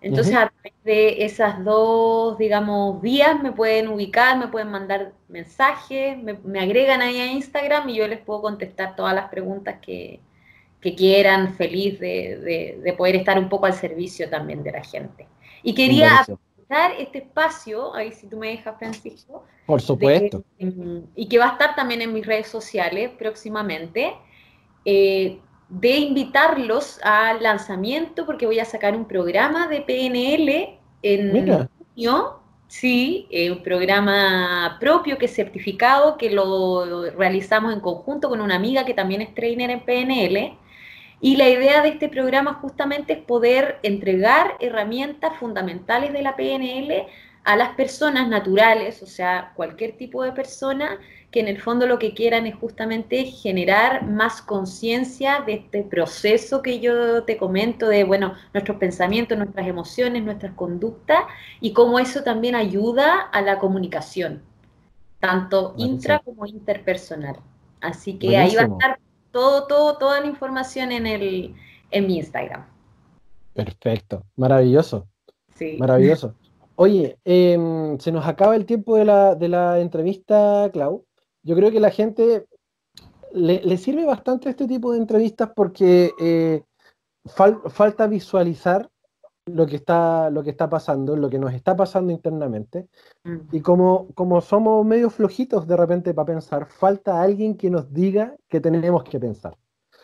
Entonces, 0.00 0.34
a 0.34 0.48
través 0.50 0.84
de 0.84 1.24
esas 1.24 1.64
dos, 1.64 2.38
digamos, 2.38 3.00
vías 3.02 3.42
me 3.42 3.52
pueden 3.52 3.88
ubicar, 3.88 4.38
me 4.38 4.48
pueden 4.48 4.70
mandar 4.70 5.12
mensajes, 5.28 6.16
me, 6.22 6.60
agregan 6.60 7.02
ahí 7.02 7.18
a 7.18 7.32
Instagram 7.32 7.88
y 7.88 7.96
yo 7.96 8.06
les 8.06 8.20
puedo 8.20 8.42
contestar 8.42 8.94
todas 8.94 9.14
las 9.14 9.28
preguntas 9.28 9.78
que, 9.80 10.20
quieran, 10.96 11.54
feliz 11.54 12.00
de, 12.00 12.78
de, 12.82 12.92
poder 12.94 13.16
estar 13.16 13.38
un 13.38 13.48
poco 13.48 13.66
al 13.66 13.74
servicio 13.74 14.30
también 14.30 14.62
de 14.62 14.72
la 14.72 14.82
gente. 14.82 15.26
Y 15.62 15.74
quería 15.74 16.24
este 16.98 17.18
espacio, 17.18 17.94
ahí 17.94 18.12
si 18.12 18.26
tú 18.26 18.36
me 18.36 18.48
dejas, 18.48 18.76
Francisco. 18.78 19.44
Por 19.66 19.80
supuesto. 19.80 20.44
y 20.58 21.28
que 21.28 21.38
va 21.38 21.46
a 21.46 21.52
estar 21.52 21.74
también 21.74 22.02
en 22.02 22.12
mis 22.12 22.26
redes 22.26 22.48
sociales 22.48 23.10
próximamente, 23.18 24.14
eh, 24.84 25.38
de 25.68 25.96
invitarlos 25.96 27.00
al 27.02 27.42
lanzamiento, 27.42 28.24
porque 28.24 28.46
voy 28.46 28.58
a 28.58 28.64
sacar 28.64 28.96
un 28.96 29.06
programa 29.06 29.68
de 29.68 29.80
PNL 29.82 30.78
en 31.02 31.68
junio. 31.94 32.40
Sí, 32.68 33.26
eh, 33.30 33.50
un 33.50 33.62
programa 33.62 34.76
propio 34.78 35.16
que 35.16 35.24
es 35.24 35.34
certificado, 35.34 36.18
que 36.18 36.30
lo 36.30 37.10
realizamos 37.12 37.72
en 37.72 37.80
conjunto 37.80 38.28
con 38.28 38.42
una 38.42 38.56
amiga 38.56 38.84
que 38.84 38.92
también 38.92 39.22
es 39.22 39.34
trainer 39.34 39.70
en 39.70 39.80
PNL 39.80 40.58
y 41.20 41.36
la 41.36 41.48
idea 41.48 41.82
de 41.82 41.88
este 41.88 42.08
programa 42.08 42.54
justamente 42.54 43.14
es 43.14 43.18
poder 43.18 43.78
entregar 43.82 44.56
herramientas 44.60 45.32
fundamentales 45.38 46.12
de 46.12 46.22
la 46.22 46.36
PNL 46.36 47.06
a 47.44 47.56
las 47.56 47.70
personas 47.70 48.28
naturales, 48.28 49.02
o 49.02 49.06
sea, 49.06 49.52
cualquier 49.56 49.96
tipo 49.96 50.22
de 50.22 50.32
persona 50.32 50.98
que 51.30 51.40
en 51.40 51.48
el 51.48 51.60
fondo 51.60 51.86
lo 51.86 51.98
que 51.98 52.14
quieran 52.14 52.46
es 52.46 52.54
justamente 52.54 53.24
generar 53.26 54.06
más 54.06 54.40
conciencia 54.40 55.42
de 55.44 55.54
este 55.54 55.82
proceso 55.82 56.62
que 56.62 56.80
yo 56.80 57.24
te 57.24 57.36
comento 57.36 57.88
de, 57.88 58.04
bueno, 58.04 58.34
nuestros 58.54 58.78
pensamientos, 58.78 59.36
nuestras 59.36 59.66
emociones, 59.66 60.24
nuestras 60.24 60.54
conductas 60.54 61.24
y 61.60 61.72
cómo 61.74 61.98
eso 61.98 62.22
también 62.22 62.54
ayuda 62.54 63.20
a 63.20 63.42
la 63.42 63.58
comunicación, 63.58 64.42
tanto 65.20 65.74
intra 65.76 66.20
como 66.20 66.46
interpersonal. 66.46 67.36
Así 67.80 68.18
que 68.18 68.36
ahí 68.36 68.54
va 68.56 68.62
a 68.62 68.66
estar 68.66 68.98
todo, 69.30 69.66
todo, 69.66 69.98
toda 69.98 70.20
la 70.20 70.26
información 70.26 70.92
en, 70.92 71.06
el, 71.06 71.54
en 71.90 72.06
mi 72.06 72.16
Instagram. 72.16 72.64
Perfecto, 73.52 74.24
maravilloso. 74.36 75.06
Sí. 75.54 75.76
Maravilloso. 75.78 76.34
Oye, 76.76 77.18
em, 77.24 77.98
se 77.98 78.12
nos 78.12 78.24
acaba 78.24 78.54
el 78.54 78.64
tiempo 78.64 78.96
de 78.96 79.04
la, 79.04 79.34
de 79.34 79.48
la 79.48 79.80
entrevista, 79.80 80.70
Clau. 80.72 81.04
Yo 81.42 81.54
creo 81.56 81.70
que 81.70 81.80
la 81.80 81.90
gente 81.90 82.46
le, 83.32 83.76
sirve 83.76 84.04
bastante 84.04 84.50
este 84.50 84.66
tipo 84.66 84.92
de 84.92 84.98
entrevistas 84.98 85.50
porque 85.54 86.12
eh, 86.20 86.62
falta 87.26 88.06
visualizar 88.06 88.88
lo 89.46 89.66
que 89.66 89.76
está, 89.76 90.30
lo 90.30 90.42
que 90.42 90.50
está 90.50 90.68
pasando, 90.68 91.16
lo 91.16 91.30
que 91.30 91.38
nos 91.38 91.54
está 91.54 91.76
pasando 91.76 92.12
internamente. 92.12 92.88
Mm. 93.24 93.36
Y 93.52 93.60
como, 93.60 94.08
como 94.14 94.40
somos 94.40 94.84
medio 94.84 95.10
flojitos 95.10 95.66
de 95.66 95.76
repente 95.76 96.14
para 96.14 96.26
pensar, 96.26 96.66
falta 96.66 97.20
alguien 97.20 97.56
que 97.56 97.70
nos 97.70 97.92
diga 97.92 98.36
que 98.48 98.60
tenemos 98.60 99.04
que 99.04 99.18
pensar. 99.18 99.56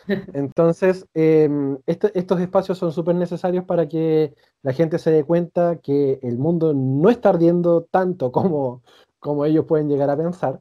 Entonces, 0.33 1.05
em, 1.13 1.77
estos 1.85 2.39
espacios 2.39 2.77
son 2.77 2.91
súper 2.91 3.15
necesarios 3.15 3.65
para 3.65 3.87
que 3.87 4.33
la 4.61 4.73
gente 4.73 4.99
se 4.99 5.11
dé 5.11 5.23
cuenta 5.23 5.77
que 5.77 6.19
el 6.21 6.37
mundo 6.37 6.73
no 6.73 7.09
está 7.09 7.29
ardiendo 7.29 7.83
tanto 7.83 8.31
como, 8.31 8.83
como 9.19 9.45
ellos 9.45 9.65
pueden 9.65 9.89
llegar 9.89 10.09
a 10.09 10.17
pensar 10.17 10.59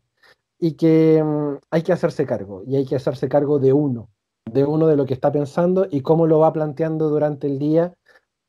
y 0.59 0.73
que 0.73 1.19
em, 1.19 1.59
hay 1.71 1.83
que 1.83 1.93
hacerse 1.93 2.27
cargo 2.27 2.63
y 2.67 2.77
hay 2.77 2.87
que 2.87 2.97
hacerse 2.97 3.29
cargo 3.29 3.59
de 3.59 3.73
uno, 3.73 4.09
de 4.45 4.65
uno 4.65 4.87
de 4.87 4.97
lo 4.97 5.07
que 5.07 5.15
está 5.15 5.33
pensando 5.33 5.87
y 5.91 6.01
cómo 6.01 6.27
lo 6.27 6.39
va 6.39 6.53
planteando 6.53 7.09
durante 7.09 7.47
el 7.47 7.59
día 7.59 7.95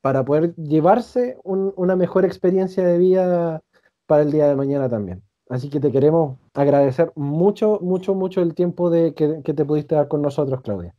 para 0.00 0.24
poder 0.24 0.54
llevarse 0.54 1.36
una 1.42 1.96
mejor 1.96 2.24
experiencia 2.24 2.86
de 2.86 2.96
vida 2.96 3.62
para 4.06 4.22
el 4.22 4.30
día 4.30 4.46
de 4.46 4.54
mañana 4.54 4.88
también. 4.88 5.22
Así 5.48 5.68
que 5.68 5.80
te 5.80 5.92
queremos 5.92 6.38
agradecer 6.54 7.12
mucho, 7.14 7.78
mucho, 7.80 8.14
mucho 8.14 8.40
el 8.40 8.54
tiempo 8.54 8.90
de, 8.90 9.14
que, 9.14 9.42
te 9.42 9.64
pudiste 9.64 9.94
dar 9.94 10.08
con 10.08 10.22
nosotros, 10.22 10.60
Claudia. 10.62 10.94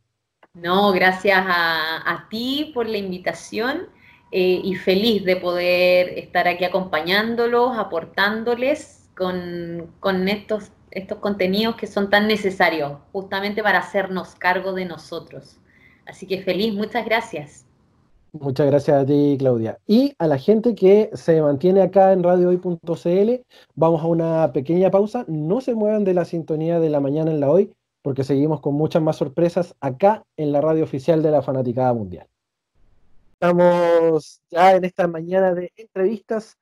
No, 0.54 0.92
gracias 0.92 1.42
a, 1.46 2.26
ti 2.30 2.70
por 2.74 2.88
la 2.88 2.96
invitación 2.96 3.88
eh, 4.32 4.60
y 4.62 4.74
feliz 4.74 5.24
de 5.24 5.36
poder 5.36 6.18
estar 6.18 6.48
aquí 6.48 6.64
acompañándolos, 6.64 7.76
aportándoles 7.76 9.08
con, 9.16 9.90
con 10.00 10.28
estos, 10.28 10.72
estos 10.90 11.18
contenidos 11.18 11.76
que 11.76 11.86
son 11.86 12.10
tan 12.10 12.26
necesarios, 12.26 12.98
justamente 13.12 13.62
para 13.62 13.78
hacernos 13.78 14.34
cargo 14.34 14.72
de 14.72 14.84
nosotros. 14.84 15.58
Así 16.06 16.26
que 16.26 16.42
feliz, 16.42 16.74
muchas 16.74 17.04
gracias. 17.04 17.66
Muchas 18.32 18.66
gracias 18.66 19.02
a 19.02 19.06
ti, 19.06 19.36
Claudia. 19.38 19.78
Y 19.86 20.14
a 20.18 20.26
la 20.26 20.38
gente 20.38 20.74
que 20.74 21.10
se 21.14 21.40
mantiene 21.40 21.80
acá 21.80 22.12
en 22.12 22.22
radiohoy.cl, 22.22 23.42
vamos 23.74 24.02
a 24.02 24.06
una 24.06 24.52
pequeña 24.52 24.90
pausa. 24.90 25.24
No 25.28 25.60
se 25.60 25.74
muevan 25.74 26.04
de 26.04 26.14
la 26.14 26.24
sintonía 26.24 26.78
de 26.78 26.90
la 26.90 27.00
mañana 27.00 27.30
en 27.30 27.40
la 27.40 27.50
hoy, 27.50 27.72
porque 28.02 28.24
seguimos 28.24 28.60
con 28.60 28.74
muchas 28.74 29.02
más 29.02 29.16
sorpresas 29.16 29.74
acá 29.80 30.24
en 30.36 30.52
la 30.52 30.60
radio 30.60 30.84
oficial 30.84 31.22
de 31.22 31.30
la 31.30 31.42
Fanaticada 31.42 31.94
Mundial. 31.94 32.26
Estamos 33.32 34.42
ya 34.50 34.72
en 34.72 34.84
esta 34.84 35.06
mañana 35.06 35.54
de 35.54 35.72
entrevistas, 35.76 36.58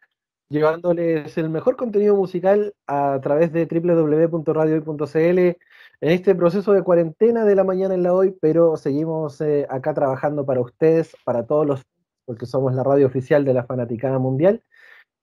llevándoles 0.49 1.37
el 1.39 1.51
mejor 1.51 1.77
contenido 1.77 2.15
musical 2.17 2.75
a 2.87 3.19
través 3.23 3.53
de 3.53 3.67
www.radiohoy.cl 3.67 5.39
en 5.39 5.57
este 6.01 6.35
proceso 6.35 6.73
de 6.73 6.83
cuarentena 6.83 7.45
de 7.45 7.55
la 7.55 7.65
mañana 7.65 7.95
en 7.95 8.03
la 8.03 8.13
hoy, 8.13 8.37
pero 8.41 8.77
seguimos 8.77 9.41
eh, 9.41 9.67
acá 9.69 9.95
trabajando 9.95 10.45
para 10.45 10.61
ustedes, 10.61 11.17
para 11.25 11.47
todos 11.47 11.67
los, 11.67 11.83
porque 12.25 12.47
somos 12.47 12.75
la 12.75 12.83
radio 12.83 13.07
oficial 13.07 13.45
de 13.45 13.55
la 13.55 13.65
Fanaticada 13.65 14.19
Mundial. 14.19 14.63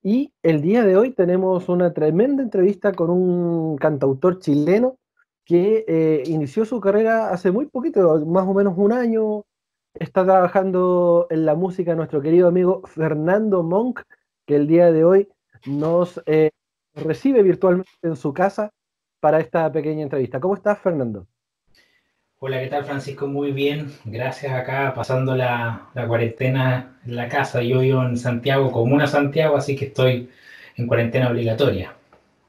Y 0.02 0.34
el 0.44 0.62
día 0.62 0.84
de 0.84 0.98
hoy 0.98 1.12
tenemos 1.12 1.70
una 1.70 1.94
tremenda 1.94 2.44
entrevista 2.44 2.92
con 2.92 3.10
un 3.10 3.78
cantautor 3.78 4.40
chileno 4.40 4.98
que 5.46 5.86
eh, 5.88 6.24
inició 6.26 6.66
su 6.66 6.80
carrera 6.80 7.30
hace 7.30 7.52
muy 7.52 7.68
poquito, 7.68 8.26
más 8.26 8.48
o 8.48 8.54
menos 8.54 8.74
un 8.78 8.92
año, 8.94 9.44
está 9.94 10.24
trabajando 10.24 11.28
en 11.30 11.46
la 11.46 11.56
música 11.56 11.96
nuestro 11.96 12.22
querido 12.22 12.48
amigo 12.48 12.82
Fernando 12.86 13.64
Monk, 13.64 14.02
que 14.46 14.56
el 14.56 14.68
día 14.68 14.92
de 14.92 15.04
hoy 15.04 15.30
nos 15.66 16.22
eh, 16.26 16.52
recibe 16.94 17.44
virtualmente 17.44 17.92
en 18.02 18.16
su 18.16 18.34
casa 18.34 18.72
para 19.20 19.40
esta 19.40 19.72
pequeña 19.72 20.04
entrevista. 20.04 20.40
¿Cómo 20.40 20.56
estás, 20.56 20.80
Fernando? 20.80 21.28
Hola, 22.40 22.60
¿qué 22.60 22.68
tal, 22.68 22.84
Francisco? 22.84 23.26
Muy 23.26 23.54
bien, 23.54 23.90
gracias 24.04 24.52
acá, 24.52 24.94
pasando 24.94 25.34
la, 25.34 25.90
cuarentena 26.10 27.00
en 27.06 27.16
la 27.16 27.30
casa. 27.30 27.62
Yo 27.62 27.80
vivo 27.80 28.04
en 28.04 28.18
Santiago, 28.18 28.70
Comuna 28.70 29.08
Santiago, 29.08 29.56
así 29.56 29.78
que 29.78 29.86
estoy 29.86 30.30
en 30.76 30.88
cuarentena 30.88 31.30
obligatoria. 31.30 31.96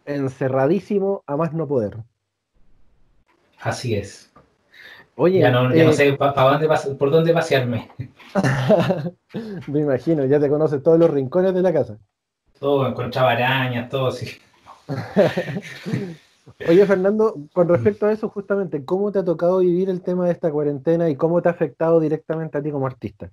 Encerradísimo 0.05 1.23
a 1.29 1.37
más 1.37 1.53
no 1.53 1.69
poder. 1.69 1.99
Así 3.61 3.95
es. 3.95 4.34
Oye, 5.16 5.40
ya 5.40 5.50
no, 5.50 5.70
eh, 5.70 5.92
sé 5.92 6.16
dónde, 6.16 6.68
por 6.98 7.11
dónde 7.11 7.33
pasearme. 7.33 7.90
Me 9.68 9.81
imagino, 9.81 10.24
ya 10.24 10.40
te 10.40 10.48
conoces 10.48 10.83
todos 10.83 10.98
los 10.98 11.11
rincones 11.11 11.55
de 11.55 11.62
la 11.62 11.72
casa. 11.72 11.98
Todo, 12.59 12.87
encontraba 12.87 13.33
arañas, 13.33 13.88
todo, 13.88 14.11
sí. 14.11 14.27
Oye, 16.68 16.87
Fernando, 16.87 17.37
con 17.53 17.68
respecto 17.68 18.07
a 18.07 18.12
eso, 18.12 18.29
justamente, 18.29 18.85
¿cómo 18.85 19.12
te 19.12 19.20
ha 19.20 19.24
tocado 19.24 19.59
vivir 19.59 19.88
el 19.88 20.03
tema 20.03 20.27
de 20.27 20.33
esta 20.33 20.50
cuarentena 20.50 21.09
y 21.09 21.16
cómo 21.16 21.40
te 21.40 21.48
ha 21.48 21.53
afectado 21.53 22.00
directamente 22.00 22.59
a 22.59 22.62
ti 22.62 22.70
como 22.70 22.87
artista? 22.87 23.31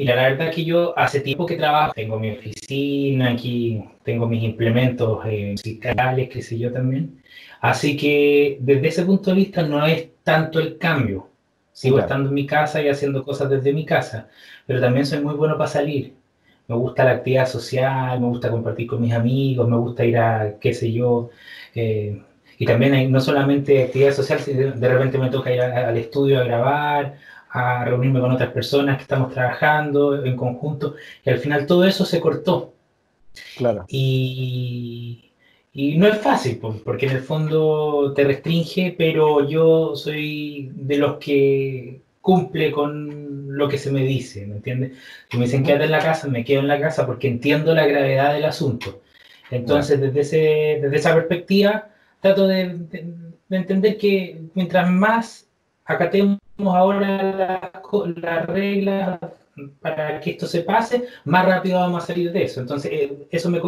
Mira, 0.00 0.16
la 0.16 0.30
verdad 0.30 0.48
es 0.48 0.54
que 0.54 0.64
yo 0.64 0.98
hace 0.98 1.20
tiempo 1.20 1.44
que 1.44 1.56
trabajo, 1.56 1.92
tengo 1.94 2.18
mi 2.18 2.30
oficina 2.30 3.32
aquí, 3.32 3.84
tengo 4.02 4.26
mis 4.26 4.42
implementos 4.42 5.20
eh, 5.26 5.50
musicales, 5.50 6.30
qué 6.30 6.40
sé 6.40 6.58
yo 6.58 6.72
también. 6.72 7.22
Así 7.60 7.98
que 7.98 8.56
desde 8.62 8.88
ese 8.88 9.04
punto 9.04 9.28
de 9.28 9.36
vista 9.36 9.62
no 9.62 9.84
es 9.84 10.08
tanto 10.22 10.58
el 10.58 10.78
cambio. 10.78 11.28
Sigo 11.72 11.98
estando 11.98 12.30
en 12.30 12.34
mi 12.34 12.46
casa 12.46 12.80
y 12.80 12.88
haciendo 12.88 13.22
cosas 13.24 13.50
desde 13.50 13.74
mi 13.74 13.84
casa, 13.84 14.28
pero 14.66 14.80
también 14.80 15.04
soy 15.04 15.20
muy 15.20 15.34
bueno 15.34 15.58
para 15.58 15.68
salir 15.68 16.14
me 16.68 16.76
gusta 16.76 17.04
la 17.04 17.10
actividad 17.12 17.46
social, 17.46 18.20
me 18.20 18.28
gusta 18.28 18.50
compartir 18.50 18.86
con 18.86 19.02
mis 19.02 19.12
amigos, 19.12 19.68
me 19.68 19.76
gusta 19.76 20.04
ir 20.04 20.16
a, 20.18 20.54
qué 20.60 20.72
sé 20.72 20.92
yo, 20.92 21.30
eh, 21.74 22.22
y 22.58 22.64
también 22.64 22.94
hay 22.94 23.08
no 23.08 23.20
solamente 23.20 23.82
actividad 23.82 24.12
social, 24.12 24.38
de 24.46 24.88
repente 24.88 25.18
me 25.18 25.30
toca 25.30 25.52
ir 25.52 25.60
al 25.60 25.96
estudio 25.96 26.38
a 26.40 26.44
grabar, 26.44 27.16
a 27.50 27.84
reunirme 27.84 28.20
con 28.20 28.30
otras 28.30 28.50
personas 28.50 28.96
que 28.96 29.02
estamos 29.02 29.32
trabajando 29.32 30.24
en 30.24 30.36
conjunto, 30.36 30.94
y 31.24 31.30
al 31.30 31.38
final 31.38 31.66
todo 31.66 31.84
eso 31.84 32.04
se 32.04 32.20
cortó. 32.20 32.74
Claro. 33.56 33.84
Y, 33.88 35.32
y 35.72 35.96
no 35.98 36.06
es 36.06 36.18
fácil, 36.18 36.58
porque 36.84 37.06
en 37.06 37.12
el 37.12 37.22
fondo 37.22 38.12
te 38.14 38.24
restringe, 38.24 38.94
pero 38.96 39.48
yo 39.48 39.94
soy 39.96 40.70
de 40.74 40.98
los 40.98 41.18
que 41.18 42.00
cumple 42.20 42.70
con 42.70 43.56
lo 43.56 43.68
que 43.68 43.78
se 43.78 43.90
me 43.90 44.04
dice, 44.04 44.46
¿me 44.46 44.56
entiendes? 44.56 44.92
Si 45.30 45.38
me 45.38 45.44
dicen 45.44 45.64
quédate 45.64 45.84
en 45.84 45.90
la 45.90 46.00
casa, 46.00 46.28
me 46.28 46.44
quedo 46.44 46.60
en 46.60 46.68
la 46.68 46.80
casa 46.80 47.06
porque 47.06 47.28
entiendo 47.28 47.74
la 47.74 47.86
gravedad 47.86 48.34
del 48.34 48.44
asunto. 48.44 49.00
Entonces, 49.50 50.00
desde, 50.00 50.20
ese, 50.20 50.36
desde 50.82 50.96
esa 50.96 51.14
perspectiva, 51.14 51.88
trato 52.20 52.46
de, 52.46 52.76
entender 53.50 53.98
que 53.98 54.40
mientras 54.54 54.88
más 54.88 55.48
acatemos 55.90 56.38
ahora 56.58 57.72
las 58.16 58.46
reglas 58.46 59.18
para 59.80 60.20
que 60.20 60.30
esto 60.30 60.46
se 60.46 60.62
pase, 60.62 61.06
más 61.24 61.44
rápido 61.44 61.80
vamos 61.80 62.04
a 62.04 62.06
salir 62.06 62.32
de 62.32 62.44
eso. 62.44 62.60
Entonces, 62.60 62.90
eh, 62.92 63.26
eso 63.30 63.50
me, 63.50 63.60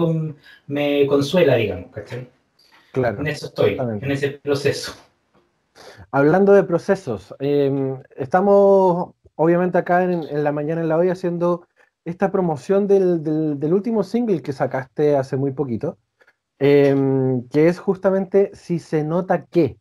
me 0.66 1.06
consuela, 1.06 1.56
digamos, 1.56 1.90
¿cachai? 1.90 2.28
Claro. 2.92 3.20
En 3.20 3.26
eso 3.26 3.46
estoy, 3.46 3.78
en 3.78 4.11
ese 4.11 4.30
proceso. 4.30 4.92
Hablando 6.11 6.52
de 6.52 6.62
procesos, 6.64 7.35
em, 7.38 8.02
estamos 8.16 9.14
obviamente 9.35 9.78
acá 9.78 10.04
en, 10.04 10.44
la 10.44 10.52
mañana 10.52 10.82
en 10.82 10.88
la 10.88 10.98
hoy 10.98 11.08
haciendo 11.08 11.66
esta 12.04 12.30
promoción 12.30 12.87
del, 12.87 13.72
último 13.72 14.02
single 14.02 14.42
que 14.42 14.52
sacaste 14.52 15.16
hace 15.16 15.37
muy 15.37 15.52
poquito, 15.52 15.98
em, 16.58 17.48
que 17.48 17.68
es 17.68 17.78
justamente 17.78 18.50
Si 18.54 18.78
se 18.78 19.04
nota 19.04 19.46
que. 19.46 19.78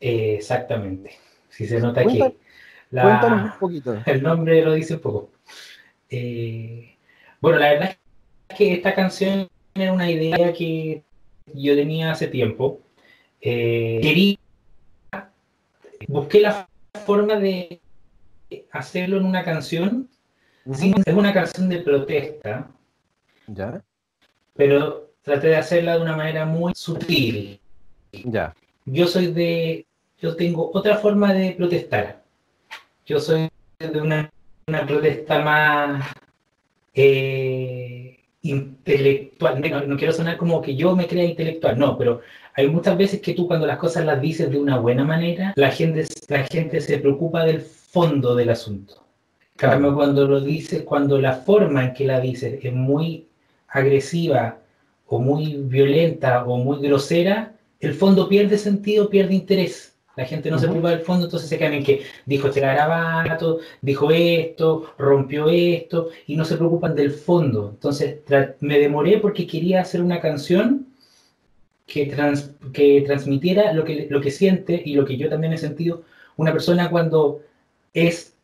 Exactamente, 0.00 1.12
si 1.48 1.66
se 1.66 1.80
nota 1.80 2.04
que. 2.04 2.18
cuéntanos 2.90 3.52
un 3.52 3.58
poquito. 3.58 4.02
El 4.06 4.22
nombre 4.22 4.62
lo 4.62 4.74
dice 4.74 4.94
un 4.94 5.00
poco. 5.00 5.30
Eh, 6.08 6.96
bueno, 7.40 7.58
la 7.58 7.70
verdad 7.70 7.96
es 8.48 8.56
que 8.56 8.72
esta 8.74 8.94
canción 8.94 9.48
era 9.74 9.92
una 9.92 10.10
idea 10.10 10.52
que 10.52 11.02
yo 11.52 11.74
tenía 11.74 12.12
hace 12.12 12.28
tiempo 12.28 12.80
eh, 13.48 14.00
quería, 14.02 14.38
busqué 16.08 16.40
la 16.40 16.68
forma 17.04 17.36
de 17.36 17.80
hacerlo 18.72 19.18
en 19.18 19.24
una 19.24 19.44
canción. 19.44 20.08
es 20.66 21.14
una 21.14 21.32
canción 21.32 21.68
de 21.68 21.78
protesta. 21.78 22.70
¿Ya? 23.46 23.82
Pero 24.54 25.12
traté 25.22 25.48
de 25.48 25.56
hacerla 25.56 25.96
de 25.96 26.02
una 26.02 26.16
manera 26.16 26.44
muy 26.44 26.74
sutil. 26.74 27.60
Ya. 28.12 28.54
Yo 28.86 29.08
soy 29.08 29.32
de. 29.32 29.86
Yo 30.20 30.36
tengo 30.36 30.70
otra 30.72 30.96
forma 30.96 31.34
de 31.34 31.52
protestar. 31.52 32.22
Yo 33.04 33.20
soy 33.20 33.50
de 33.78 34.00
una, 34.00 34.30
protesta 34.86 35.40
más 35.40 36.06
eh, 36.94 38.20
intelectual. 38.42 39.60
no, 39.88 39.96
quiero 39.96 40.12
sonar 40.12 40.36
como 40.36 40.62
que 40.62 40.74
yo 40.74 40.96
me 40.96 41.06
crea 41.06 41.24
intelectual, 41.24 41.78
no, 41.78 41.98
pero 41.98 42.22
hay 42.54 42.68
muchas 42.68 42.96
veces 42.96 43.20
que 43.20 43.34
tú 43.34 43.46
cuando 43.46 43.66
las 43.66 43.78
cosas 43.78 44.06
las 44.06 44.20
dices 44.20 44.50
de 44.50 44.58
una 44.58 44.78
buena 44.78 45.04
manera, 45.04 45.52
la 45.56 45.70
gente, 45.70 46.06
la 46.28 46.44
gente 46.44 46.80
se 46.80 46.98
preocupa 46.98 47.44
del 47.44 47.60
fondo 47.60 48.34
del 48.34 48.50
asunto. 48.50 49.04
Claro. 49.56 49.94
cuando 49.94 50.26
lo 50.26 50.40
dices, 50.40 50.82
cuando 50.82 51.18
la 51.18 51.32
forma 51.32 51.84
en 51.84 51.94
que 51.94 52.06
la 52.06 52.20
dices 52.20 52.58
es 52.62 52.72
muy 52.72 53.26
agresiva 53.68 54.58
o 55.06 55.18
muy 55.18 55.56
violenta 55.56 56.44
o 56.44 56.58
muy 56.58 56.80
grosera, 56.86 57.55
el 57.80 57.94
fondo 57.94 58.28
pierde 58.28 58.58
sentido, 58.58 59.08
pierde 59.08 59.34
interés. 59.34 59.94
La 60.16 60.24
gente 60.24 60.50
no 60.50 60.58
se 60.58 60.66
preocupa 60.66 60.90
del 60.90 61.00
fondo, 61.00 61.26
entonces 61.26 61.48
se 61.48 61.58
quedan 61.58 61.74
en 61.74 61.84
que 61.84 62.02
dijo 62.24 62.48
este 62.48 62.60
garabato, 62.60 63.58
dijo 63.82 64.10
esto, 64.10 64.94
rompió 64.96 65.50
esto, 65.50 66.08
y 66.26 66.36
no 66.36 66.46
se 66.46 66.56
preocupan 66.56 66.94
del 66.94 67.10
fondo. 67.10 67.70
Entonces 67.74 68.20
me 68.60 68.78
demoré 68.78 69.18
porque 69.18 69.46
quería 69.46 69.82
hacer 69.82 70.00
una 70.00 70.20
canción 70.20 70.86
que, 71.86 72.10
que 72.72 73.02
transmitiera 73.02 73.74
lo 73.74 73.84
que, 73.84 74.06
lo 74.08 74.22
que 74.22 74.30
siente 74.30 74.82
y 74.82 74.94
lo 74.94 75.04
que 75.04 75.18
yo 75.18 75.28
también 75.28 75.52
he 75.52 75.58
sentido 75.58 76.02
una 76.36 76.52
persona 76.52 76.90
cuando 76.90 77.42
es 77.92 78.34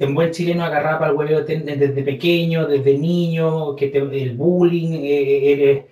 en 0.00 0.14
buen 0.14 0.32
chileno 0.32 0.64
agarrada 0.64 0.98
para 0.98 1.10
el 1.10 1.16
huevo 1.16 1.40
desde 1.42 2.02
pequeño, 2.02 2.66
desde 2.66 2.98
niño, 2.98 3.76
que 3.76 3.86
el 3.86 4.34
bullying, 4.36 4.92
eh, 4.94 5.52
eh, 5.52 5.86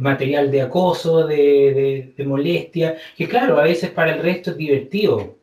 material 0.00 0.50
de 0.50 0.62
acoso, 0.62 1.26
de, 1.26 2.12
de, 2.16 2.24
molestia, 2.24 2.96
que 3.16 3.28
claro, 3.28 3.58
a 3.58 3.64
veces 3.64 3.90
para 3.90 4.14
el 4.14 4.22
resto 4.22 4.50
es 4.52 4.56
divertido. 4.56 5.36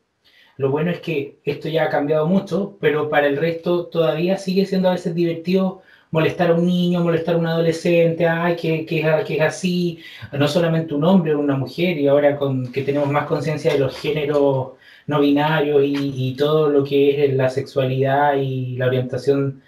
Lo 0.58 0.70
bueno 0.70 0.92
es 0.92 1.00
que 1.00 1.40
esto 1.44 1.70
ya 1.70 1.86
ha 1.86 1.90
cambiado 1.90 2.28
mucho, 2.28 2.78
pero 2.80 3.10
para 3.10 3.28
el 3.28 3.38
resto 3.38 3.88
todavía 3.88 4.38
sigue 4.38 4.66
siendo 4.66 4.90
a 4.90 4.94
veces 4.94 5.16
divertido 5.16 5.82
molestar 6.12 6.52
a 6.52 6.54
un 6.54 6.68
niño, 6.68 7.04
molestar 7.04 7.36
a 7.36 7.38
un 7.40 7.48
adolescente, 7.48 8.28
ay, 8.28 8.56
que, 8.56 8.86
que, 8.86 9.00
es 9.00 9.42
así, 9.42 10.00
no 10.32 10.48
solamente 10.48 10.94
un 10.94 11.04
hombre 11.06 11.36
una 11.36 11.58
mujer, 11.58 11.98
y 11.98 12.08
ahora 12.08 12.36
con, 12.38 12.72
que 12.72 12.84
tenemos 12.84 13.10
más 13.10 13.26
conciencia 13.26 13.74
de 13.74 13.80
los 13.80 13.98
géneros 13.98 14.74
no 15.08 15.20
binarios 15.20 15.82
y, 15.86 16.36
todo 16.38 16.70
lo 16.70 16.84
que 16.84 17.26
es 17.26 17.34
la 17.34 17.50
sexualidad 17.50 18.36
y 18.36 18.78
la 18.78 18.88
orientación, 18.88 19.62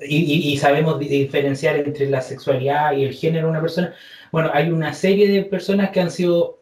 y, 0.00 0.56
sabemos 0.58 0.98
diferenciar 0.98 1.76
entre 1.76 2.08
la 2.08 2.20
sexualidad 2.20 2.92
y 2.92 3.04
el 3.04 3.14
género 3.14 3.46
de 3.46 3.50
una 3.50 3.60
persona, 3.60 3.94
bueno, 4.30 4.50
hay 4.52 4.70
una 4.70 4.92
serie 4.92 5.28
de 5.28 5.42
personas 5.42 5.90
que 5.90 6.00
han 6.00 6.10
sido 6.10 6.60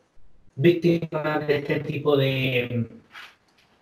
víctimas 0.55 1.47
de 1.47 1.59
este 1.59 1.81
tipo 1.81 2.17
de, 2.17 2.89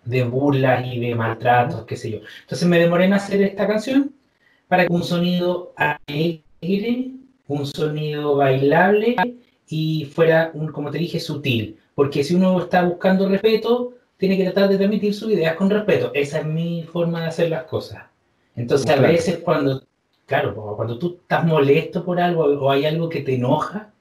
de 0.03 0.23
burlas 0.23 0.85
y 0.85 0.99
de 0.99 1.15
maltratos, 1.15 1.85
qué 1.85 1.95
sé 1.95 2.11
yo. 2.11 2.19
Entonces 2.41 2.67
me 2.67 2.79
demoré 2.79 3.05
en 3.05 3.13
hacer 3.13 3.41
esta 3.41 3.67
canción 3.67 4.13
para 4.67 4.87
un 4.89 5.03
sonido 5.03 5.73
alegre, 5.75 7.11
un 7.47 7.65
sonido 7.65 8.35
bailable 8.35 9.15
y 9.67 10.05
fuera, 10.05 10.51
un, 10.53 10.71
como 10.71 10.91
te 10.91 10.97
dije, 10.97 11.19
sutil. 11.19 11.77
Porque 11.95 12.23
si 12.23 12.35
uno 12.35 12.59
está 12.59 12.83
buscando 12.83 13.29
respeto, 13.29 13.93
tiene 14.17 14.37
que 14.37 14.43
tratar 14.43 14.69
de 14.69 14.77
transmitir 14.77 15.13
sus 15.13 15.31
ideas 15.31 15.55
con 15.55 15.69
respeto. 15.69 16.11
Esa 16.13 16.39
es 16.39 16.45
mi 16.45 16.83
forma 16.83 17.21
de 17.21 17.27
hacer 17.27 17.49
las 17.49 17.63
cosas. 17.63 18.03
Entonces, 18.55 18.89
a 18.89 18.95
veces 19.01 19.39
cuando, 19.39 19.83
claro, 20.25 20.55
cuando 20.75 20.97
tú 20.97 21.19
estás 21.21 21.45
molesto 21.45 22.05
por 22.05 22.19
algo 22.19 22.43
o 22.45 22.71
hay 22.71 22.85
algo 22.85 23.09
que 23.09 23.21
te 23.21 23.35
enoja, 23.35 23.91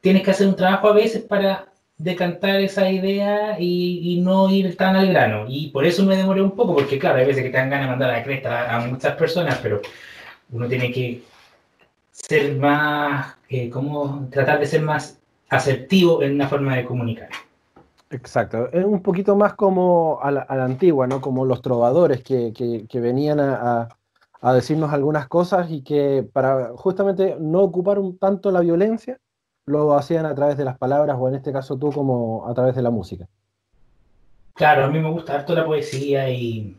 tienes 0.00 0.22
que 0.22 0.30
hacer 0.30 0.46
un 0.46 0.56
trabajo 0.56 0.88
a 0.88 0.92
veces 0.92 1.22
para 1.22 1.66
decantar 1.96 2.60
esa 2.60 2.90
idea 2.90 3.56
y, 3.58 4.20
no 4.22 4.50
ir 4.50 4.76
tan 4.76 4.96
al 4.96 5.08
grano. 5.08 5.46
Y 5.48 5.70
por 5.70 5.84
eso 5.84 6.04
me 6.04 6.16
demoré 6.16 6.42
un 6.42 6.52
poco, 6.52 6.74
porque 6.74 6.98
claro, 6.98 7.18
hay 7.18 7.26
veces 7.26 7.42
que 7.42 7.50
te 7.50 7.58
dan 7.58 7.70
ganas 7.70 7.86
de 7.86 7.90
mandar 7.90 8.10
a 8.10 8.18
la 8.18 8.24
cresta 8.24 8.76
a, 8.76 8.80
muchas 8.86 9.16
personas, 9.16 9.58
pero 9.62 9.80
uno 10.50 10.68
tiene 10.68 10.92
que 10.92 11.22
ser 12.12 12.54
más, 12.56 13.36
eh, 13.48 13.68
como 13.70 14.28
tratar 14.30 14.60
de 14.60 14.66
ser 14.66 14.82
más 14.82 15.18
asertivo 15.48 16.22
en 16.22 16.34
una 16.34 16.48
forma 16.48 16.76
de 16.76 16.84
comunicar. 16.84 17.28
Exacto, 18.10 18.70
es 18.72 18.84
un 18.84 19.02
poquito 19.02 19.36
más 19.36 19.54
como 19.54 20.18
a 20.22 20.30
la, 20.30 20.46
antigua, 20.48 21.06
¿no? 21.06 21.20
Como 21.20 21.44
los 21.44 21.60
trovadores 21.60 22.22
que, 22.22 22.86
venían 22.94 23.38
a, 23.40 23.88
decirnos 24.54 24.92
algunas 24.92 25.28
cosas 25.28 25.70
y 25.70 25.82
que 25.82 26.26
para 26.32 26.70
justamente 26.76 27.36
no 27.38 27.60
ocupar 27.60 27.98
un 27.98 28.18
tanto 28.18 28.50
la 28.50 28.60
violencia, 28.60 29.18
lo 29.66 29.94
hacían 29.94 30.24
a 30.24 30.34
través 30.34 30.56
de 30.56 30.64
las 30.64 30.78
palabras 30.78 31.18
o 31.20 31.28
en 31.28 31.34
este 31.34 31.52
caso 31.52 31.78
tú 31.78 31.92
como 31.92 32.48
a 32.48 32.54
través 32.54 32.74
de 32.74 32.82
la 32.82 32.90
música. 32.90 33.28
Claro, 34.54 34.84
a 34.84 34.88
mí 34.88 34.98
me 34.98 35.10
gusta 35.10 35.34
harto 35.34 35.54
la 35.54 35.66
poesía 35.66 36.30
y 36.30 36.76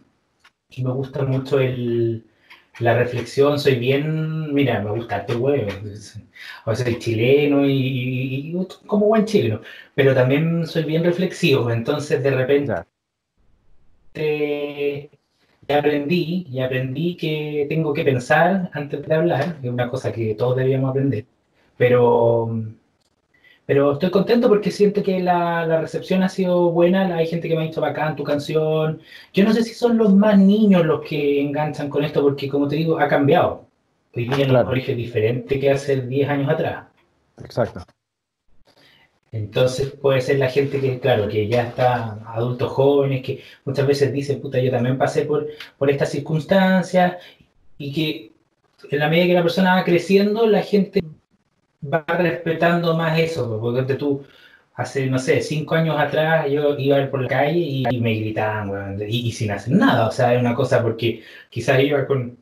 me 0.77 0.91
gusta 0.91 1.23
mucho 1.23 1.59
el, 1.59 2.28
la 2.79 2.97
reflexión, 2.97 3.59
soy 3.59 3.75
bien, 3.75 4.53
mira, 4.53 4.81
me 4.81 4.91
gusta 4.91 5.19
este 5.19 5.35
huevo, 5.35 5.69
o 6.65 6.75
soy 6.75 6.99
chileno 6.99 7.65
y, 7.67 8.55
como 8.87 9.07
buen 9.07 9.25
chileno, 9.25 9.61
pero 9.95 10.13
también 10.15 10.65
soy 10.65 10.83
bien 10.83 11.03
reflexivo, 11.03 11.71
entonces 11.71 12.23
de 12.23 12.31
repente 12.31 12.73
aprendí, 15.69 16.47
y 16.49 16.59
aprendí 16.61 17.15
que 17.15 17.65
tengo 17.69 17.93
que 17.93 18.03
pensar 18.03 18.69
antes 18.73 19.05
de 19.05 19.15
hablar, 19.15 19.57
es 19.61 19.69
una 19.69 19.89
cosa 19.89 20.11
que 20.11 20.35
todos 20.35 20.55
debíamos 20.57 20.91
aprender, 20.91 21.25
pero 21.77 22.49
pero 23.69 23.93
estoy 23.93 24.09
contento 24.09 24.47
porque 24.47 24.71
siento 24.71 25.03
que 25.03 25.19
la, 25.19 25.79
recepción 25.79 26.23
ha 26.23 26.29
sido 26.29 26.71
buena. 26.71 27.15
Hay 27.15 27.27
gente 27.27 27.47
que 27.47 27.53
me 27.53 27.61
ha 27.61 27.67
dicho 27.67 27.79
bacán 27.79 28.15
tu 28.15 28.23
canción. 28.23 28.99
Yo 29.31 29.43
no 29.43 29.53
sé 29.53 29.61
si 29.61 29.75
son 29.75 29.95
los 29.95 30.11
más 30.15 30.39
niños 30.39 30.83
los 30.87 31.01
que 31.07 31.39
enganchan 31.39 31.87
con 31.87 32.03
esto, 32.03 32.23
porque 32.23 32.49
como 32.49 32.67
te 32.67 32.77
digo, 32.77 32.99
ha 32.99 33.07
cambiado. 33.07 33.67
Hoy 34.15 34.27
día 34.27 34.47
claro. 34.47 34.69
colegio 34.69 34.95
diferente 34.95 35.59
que 35.59 35.69
hace 35.69 36.01
10 36.01 36.29
años 36.29 36.49
atrás. 36.49 36.87
Exacto. 37.43 37.83
Entonces 39.31 39.91
puede 39.91 40.21
ser 40.21 40.39
la 40.39 40.49
gente 40.49 40.81
que, 40.81 40.99
claro, 40.99 41.27
que 41.27 41.47
ya 41.47 41.61
está 41.61 42.13
adultos 42.25 42.71
jóvenes, 42.71 43.21
que 43.21 43.43
muchas 43.65 43.85
veces 43.85 44.11
dicen, 44.11 44.41
puta, 44.41 44.57
yo 44.57 44.71
también 44.71 44.97
pasé 44.97 45.25
por, 45.25 45.45
por 45.77 45.91
estas 45.91 46.09
circunstancias 46.09 47.17
y 47.77 47.93
que 47.93 48.31
en 48.89 48.97
la 48.97 49.09
medida 49.09 49.27
que 49.27 49.33
la 49.33 49.43
persona 49.43 49.75
va 49.75 49.83
creciendo, 49.83 50.47
la 50.47 50.63
gente 50.63 51.01
va 51.81 52.03
respetando 52.07 52.95
más 52.95 53.19
eso, 53.19 53.59
porque 53.59 53.95
tú, 53.95 54.25
hace, 54.75 55.07
no 55.07 55.19
sé, 55.19 55.41
cinco 55.41 55.75
años 55.75 55.97
atrás 55.99 56.49
yo 56.49 56.77
iba 56.77 56.97
a 56.97 57.01
ir 57.01 57.09
por 57.09 57.21
la 57.21 57.27
calle 57.29 57.59
y, 57.59 57.99
me 57.99 58.13
gritaban, 58.15 58.97
y, 59.07 59.31
sin 59.31 59.51
hacer 59.51 59.73
nada, 59.73 60.07
o 60.07 60.11
sea, 60.11 60.33
es 60.33 60.39
una 60.39 60.55
cosa 60.55 60.81
porque 60.81 61.23
quizás 61.49 61.79
iba 61.81 62.05
con, 62.05 62.37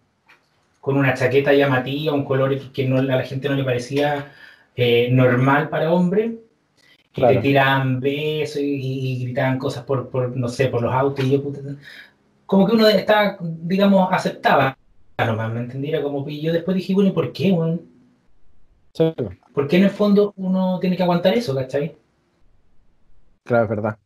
con 0.82 0.98
una 0.98 1.14
chaqueta 1.14 1.54
llamativa, 1.54 2.14
un 2.14 2.26
color 2.26 2.72
que 2.72 2.86
no, 2.88 2.98
a 2.98 3.02
la 3.04 3.24
gente 3.24 3.50
no 3.50 3.56
le 3.56 3.64
parecía 3.64 4.32
eh, 4.76 5.10
normal 5.12 5.70
para 5.70 5.92
hombre, 5.92 6.40
y 7.16 7.22
te 7.22 7.38
tiraban 7.38 8.00
besos 8.00 8.62
y, 8.62 9.24
gritaban 9.24 9.58
cosas 9.58 9.84
por, 9.84 10.10
por, 10.10 10.36
no 10.38 10.48
sé, 10.48 10.68
por 10.68 10.82
los 10.82 10.94
autos, 10.94 11.26
y 11.26 11.32
yo, 11.32 11.44
como 12.46 12.66
que 12.66 12.74
uno 12.76 12.88
estaba, 12.88 13.38
digamos, 13.42 14.08
aceptaba, 14.12 14.78
nomás, 15.18 15.52
¿me 15.52 15.60
entendiera? 15.62 16.02
Como, 16.02 16.28
y 16.30 16.42
yo 16.42 16.54
después 16.54 16.78
dije, 16.78 16.94
bueno, 16.94 17.10
¿y 17.10 17.14
por 17.14 17.34
qué, 17.34 17.52
bueno? 19.04 19.38
Porque 19.54 19.78
en 19.78 19.84
el 19.84 19.90
fondo 19.90 20.34
uno 20.38 20.80
tiene 20.80 20.98
que 20.98 21.04
aguantar 21.04 21.34
eso, 21.34 21.56
¿cachai? 21.56 21.98
Claro, 23.44 23.64
es 23.64 23.70
verdad. 23.70 23.98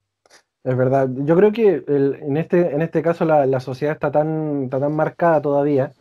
Es 0.63 0.77
verdad. 0.77 1.09
Yo 1.11 1.35
creo 1.35 1.51
que 1.51 1.83
en, 1.87 2.37
este, 2.37 2.73
en 2.73 2.81
este 2.81 3.01
caso 3.01 3.25
la, 3.25 3.59
sociedad 3.59 3.93
está 3.93 4.11
tan, 4.11 4.69
tan 4.69 4.95
marcada 4.95 5.41
todavía 5.41 5.93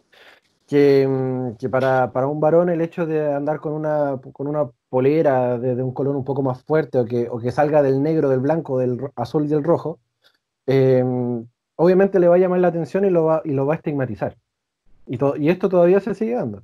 que, 0.66 1.07
mm, 1.09 1.70
para, 1.70 2.26
un 2.28 2.41
varón 2.41 2.68
el 2.68 2.80
hecho 2.80 3.07
de 3.07 3.32
andar 3.32 3.61
con 3.61 3.72
una, 3.72 4.20
con 4.32 4.47
una 4.47 4.68
polera 4.88 5.59
de, 5.59 5.82
un 5.82 5.93
color 5.93 6.14
un 6.14 6.24
poco 6.24 6.43
más 6.43 6.62
fuerte 6.62 6.99
o 6.99 7.05
que, 7.07 7.28
o 7.30 7.38
que 7.38 7.51
salga 7.51 7.82
del 7.82 8.03
negro, 8.03 8.28
del 8.28 8.41
blanco, 8.41 8.78
del 8.78 8.99
azul 9.16 9.47
y 9.47 9.49
del 9.49 9.64
rojo, 9.64 9.99
eh, 10.66 11.03
obviamente 11.76 12.20
le 12.20 12.28
va 12.28 12.36
a 12.36 12.38
llamar 12.38 12.61
la 12.61 12.68
atención 12.68 13.05
y 13.05 13.11
lo 13.11 13.24
va, 13.24 13.43
y 13.45 13.53
lo 13.53 13.66
va 13.66 13.74
a 13.74 13.76
estigmatizar. 13.76 14.36
Y, 15.07 15.18
y 15.43 15.49
esto 15.49 15.68
todavía 15.68 16.01
se 16.01 16.14
sigue 16.14 16.34
dando. 16.34 16.62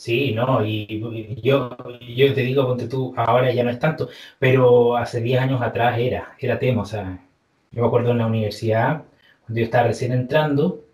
Sí, 0.00 0.32
no, 0.32 0.64
y, 0.64 0.98
yo, 1.42 1.76
yo 2.08 2.34
te 2.34 2.40
digo, 2.40 2.66
ponte 2.66 2.88
tú, 2.88 3.12
ahora 3.18 3.52
ya 3.52 3.62
no 3.62 3.68
es 3.68 3.78
tanto, 3.78 4.08
pero 4.38 4.96
hace 4.96 5.20
10 5.20 5.42
años 5.42 5.60
atrás 5.60 5.98
era, 5.98 6.36
era 6.38 6.58
tema, 6.58 6.82
o 6.82 6.84
sea, 6.86 7.22
yo 7.70 7.82
me 7.82 7.86
acuerdo 7.86 8.12
en 8.12 8.18
la 8.18 8.26
universidad, 8.26 9.02
cuando 9.44 9.60
yo 9.60 9.64
estaba 9.66 9.88
recién 9.88 10.12
entrando, 10.12 10.86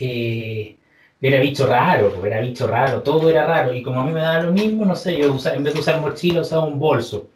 eh, 0.00 0.76
era 1.20 1.38
bicho 1.38 1.68
raro, 1.68 2.26
era 2.26 2.40
bicho 2.40 2.66
raro, 2.66 3.04
todo 3.04 3.30
era 3.30 3.46
raro, 3.46 3.72
y 3.72 3.84
como 3.84 4.00
a 4.00 4.04
mí 4.04 4.10
me 4.10 4.20
daba 4.20 4.42
lo 4.42 4.50
mismo, 4.50 4.84
no 4.84 4.96
sé, 4.96 5.16
yo 5.16 5.32
usaba, 5.32 5.54
en 5.54 5.62
vez 5.62 5.74
de 5.74 5.80
usar 5.80 6.00
mochila 6.00 6.40
usaba 6.40 6.64
un 6.64 6.80
bolso, 6.80 7.30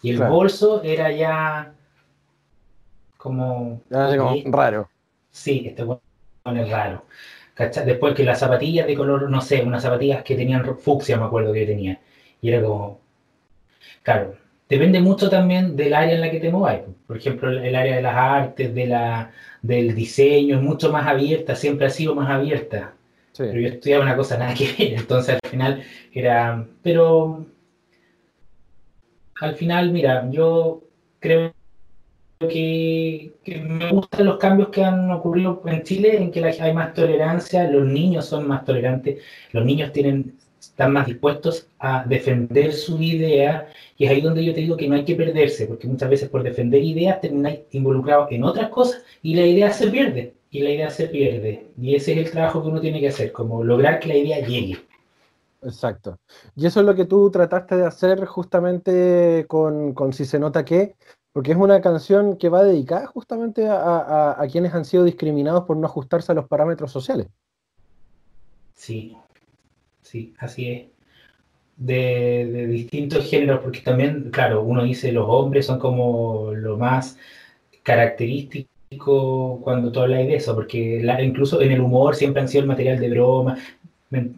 y 0.00 0.12
el 0.12 0.18
bolso 0.18 0.82
era 0.82 1.12
ya 1.12 1.74
como... 3.18 3.82
raro. 4.46 4.88
Sí, 5.30 5.64
este 5.66 5.84
bolso 5.84 6.02
es 6.46 6.70
raro. 6.70 7.04
Después 7.58 8.14
que 8.14 8.22
las 8.24 8.38
zapatillas 8.38 8.86
de 8.86 8.94
color, 8.94 9.28
no 9.28 9.40
sé, 9.40 9.62
unas 9.62 9.82
zapatillas 9.82 10.22
que 10.22 10.36
tenían 10.36 10.78
fucsia, 10.78 11.16
me 11.16 11.24
acuerdo 11.24 11.52
que 11.52 11.66
tenía. 11.66 12.00
Y 12.40 12.50
era 12.50 12.62
como. 12.62 13.00
Claro, 14.02 14.36
depende 14.68 15.00
mucho 15.00 15.28
también 15.28 15.76
del 15.76 15.94
área 15.94 16.14
en 16.14 16.20
la 16.20 16.30
que 16.30 16.40
te 16.40 16.50
muevas. 16.50 16.82
Por 17.06 17.16
ejemplo, 17.16 17.50
el 17.50 17.74
área 17.74 17.96
de 17.96 18.02
las 18.02 18.14
artes, 18.14 18.74
de 18.74 18.86
la, 18.86 19.32
del 19.62 19.94
diseño, 19.94 20.56
es 20.56 20.62
mucho 20.62 20.92
más 20.92 21.06
abierta, 21.06 21.56
siempre 21.56 21.86
ha 21.86 21.90
sido 21.90 22.14
más 22.14 22.30
abierta. 22.30 22.94
Pero 23.36 23.60
yo 23.60 23.68
estudiaba 23.68 24.04
una 24.04 24.16
cosa 24.16 24.36
nada 24.38 24.54
que 24.54 24.66
ver, 24.78 24.94
entonces 25.00 25.38
al 25.42 25.50
final 25.50 25.82
era. 26.12 26.66
Pero. 26.82 27.46
Al 29.40 29.54
final, 29.56 29.90
mira, 29.92 30.28
yo 30.30 30.82
creo 31.20 31.54
que, 32.38 33.32
me 33.46 33.90
gustan 33.90 34.26
los 34.26 34.38
cambios 34.38 34.68
que 34.68 34.84
han 34.84 35.10
ocurrido 35.10 35.62
en 35.66 35.82
Chile, 35.82 36.16
en 36.16 36.30
que 36.30 36.44
hay 36.44 36.72
más 36.72 36.94
tolerancia, 36.94 37.68
los 37.68 37.86
niños 37.86 38.26
son 38.26 38.46
más 38.46 38.64
tolerantes, 38.64 39.22
los 39.52 39.64
niños 39.64 39.92
tienen, 39.92 40.36
están 40.60 40.92
más 40.92 41.06
dispuestos 41.06 41.68
a 41.78 42.04
defender 42.04 42.72
su 42.72 43.00
idea, 43.02 43.68
y 43.96 44.04
es 44.04 44.10
ahí 44.10 44.20
donde 44.20 44.44
yo 44.44 44.54
te 44.54 44.60
digo 44.60 44.76
que 44.76 44.88
no 44.88 44.94
hay 44.94 45.04
que 45.04 45.16
perderse, 45.16 45.66
porque 45.66 45.88
muchas 45.88 46.10
veces 46.10 46.28
por 46.28 46.42
defender 46.42 46.82
ideas 46.82 47.20
termináis 47.20 47.60
involucrados 47.72 48.30
en 48.30 48.44
otras 48.44 48.68
cosas 48.68 49.02
y 49.22 49.34
la 49.34 49.46
idea 49.46 49.72
se 49.72 49.88
pierde, 49.88 50.34
y 50.50 50.60
la 50.60 50.70
idea 50.70 50.90
se 50.90 51.08
pierde, 51.08 51.66
y 51.80 51.96
ese 51.96 52.12
es 52.12 52.18
el 52.18 52.30
trabajo 52.30 52.62
que 52.62 52.68
uno 52.68 52.80
tiene 52.80 53.00
que 53.00 53.08
hacer, 53.08 53.32
como 53.32 53.64
lograr 53.64 53.98
que 53.98 54.08
la 54.08 54.16
idea 54.16 54.46
llegue. 54.46 54.78
Exacto. 55.62 56.20
Y 56.54 56.66
eso 56.66 56.80
es 56.80 56.86
lo 56.86 56.94
que 56.94 57.04
tú 57.04 57.30
trataste 57.30 57.76
de 57.76 57.84
hacer 57.84 58.24
justamente 58.26 59.44
con, 59.48 59.92
con 59.92 60.12
Si 60.12 60.24
se 60.24 60.38
nota 60.38 60.64
que, 60.64 60.94
porque 61.38 61.52
es 61.52 61.56
una 61.56 61.80
canción 61.80 62.36
que 62.36 62.48
va 62.48 62.64
dedicada 62.64 63.06
justamente 63.06 63.68
a, 63.70 64.44
quienes 64.50 64.74
han 64.74 64.84
sido 64.84 65.04
discriminados 65.04 65.66
por 65.66 65.76
no 65.76 65.86
ajustarse 65.86 66.32
a 66.32 66.34
los 66.34 66.48
parámetros 66.48 66.90
sociales. 66.90 67.28
Sí, 68.74 69.16
sí, 70.02 70.34
así 70.40 70.68
es. 70.68 70.86
De, 71.76 72.66
distintos 72.66 73.24
géneros, 73.30 73.60
porque 73.60 73.78
también, 73.82 74.30
claro, 74.32 74.62
uno 74.62 74.82
dice 74.82 75.12
los 75.12 75.26
hombres 75.28 75.66
son 75.66 75.78
como 75.78 76.50
lo 76.54 76.76
más 76.76 77.16
característico 77.84 79.60
cuando 79.62 79.92
tú 79.92 80.00
hablas 80.00 80.26
de 80.26 80.34
eso, 80.34 80.56
porque 80.56 81.00
incluso 81.20 81.62
en 81.62 81.70
el 81.70 81.80
humor 81.80 82.16
siempre 82.16 82.42
han 82.42 82.48
sido 82.48 82.62
el 82.62 82.68
material 82.68 82.98
de 82.98 83.10
broma, 83.10 83.58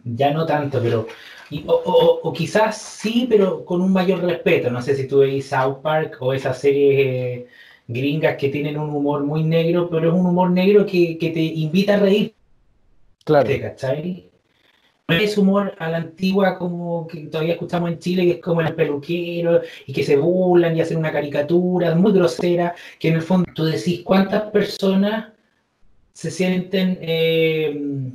ya 0.03 0.31
no 0.33 0.45
tanto, 0.45 0.79
pero 0.79 1.07
o, 1.67 2.33
quizás 2.33 2.77
sí, 2.77 3.25
pero 3.29 3.65
con 3.65 3.81
un 3.81 3.91
mayor 3.91 4.21
respeto. 4.23 4.69
No 4.69 4.81
sé 4.81 4.95
si 4.95 5.07
tú 5.07 5.19
veis 5.19 5.49
South 5.49 5.81
Park 5.81 6.17
o 6.21 6.33
esas 6.33 6.59
series 6.59 6.99
eh, 6.99 7.47
gringas 7.87 8.37
que 8.37 8.49
tienen 8.49 8.77
un 8.77 8.89
humor 8.89 9.23
muy 9.23 9.43
negro, 9.43 9.89
pero 9.89 10.09
es 10.09 10.13
un 10.13 10.25
humor 10.25 10.51
negro 10.51 10.85
que, 10.85 11.17
te 11.19 11.41
invita 11.41 11.95
a 11.95 11.99
reír. 11.99 12.33
Claro. 13.25 13.49
¿Cachai? 13.61 14.29
No 15.07 15.17
es 15.17 15.37
humor 15.37 15.75
a 15.77 15.89
la 15.89 15.97
antigua 15.97 16.57
como 16.57 17.05
que 17.05 17.27
todavía 17.27 17.53
escuchamos 17.53 17.91
en 17.91 17.99
Chile, 17.99 18.23
que 18.23 18.31
es 18.31 18.39
como 18.39 18.61
el 18.61 18.73
peluquero 18.73 19.61
y 19.85 19.91
que 19.91 20.05
se 20.05 20.15
burlan 20.15 20.75
y 20.77 20.81
hacen 20.81 20.97
una 20.97 21.11
caricatura 21.11 21.93
muy 21.95 22.13
grosera, 22.13 22.73
que 22.97 23.09
en 23.09 23.15
el 23.15 23.21
fondo 23.21 23.51
tú 23.53 23.65
decís 23.65 24.01
cuántas 24.03 24.43
personas 24.51 25.33
se 26.13 26.31
sienten... 26.31 26.97
Eh, 27.01 28.11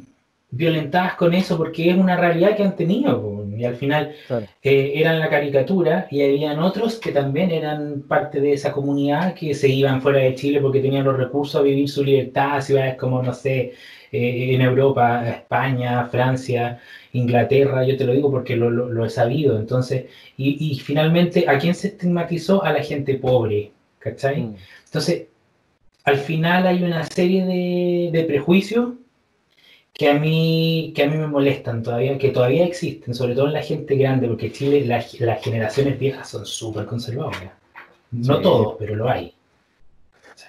violentadas 0.50 1.14
con 1.14 1.34
eso 1.34 1.56
porque 1.56 1.90
es 1.90 1.96
una 1.96 2.16
realidad 2.16 2.56
que 2.56 2.62
han 2.62 2.76
tenido 2.76 3.46
y 3.56 3.64
al 3.64 3.76
final 3.76 4.14
eh, 4.62 4.92
eran 4.94 5.18
la 5.18 5.28
caricatura 5.28 6.06
y 6.10 6.22
habían 6.22 6.58
otros 6.60 6.96
que 6.96 7.10
también 7.10 7.50
eran 7.50 8.02
parte 8.02 8.40
de 8.40 8.52
esa 8.52 8.72
comunidad 8.72 9.34
que 9.34 9.54
se 9.54 9.68
iban 9.68 10.02
fuera 10.02 10.20
de 10.20 10.34
Chile 10.34 10.60
porque 10.60 10.80
tenían 10.80 11.04
los 11.04 11.16
recursos 11.16 11.60
a 11.60 11.64
vivir 11.64 11.88
su 11.88 12.04
libertad, 12.04 12.60
ciudades 12.60 12.96
como, 12.96 13.22
no 13.22 13.32
sé, 13.32 13.72
eh, 14.12 14.54
en 14.54 14.60
Europa, 14.60 15.28
España, 15.28 16.06
Francia, 16.06 16.80
Inglaterra, 17.12 17.84
yo 17.84 17.96
te 17.96 18.04
lo 18.04 18.12
digo 18.12 18.30
porque 18.30 18.56
lo, 18.56 19.04
he 19.04 19.10
sabido, 19.10 19.58
entonces, 19.58 20.06
y, 20.36 20.78
finalmente, 20.78 21.46
¿a 21.48 21.58
quién 21.58 21.74
se 21.74 21.88
estigmatizó? 21.88 22.62
A 22.62 22.72
la 22.72 22.82
gente 22.82 23.14
pobre, 23.14 23.72
¿cachai? 23.98 24.42
Mm. 24.42 24.56
Entonces, 24.84 25.26
al 26.04 26.18
final 26.18 26.66
hay 26.66 26.82
una 26.82 27.04
serie 27.04 27.44
de, 27.44 28.10
de 28.12 28.24
prejuicios 28.24 28.90
que 29.96 30.10
a 30.10 30.14
mí 30.14 30.92
que 30.94 31.04
a 31.04 31.06
mí 31.08 31.16
me 31.16 31.26
molestan 31.26 31.82
todavía, 31.82 32.18
que 32.18 32.28
todavía 32.28 32.66
existen, 32.66 33.14
sobre 33.14 33.34
todo 33.34 33.46
en 33.46 33.54
la 33.54 33.62
gente 33.62 33.96
grande, 33.96 34.28
porque 34.28 34.52
Chile 34.52 34.84
las, 34.84 35.10
generaciones 35.42 35.98
viejas 35.98 36.28
son 36.28 36.44
súper 36.44 36.84
conservadoras. 36.84 37.52
No 38.10 38.40
todos, 38.40 38.76
pero 38.78 38.94
lo 38.94 39.08
hay. 39.08 39.34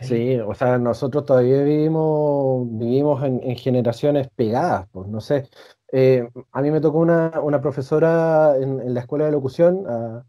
¿Sí? 0.01 0.37
o 0.37 0.53
sea, 0.53 0.77
nosotros 0.77 1.25
todavía 1.25 1.63
vivimos, 1.63 2.67
vivimos 2.69 3.23
en, 3.23 3.55
generaciones 3.55 4.27
pegadas, 4.35 4.87
pues 4.91 5.07
no 5.07 5.21
sé. 5.21 5.49
Eh, 5.93 6.27
a 6.51 6.61
mí 6.61 6.69
me 6.69 6.81
tocó 6.81 6.99
una, 6.99 7.61
profesora 7.61 8.55
en, 8.57 8.93
la 8.93 8.99
escuela 8.99 9.25
de 9.25 9.31
locución 9.31 9.85
ah, 9.87 10.23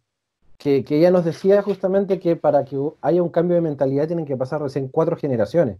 que, 0.56 0.84
que, 0.84 0.98
ella 0.98 1.10
nos 1.10 1.24
decía 1.24 1.60
justamente 1.62 2.20
que 2.20 2.36
para 2.36 2.64
que 2.64 2.78
haya 3.02 3.22
un 3.22 3.30
cambio 3.30 3.56
de 3.56 3.62
mentalidad 3.62 4.06
tienen 4.06 4.24
que 4.24 4.36
pasar 4.36 4.62
recién 4.62 4.88
cuatro 4.88 5.16
generaciones. 5.16 5.78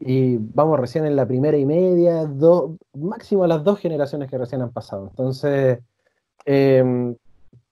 Y 0.00 0.38
vamos 0.38 0.80
recién 0.80 1.04
en 1.04 1.14
la 1.14 1.26
primera 1.26 1.58
y 1.58 1.66
media, 1.66 2.24
dos, 2.24 2.72
máximo 2.94 3.46
las 3.46 3.62
dos 3.62 3.78
generaciones 3.78 4.30
que 4.30 4.38
recién 4.38 4.62
han 4.62 4.72
pasado. 4.72 5.08
Entonces, 5.10 5.78
em, 6.46 7.14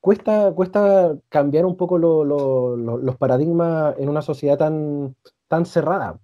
cuesta, 0.01 0.53
cuesta 0.53 1.17
cambiar 1.31 1.65
un 1.65 1.77
poco 1.77 1.99
los 1.99 3.17
paradigmas 3.17 3.95
en 3.99 4.11
una 4.11 4.21
sociedad 4.21 4.59
tan, 4.59 5.17
tan 5.49 5.65
cerrada. 5.65 6.19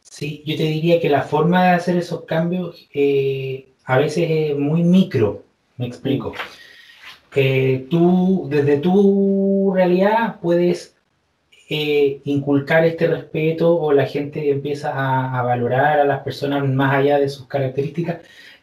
Sí, 0.00 0.42
yo 0.46 0.56
te 0.56 0.64
diría 0.64 1.00
que 1.00 1.10
la 1.10 1.22
forma 1.22 1.64
de 1.64 1.70
hacer 1.70 1.96
esos 1.96 2.24
cambios 2.24 2.88
eh, 2.92 3.68
a 3.84 3.98
veces 3.98 4.26
es 4.28 4.58
muy 4.58 4.82
micro, 4.82 5.44
me 5.76 5.86
explico. 5.86 6.32
Que 7.30 7.86
tú, 7.90 8.48
desde 8.50 8.78
tu 8.78 9.70
realidad, 9.74 10.40
puedes 10.40 10.97
eh, 11.68 12.20
inculcar 12.24 12.84
este 12.84 13.06
respeto 13.06 13.76
o 13.76 13.92
la 13.92 14.06
gente 14.06 14.50
empieza 14.50 14.92
a, 15.38 15.42
valorar 15.42 16.00
a 16.00 16.04
las 16.04 16.20
personas 16.22 16.66
más 16.66 16.94
allá 16.94 17.18
de 17.18 17.28
sus 17.28 17.46
características, 17.46 18.18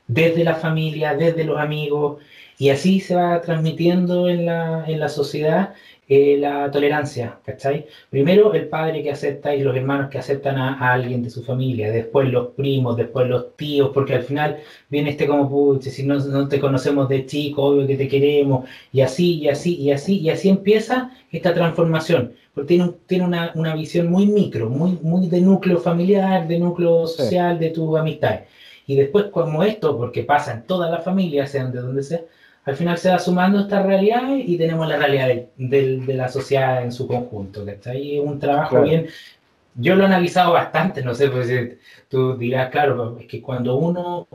desde 0.07 0.43
la 0.43 0.55
familia, 0.55 1.15
desde 1.15 1.43
los 1.43 1.59
amigos, 1.59 2.21
y 2.57 2.69
así 2.69 2.99
se 2.99 3.15
va 3.15 3.41
transmitiendo 3.41 4.29
en 4.29 4.45
la, 4.45 4.85
en 4.87 4.99
la 4.99 5.09
sociedad 5.09 5.73
eh, 6.07 6.37
la 6.37 6.69
tolerancia, 6.69 7.39
¿cachai? 7.43 7.87
Primero 8.11 8.53
el 8.53 8.67
padre 8.67 9.01
que 9.01 9.11
acepta 9.11 9.55
y 9.55 9.61
los 9.61 9.75
hermanos 9.75 10.11
que 10.11 10.19
aceptan 10.19 10.57
a, 10.57 10.93
alguien 10.93 11.23
de 11.23 11.31
su 11.31 11.43
familia, 11.43 11.91
después 11.91 12.29
los 12.29 12.49
primos, 12.49 12.95
después 12.95 13.27
los 13.27 13.55
tíos, 13.55 13.89
porque 13.91 14.13
al 14.13 14.21
final 14.23 14.57
viene 14.87 15.09
este 15.09 15.25
como, 15.25 15.49
puche, 15.49 15.89
si 15.89 16.03
no, 16.05 16.19
no, 16.19 16.47
te 16.47 16.59
conocemos 16.59 17.09
de 17.09 17.25
chico, 17.25 17.63
obvio 17.63 17.87
que 17.87 17.97
te 17.97 18.07
queremos, 18.07 18.69
y 18.91 19.01
así, 19.01 19.39
y 19.39 19.49
así, 19.49 19.75
y 19.77 19.91
así, 19.91 20.19
y 20.19 20.29
así 20.29 20.49
empieza 20.49 21.11
esta 21.31 21.55
transformación, 21.55 22.33
porque 22.53 22.67
tiene, 22.67 22.91
tiene 23.07 23.25
una, 23.25 23.51
una, 23.55 23.73
visión 23.73 24.07
muy 24.07 24.27
micro, 24.27 24.69
muy, 24.69 24.99
muy 25.01 25.27
de 25.27 25.41
núcleo 25.41 25.79
familiar, 25.79 26.47
de 26.47 26.59
núcleo 26.59 27.07
social, 27.07 27.57
de 27.57 27.71
tu 27.71 27.97
amistad. 27.97 28.41
Y 28.85 28.95
después 28.95 29.25
como 29.31 29.63
esto, 29.63 29.97
porque 29.97 30.23
pasa 30.23 30.53
en 30.53 30.67
toda 30.67 30.89
la 30.89 30.99
familia, 30.99 31.47
sean 31.47 31.71
de 31.71 31.81
donde 31.81 32.03
sea, 32.03 32.21
al 32.65 32.75
final 32.75 32.97
se 32.97 33.09
va 33.09 33.19
sumando 33.19 33.59
esta 33.59 33.83
realidad 33.83 34.35
y 34.35 34.57
tenemos 34.57 34.87
la 34.87 34.97
realidad 34.97 35.27
de, 35.55 36.03
la 36.07 36.27
sociedad 36.29 36.83
en 36.83 36.91
su 36.91 37.07
conjunto. 37.07 37.67
está 37.67 37.91
ahí 37.91 38.19
un 38.19 38.39
trabajo 38.39 38.81
bien. 38.81 39.07
Yo 39.75 39.95
lo 39.95 40.03
he 40.03 40.05
analizado 40.07 40.53
bastante, 40.53 41.03
no 41.03 41.13
sé, 41.13 41.29
pues 41.29 41.51
tú 42.09 42.37
dirás, 42.37 42.69
claro, 42.71 43.17
es 43.19 43.27
que 43.27 43.41
cuando 43.41 43.75
uno 43.77 44.27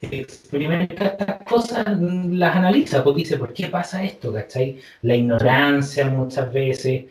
experimenta 0.00 1.06
estas 1.06 1.42
cosas, 1.44 1.86
las 1.98 2.56
analiza, 2.56 3.02
pues 3.02 3.16
dice, 3.16 3.38
¿por 3.38 3.52
qué 3.52 3.68
pasa 3.68 4.04
esto? 4.04 4.32
¿Cachai? 4.32 4.78
La 5.02 5.16
ignorancia 5.16 6.08
muchas 6.08 6.52
veces, 6.52 7.06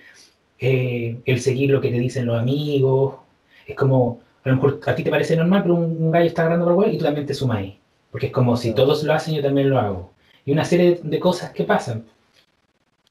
eh, 0.60 1.20
el 1.26 1.42
seguir 1.42 1.72
lo 1.72 1.82
que 1.82 1.90
te 1.90 2.00
dicen 2.00 2.28
los 2.28 2.40
amigos, 2.40 3.16
es 3.68 3.76
como, 3.76 4.22
a 4.44 4.50
lo 4.50 4.56
mejor 4.56 4.80
a 4.86 4.96
ti 4.96 5.04
te 5.04 5.10
parece 5.10 5.36
normal, 5.36 5.64
pero 5.64 5.76
un, 5.76 6.12
gallo 6.12 6.28
está 6.28 6.44
agarrando 6.44 6.74
por 6.74 6.88
el 6.88 6.94
y 6.94 6.98
tú 6.98 7.06
también 7.06 7.26
te 7.26 7.34
sumas 7.34 7.58
ahí. 7.58 7.80
Porque 8.16 8.28
es 8.28 8.32
como 8.32 8.56
si 8.56 8.74
todos 8.74 9.04
lo 9.04 9.12
hacen, 9.12 9.36
yo 9.36 9.42
también 9.42 9.70
lo 9.70 9.78
hago. 9.78 10.12
Y 10.46 10.54
una 10.54 10.64
serie 10.64 11.02
de 11.04 11.20
cosas 11.20 11.52
que 11.52 11.66
pasan. 11.66 12.06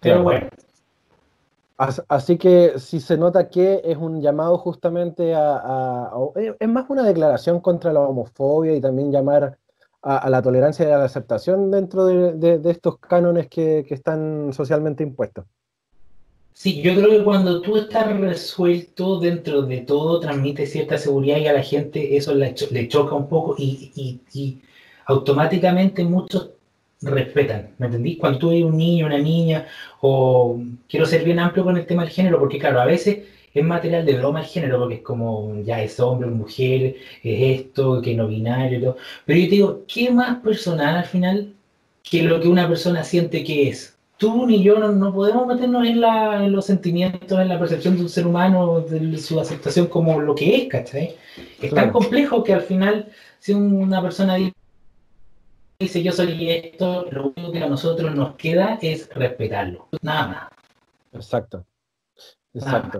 Pero 0.01 0.23
bueno. 0.23 0.49
Así 1.77 2.39
que 2.39 2.79
si 2.79 3.01
se 3.01 3.19
nota 3.19 3.51
que 3.51 3.83
es 3.85 3.99
un 3.99 4.23
llamado 4.23 4.57
justamente 4.57 5.35
a, 5.35 6.11
Es 6.59 6.69
más 6.71 6.87
una 6.89 7.03
declaración 7.03 7.61
contra 7.61 7.93
la 7.93 8.01
homofobia 8.01 8.75
y 8.75 8.81
también 8.81 9.13
llamar 9.13 9.59
a, 10.01 10.31
la 10.31 10.41
tolerancia 10.41 10.89
y 10.89 10.93
a 10.93 10.97
la 10.97 11.05
aceptación 11.05 11.71
dentro 11.71 12.07
de, 12.07 12.59
estos 12.65 12.97
cánones 12.99 13.49
que, 13.49 13.85
están 13.91 14.55
socialmente 14.55 15.03
impuestos. 15.03 15.45
Sí, 16.55 16.81
yo 16.81 16.95
creo 16.95 17.11
que 17.11 17.25
cuando 17.25 17.61
tú 17.61 17.77
estás 17.77 18.19
resuelto 18.19 19.21
dentro 19.21 19.61
de 19.61 19.83
todo, 19.83 20.19
transmite 20.19 20.67
cierta 20.67 20.97
seguridad 20.97 21.37
y 21.37 21.47
a 21.47 21.53
la 21.53 21.63
gente 21.63 22.17
eso 22.17 22.35
le, 22.35 22.55
choca 22.89 23.15
un 23.15 23.29
poco 23.29 23.55
y 23.59 24.63
automáticamente 25.07 26.05
muchos 26.05 26.51
respetan, 27.03 27.71
¿me 27.79 27.87
entendí? 27.87 28.17
Cuando 28.17 28.39
tú 28.39 28.51
eres 28.51 28.65
un 28.65 28.77
niño, 28.77 29.07
una 29.07 29.19
niña, 29.19 29.67
o 30.01 30.61
quiero 30.89 31.07
ser 31.07 31.25
bien 31.25 31.39
amplio 31.39 31.65
con 31.65 31.77
el 31.77 31.87
tema 31.87 32.03
del 32.03 32.13
género, 32.13 32.39
porque 32.39 32.59
claro, 32.59 32.81
a 32.81 32.87
veces 32.87 33.25
es 33.53 33.65
material 33.65 34.05
de 34.05 34.17
broma 34.17 34.41
el 34.41 34.47
género, 34.47 34.81
porque 34.81 34.97
es 34.97 35.03
como, 35.03 35.61
ya 35.63 35.83
es 35.83 36.01
hombre, 36.01 36.29
mujer, 36.29 36.97
es 37.23 37.61
esto, 37.61 38.03
que 38.03 38.15
no 38.15 38.27
binario 38.27 38.79
y 38.79 38.83
todo. 38.83 38.97
Pero 39.25 39.39
yo 39.39 39.45
te 39.45 39.55
digo, 39.55 39.83
¿qué 39.87 40.11
más 40.11 40.41
personal 40.41 40.97
al 40.97 41.05
final 41.05 41.53
que 42.03 42.23
lo 42.23 42.41
que 42.41 42.49
una 42.49 42.69
persona 42.69 43.05
siente 43.05 43.45
que 43.45 43.69
es? 43.69 43.97
Tú 44.17 44.47
ni 44.47 44.63
yo 44.63 44.79
no, 44.79 45.13
podemos 45.13 45.47
meternos 45.47 45.87
en, 45.87 46.01
la, 46.01 46.45
en 46.45 46.53
los 46.53 46.67
sentimientos, 46.67 47.39
en 47.39 47.49
la 47.49 47.59
percepción 47.59 47.97
de 47.97 48.03
un 48.03 48.09
ser 48.09 48.27
humano, 48.27 48.81
de 48.81 49.19
su 49.19 49.39
aceptación 49.39 49.87
como 49.87 50.21
lo 50.21 50.35
que 50.35 50.57
es, 50.57 50.69
¿cachai? 50.69 51.15
Es 51.61 51.75
tan 51.75 51.91
complejo 51.91 52.43
que 52.43 52.55
al 52.55 52.63
final, 52.63 53.09
si 53.39 53.53
una 53.53 54.01
persona 54.01 54.37
dice 54.37 54.55
dice 55.85 56.03
yo 56.03 56.13
soy 56.13 56.51
esto, 56.51 57.07
lo 57.11 57.33
único 57.37 57.53
que 57.53 57.63
a 57.63 57.69
nosotros 57.69 58.15
nos 58.15 58.37
queda 58.37 58.79
es 58.81 59.09
respetarlo, 59.15 59.89
nada 60.03 60.27
más. 60.27 60.49
Exacto, 61.13 61.65
exacto. 62.53 62.99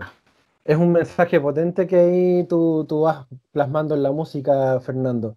Es 0.63 0.77
un 0.77 0.91
mensaje 0.91 1.39
potente 1.39 1.85
que 1.85 1.95
ahí 1.95 2.43
tú, 2.47 2.87
vas 3.01 3.27
plasmando 3.51 3.95
en 3.95 4.03
la 4.03 4.11
música, 4.11 4.79
Fernando. 4.79 5.35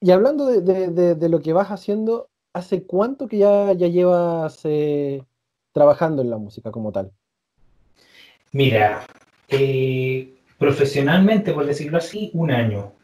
Y 0.00 0.10
hablando 0.10 0.46
de, 0.46 1.28
lo 1.28 1.40
que 1.40 1.52
vas 1.52 1.68
haciendo, 1.68 2.28
¿hace 2.52 2.84
cuánto 2.84 3.28
que 3.28 3.38
ya, 3.38 3.72
ya 3.72 3.88
llevas 3.88 4.60
eh, 4.64 5.24
trabajando 5.72 6.22
en 6.22 6.30
la 6.30 6.38
música 6.38 6.70
como 6.70 6.92
tal? 6.92 7.12
Mira, 8.52 9.06
eh, 9.48 10.34
profesionalmente, 10.58 11.52
por 11.52 11.66
decirlo 11.66 11.98
así, 11.98 12.30
un 12.34 12.50
año 12.50 12.95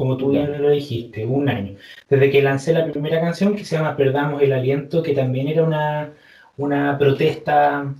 como 0.00 0.16
tú 0.16 0.30
bien 0.30 0.62
lo 0.62 0.70
dijiste, 0.70 1.26
un 1.26 1.46
año. 1.50 1.76
Desde 2.08 2.30
que 2.30 2.40
lancé 2.40 2.72
la 2.72 2.90
primera 2.90 3.20
canción 3.20 3.54
que 3.54 3.66
se 3.66 3.76
llama 3.76 3.98
Perdamos 3.98 4.40
el 4.40 4.54
Aliento, 4.54 5.02
que 5.02 5.12
también 5.12 5.46
era 5.48 5.62
una, 5.62 6.14
una 6.56 6.96
protesta, 6.96 7.94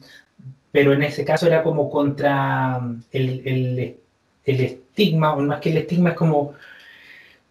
pero 0.73 0.95
en 0.95 1.03
ese 1.03 1.27
caso 1.27 1.47
era 1.47 1.63
como 1.63 1.91
contra 1.91 2.81
el, 3.13 3.43
el, 3.45 3.97
el 4.47 4.61
estigma, 4.63 5.35
o 5.35 5.41
más 5.43 5.61
que 5.61 5.73
el 5.73 5.77
estigma 5.77 6.11
es 6.11 6.17
como 6.17 6.55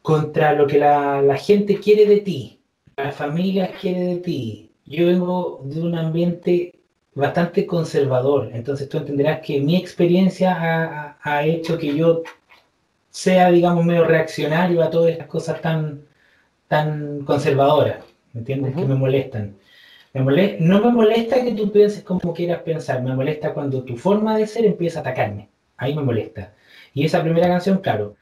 contra 0.01 0.53
lo 0.53 0.65
que 0.65 0.79
la, 0.79 1.21
la 1.21 1.37
gente 1.37 1.79
quiere 1.79 2.07
de 2.07 2.21
ti, 2.21 2.59
la 2.97 3.11
familia 3.11 3.71
quiere 3.79 3.99
de 3.99 4.15
ti. 4.17 4.71
Yo 4.87 5.05
vengo 5.05 5.61
de 5.63 5.79
un 5.79 5.95
ambiente 5.95 6.73
bastante 7.13 7.67
conservador, 7.67 8.49
entonces 8.51 8.89
tú 8.89 8.97
entenderás 8.97 9.41
que 9.41 9.61
mi 9.61 9.75
experiencia 9.75 10.55
ha, 10.59 11.17
ha 11.21 11.45
hecho 11.45 11.77
que 11.77 11.95
yo 11.95 12.23
sea, 13.09 13.51
digamos, 13.51 13.85
medio 13.85 14.05
reaccionario 14.05 14.83
a 14.83 14.89
todas 14.89 15.11
estas 15.11 15.27
cosas 15.27 15.61
tan, 15.61 16.05
tan 16.67 17.25
conservadoras, 17.25 18.03
¿me 18.33 18.41
entiendes? 18.41 18.75
Que 18.75 18.85
me 18.85 18.95
molestan. 18.95 19.55
Me 20.13 20.57
no 20.59 20.81
me 20.81 20.91
molesta 20.91 21.43
que 21.43 21.53
tú 21.53 21.71
pienses 21.71 22.03
como 22.03 22.33
quieras 22.33 22.63
pensar, 22.63 23.01
me 23.03 23.15
molesta 23.15 23.53
cuando 23.53 23.83
tu 23.83 23.95
forma 23.95 24.37
de 24.37 24.47
ser 24.47 24.65
empieza 24.65 24.99
a 24.99 25.01
atacarme. 25.01 25.49
Ahí 25.77 25.95
me 25.95 26.01
molesta. 26.01 26.53
Y 26.93 27.05
esa 27.05 27.21
primera 27.21 27.47
canción, 27.47 27.79
claro, 27.79 28.15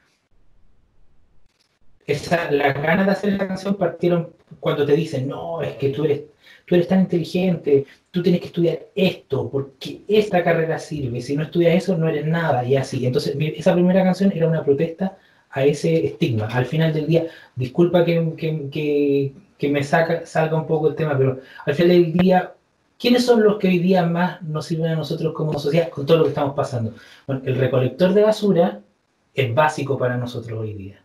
esa, 2.06 2.52
las 2.52 2.74
ganas 2.82 3.06
de 3.06 3.12
hacer 3.12 3.34
la 3.34 3.48
canción 3.48 3.76
partieron 3.76 4.34
cuando 4.60 4.86
te 4.86 4.94
dicen, 4.94 5.28
no, 5.28 5.62
es 5.62 5.76
que 5.76 5.90
tú 5.90 6.06
eres 6.06 6.24
tú 6.68 6.76
eres 6.76 6.90
tan 6.90 7.00
inteligente, 7.00 7.86
tú 8.12 8.22
tienes 8.22 8.42
que 8.42 8.48
estudiar 8.48 8.80
esto, 8.94 9.50
porque 9.50 10.02
esta 10.08 10.44
carrera 10.44 10.78
sirve, 10.78 11.22
si 11.22 11.36
no 11.36 11.44
estudias 11.44 11.76
eso 11.76 11.98
no 11.98 12.10
eres 12.10 12.26
nada, 12.26 12.64
y 12.66 12.76
así. 12.76 13.06
Entonces, 13.06 13.38
esa 13.40 13.74
primera 13.74 14.04
canción 14.04 14.34
era 14.36 14.50
una 14.50 14.66
protesta 14.66 15.18
a 15.50 15.64
ese 15.64 16.06
estigma. 16.06 16.48
Al 16.48 16.66
final 16.66 16.94
del 16.94 17.08
día, 17.08 17.28
disculpa 17.56 18.04
que, 18.04 19.34
me 19.62 19.84
saca, 19.84 20.26
salga 20.26 20.58
un 20.58 20.68
poco 20.68 20.90
el 20.90 20.96
tema, 20.96 21.18
pero 21.18 21.40
al 21.66 21.74
final 21.74 21.90
del 21.90 22.12
día, 22.12 22.54
¿quiénes 23.00 23.26
son 23.26 23.44
los 23.44 23.58
que 23.60 23.70
hoy 23.70 23.80
día 23.80 24.06
más 24.06 24.42
nos 24.42 24.66
sirven 24.66 24.92
a 24.92 24.96
nosotros 24.96 25.34
como 25.34 25.58
sociedad 25.58 25.90
con 25.90 26.06
todo 26.06 26.18
lo 26.18 26.24
que 26.26 26.30
estamos 26.30 26.54
pasando? 26.54 26.96
Bueno, 27.26 27.44
el 27.46 27.56
recolector 27.56 28.14
de 28.14 28.24
basura 28.24 28.82
es 29.34 29.56
básico 29.56 29.98
para 29.98 30.18
nosotros 30.18 30.60
hoy 30.60 30.74
día. 30.74 31.02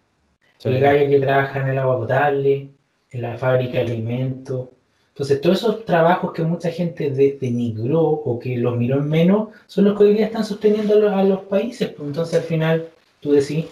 El 0.65 0.81
gallo 0.81 1.09
que 1.09 1.21
trabaja 1.21 1.61
en 1.61 1.69
el 1.69 1.79
agua 1.79 1.99
potable, 1.99 2.69
en 3.11 3.23
la 3.23 3.37
fábrica 3.37 3.75
de 3.75 3.93
alimentos, 3.93 4.69
entonces, 5.15 5.41
todos 5.43 5.59
esos 5.59 5.85
trabajos 5.85 6.33
que 6.33 6.43
mucha 6.43 6.71
gente 6.71 7.11
denigró 7.11 8.01
o 8.03 8.39
que 8.39 8.57
los 8.57 8.77
miró 8.79 8.97
en 8.97 9.09
menos 9.09 9.49
son 9.67 9.85
los 9.85 9.99
que 9.99 10.05
hoy 10.05 10.15
día 10.15 10.27
están 10.27 10.45
sosteniendo 10.45 10.95
a 11.15 11.23
los, 11.23 11.41
países. 11.41 11.91
Pues, 11.91 12.09
entonces, 12.09 12.41
al 12.41 12.47
final, 12.47 12.89
tú 13.21 13.33
decís, 13.33 13.67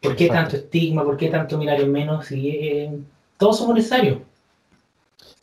¿Por 0.00 0.16
qué 0.16 0.28
tanto 0.28 0.56
estigma? 0.56 1.04
¿Por 1.04 1.16
qué 1.16 1.28
tanto 1.28 1.58
mirar 1.58 1.80
en 1.80 1.92
menos? 1.92 2.26
Si 2.26 2.48
eh, 2.48 2.98
todos 3.36 3.58
somos 3.58 3.74
necesarios. 3.74 4.18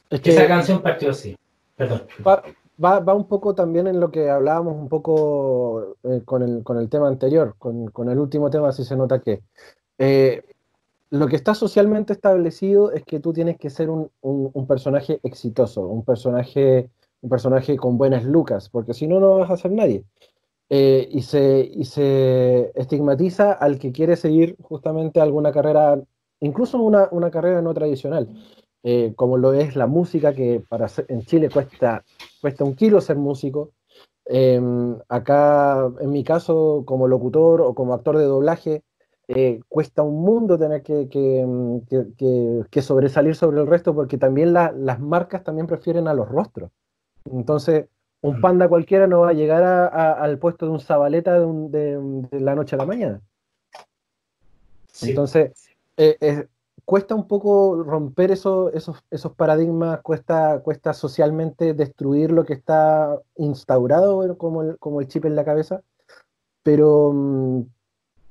Esa 0.10 0.48
canción 0.48 0.82
partió 0.82 1.12
así. 1.12 1.36
Perdón. 1.76 2.04
Va, 2.26 3.00
va, 3.00 3.14
un 3.14 3.28
poco 3.28 3.54
también 3.54 3.88
en 3.88 4.00
lo 4.00 4.10
que 4.10 4.30
hablábamos 4.30 4.76
un 4.76 4.90
poco 4.90 5.96
eh, 6.04 6.22
con, 6.26 6.42
el, 6.42 6.64
con, 6.64 6.78
el, 6.78 6.90
tema 6.90 7.08
anterior, 7.08 7.56
con, 7.58 7.88
con, 7.88 8.10
el 8.10 8.18
último 8.18 8.50
tema, 8.50 8.72
si 8.72 8.84
se 8.84 8.96
nota 8.96 9.20
que 9.20 9.42
eh, 9.98 10.44
lo 11.10 11.28
que 11.28 11.36
está 11.36 11.54
socialmente 11.54 12.14
establecido 12.14 12.92
es 12.92 13.04
que 13.04 13.20
tú 13.20 13.34
tienes 13.34 13.58
que 13.58 13.70
ser 13.70 13.90
un, 13.90 14.10
un, 14.22 14.68
personaje 14.68 15.20
exitoso, 15.24 15.88
un 15.88 16.04
personaje, 16.04 16.90
un 17.22 17.30
personaje 17.30 17.78
con 17.78 17.98
buenas 17.98 18.26
lucas, 18.26 18.70
porque 18.70 18.94
si 18.94 19.08
no, 19.08 19.20
no 19.20 19.38
vas 19.38 19.52
a 19.52 19.58
ser 19.58 19.72
nadie. 19.72 20.04
Eh, 20.70 21.08
y, 21.10 21.22
se, 21.22 21.70
y 21.74 21.86
se 21.86 22.72
estigmatiza 22.76 23.54
al 23.54 23.80
que 23.80 23.94
quiere 23.94 24.18
seguir 24.18 24.58
justamente 24.62 25.22
alguna 25.22 25.54
carrera, 25.54 26.02
incluso 26.42 26.82
una, 26.82 27.08
una 27.12 27.32
carrera 27.32 27.62
no 27.62 27.74
tradicional. 27.74 28.28
Eh, 28.84 29.14
como 29.16 29.38
lo 29.38 29.54
es 29.54 29.76
la 29.76 29.88
música, 29.88 30.34
que 30.34 30.62
para 30.70 30.88
en 31.08 31.24
Chile 31.24 31.50
cuesta, 31.50 32.04
cuesta 32.42 32.64
un 32.64 32.76
kilo 32.76 33.02
ser 33.02 33.18
músico. 33.18 33.72
Em, 34.26 34.98
acá, 35.10 35.90
en 36.02 36.12
mi 36.12 36.24
caso, 36.24 36.84
como 36.86 37.08
locutor 37.08 37.62
o 37.62 37.74
como 37.74 37.94
actor 37.94 38.18
de 38.18 38.26
doblaje, 38.26 38.84
eh, 39.30 39.60
cuesta 39.68 40.04
un 40.04 40.22
mundo 40.22 40.58
tener 40.58 40.82
que, 40.84 41.08
em, 41.12 41.82
que, 41.82 42.66
que, 42.70 42.82
sobresalir 42.82 43.36
sobre 43.36 43.60
el 43.60 43.68
resto 43.68 43.94
porque 43.94 44.18
también 44.18 44.54
las 44.54 45.00
marcas 45.00 45.44
también 45.44 45.68
prefieren 45.68 46.08
a 46.08 46.14
los 46.14 46.30
rostros. 46.30 46.72
Entonces, 47.26 47.88
un 48.22 48.38
mm. 48.38 48.42
panda 48.42 48.70
cualquiera 48.70 49.06
no 49.06 49.22
va 49.22 49.30
a 49.30 49.34
llegar 49.34 49.64
al 49.64 50.40
puesto 50.40 50.66
de 50.66 50.72
un 50.72 50.80
zabaleta 50.80 51.40
de, 51.40 52.28
de, 52.32 52.40
la 52.40 52.56
noche 52.56 52.76
a 52.76 52.80
la 52.80 52.86
mañana. 52.86 53.22
Entonces, 55.02 55.52
eh, 55.98 56.48
cuesta 56.88 57.14
un 57.14 57.28
poco 57.28 57.84
romper 57.84 58.32
esos, 58.32 58.72
esos 59.12 59.34
paradigmas, 59.34 60.00
cuesta, 60.04 60.62
cuesta 60.62 60.94
socialmente 60.94 61.74
destruir 61.74 62.32
lo 62.32 62.46
que 62.46 62.54
está 62.54 63.20
instaurado 63.36 64.38
como 64.38 64.64
el, 64.64 64.78
como 64.78 65.02
el 65.02 65.10
chip 65.10 65.26
en 65.26 65.36
la 65.36 65.44
cabeza, 65.44 65.82
pero, 66.64 67.14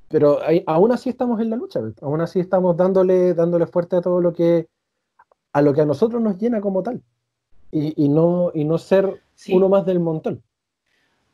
pero 0.09 0.38
aún 0.66 0.92
así 0.92 1.11
estamos 1.11 1.40
en 1.40 1.50
la 1.50 1.57
lucha, 1.57 1.80
aún 2.00 2.20
así 2.20 2.40
estamos 2.40 2.76
dándole, 2.76 3.34
dándole 3.34 3.66
fuerte 3.66 3.96
a 3.96 4.00
todo 4.00 4.20
lo 4.20 4.32
que 4.32 4.68
a 5.52 5.62
lo 5.62 5.72
que 5.72 5.80
a 5.80 5.86
nosotros 5.86 6.20
nos 6.20 6.38
llena 6.38 6.61
como 6.61 6.82
tal. 6.82 7.02
Y, 7.72 8.09
no, 8.09 8.52
y 8.54 8.64
no 8.64 8.78
ser 8.78 9.20
uno 9.48 9.68
más 9.68 9.84
del 9.84 10.00
montón. 10.00 10.42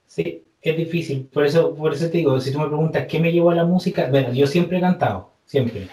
Sí, 0.06 0.44
es 0.60 0.76
difícil, 0.76 1.28
por 1.32 1.44
eso, 1.44 1.74
por 1.74 1.92
eso 1.92 2.06
te 2.06 2.18
digo, 2.18 2.40
si 2.40 2.52
tú 2.52 2.58
me 2.58 2.66
preguntas 2.66 3.06
qué 3.06 3.20
me 3.20 3.32
llevó 3.32 3.50
a 3.50 3.54
la 3.54 3.64
música, 3.64 4.08
bueno, 4.10 4.32
yo 4.32 4.46
siempre 4.46 4.78
he 4.78 4.80
cantado, 4.80 5.30
siempre. 5.44 5.88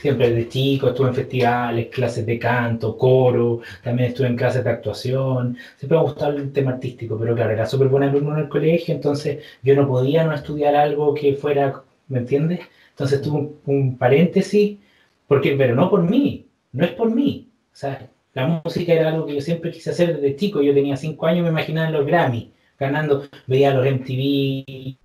Siempre 0.00 0.30
desde 0.30 0.48
chico 0.48 0.88
estuve 0.88 1.08
en 1.08 1.14
festivales, 1.14 1.88
clases 1.88 2.24
de 2.24 2.38
canto, 2.38 2.96
coro, 2.96 3.60
también 3.84 4.08
estuve 4.08 4.26
en 4.26 4.36
clases 4.36 4.64
de 4.64 4.70
actuación. 4.70 5.56
Siempre 5.76 5.96
me 5.96 6.00
ha 6.00 6.04
gustado 6.04 6.36
el 6.36 6.52
tema 6.52 6.72
artístico, 6.72 7.18
pero 7.18 7.34
claro, 7.34 7.52
era 7.52 7.66
súper 7.66 7.88
buen 7.88 8.02
alumno 8.02 8.32
en 8.32 8.44
el 8.44 8.48
colegio, 8.48 8.94
entonces 8.94 9.44
yo 9.62 9.76
no 9.76 9.86
podía 9.86 10.24
no 10.24 10.32
estudiar 10.34 10.74
algo 10.74 11.14
que 11.14 11.34
fuera, 11.34 11.82
¿me 12.08 12.18
entiendes? 12.20 12.60
Entonces 12.90 13.22
tuve 13.22 13.50
un, 13.66 13.98
paréntesis, 13.98 14.78
porque, 15.26 15.54
pero 15.56 15.74
no 15.74 15.90
por 15.90 16.02
mí, 16.08 16.46
no 16.72 16.84
es 16.84 16.92
por 16.92 17.14
mí. 17.14 17.48
O 17.72 17.76
sea, 17.76 18.08
la 18.34 18.62
música 18.64 18.92
era 18.92 19.08
algo 19.10 19.26
que 19.26 19.34
yo 19.34 19.40
siempre 19.40 19.70
quise 19.70 19.90
hacer 19.90 20.16
desde 20.16 20.36
chico. 20.36 20.62
Yo 20.62 20.74
tenía 20.74 20.96
cinco 20.96 21.26
años, 21.26 21.44
me 21.44 21.50
imaginaba 21.50 21.88
en 21.88 21.94
los 21.94 22.06
Grammy, 22.06 22.52
ganando, 22.78 23.28
veía 23.46 23.74
los 23.74 23.86
MTV, 23.86 24.96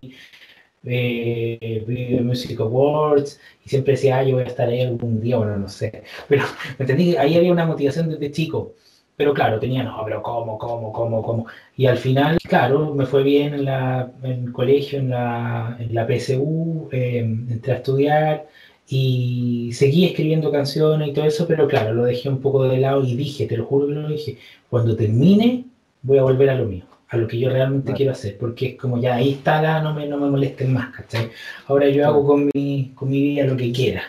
eh, 0.89 1.83
Video 1.85 2.23
Music 2.23 2.59
Awards 2.59 3.39
y 3.65 3.69
siempre 3.69 3.93
decía, 3.93 4.19
ah, 4.19 4.23
yo 4.23 4.35
voy 4.35 4.43
a 4.43 4.47
estar 4.47 4.69
ahí 4.69 4.81
algún 4.81 5.19
día, 5.21 5.37
bueno, 5.37 5.57
no 5.57 5.67
sé. 5.69 6.03
Pero 6.29 6.43
me 6.77 6.83
entendí, 6.83 7.15
ahí 7.17 7.35
había 7.35 7.51
una 7.51 7.65
motivación 7.65 8.09
desde 8.09 8.31
chico. 8.31 8.75
Pero 9.17 9.33
claro, 9.33 9.59
tenía, 9.59 9.83
no, 9.83 10.01
pero 10.05 10.21
¿cómo, 10.21 10.57
cómo, 10.59 10.93
cómo, 10.93 11.23
cómo? 11.23 11.47
Y 11.75 11.87
al 11.87 11.97
final, 11.97 12.37
claro, 12.47 12.93
me 12.93 13.05
fue 13.07 13.23
bien 13.23 13.55
en, 13.55 13.65
la, 13.65 14.11
en 14.23 14.45
el 14.45 14.51
colegio, 14.53 14.99
en 14.99 15.09
la, 15.09 15.75
en 15.79 15.93
la 15.95 16.05
PSU, 16.07 16.87
eh, 16.91 17.19
entré 17.19 17.73
a 17.73 17.77
estudiar 17.77 18.47
y 18.87 19.71
seguí 19.73 20.05
escribiendo 20.05 20.51
canciones 20.51 21.09
y 21.09 21.13
todo 21.13 21.25
eso, 21.25 21.47
pero 21.47 21.67
claro, 21.67 21.93
lo 21.93 22.03
dejé 22.05 22.29
un 22.29 22.41
poco 22.41 22.63
de 22.65 22.77
lado 22.77 23.03
y 23.03 23.15
dije, 23.15 23.47
te 23.47 23.57
lo 23.57 23.65
juro 23.65 23.87
que 23.87 23.93
lo 23.93 24.07
dije, 24.07 24.37
cuando 24.69 24.95
termine 24.95 25.65
voy 26.03 26.19
a 26.19 26.23
volver 26.23 26.51
a 26.51 26.55
lo 26.55 26.65
mío 26.65 26.85
a 27.09 27.17
lo 27.17 27.27
que 27.27 27.39
yo 27.39 27.49
realmente 27.49 27.93
quiero 27.93 28.11
hacer, 28.11 28.37
porque 28.37 28.67
es 28.67 28.75
como 28.75 28.99
ya 28.99 29.15
ahí 29.15 29.33
está, 29.33 29.81
no 29.81 29.93
me, 29.93 30.07
no 30.07 30.17
me 30.17 30.29
molesten 30.29 30.73
más, 30.73 30.93
¿cachai? 30.93 31.29
Ahora 31.67 31.87
yo 31.89 32.05
hago 32.05 32.25
con 32.25 32.49
mi, 32.53 32.91
con 32.95 33.09
mi 33.09 33.21
vida 33.21 33.45
lo 33.45 33.55
que 33.55 33.71
quiera. 33.71 34.03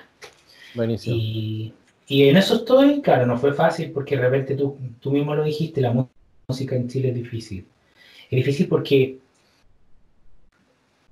Buenísimo. 0.75 1.17
Y, 1.17 1.73
y, 2.09 2.29
en 2.29 2.37
eso 2.37 2.57
estoy, 2.57 3.03
claro, 3.03 3.27
no 3.27 3.39
fue 3.39 3.53
fácil 3.53 3.91
porque 3.93 4.17
de 4.17 4.23
repente 4.23 4.57
tú, 4.57 4.77
tú 5.01 5.13
mismo 5.13 5.35
lo 5.35 5.45
dijiste, 5.45 5.81
la 5.81 6.09
música 6.49 6.75
en 6.75 6.89
Chile 6.89 7.11
es 7.11 7.15
difícil. 7.15 7.67
Es 8.31 8.37
difícil 8.37 8.69
porque... 8.69 9.19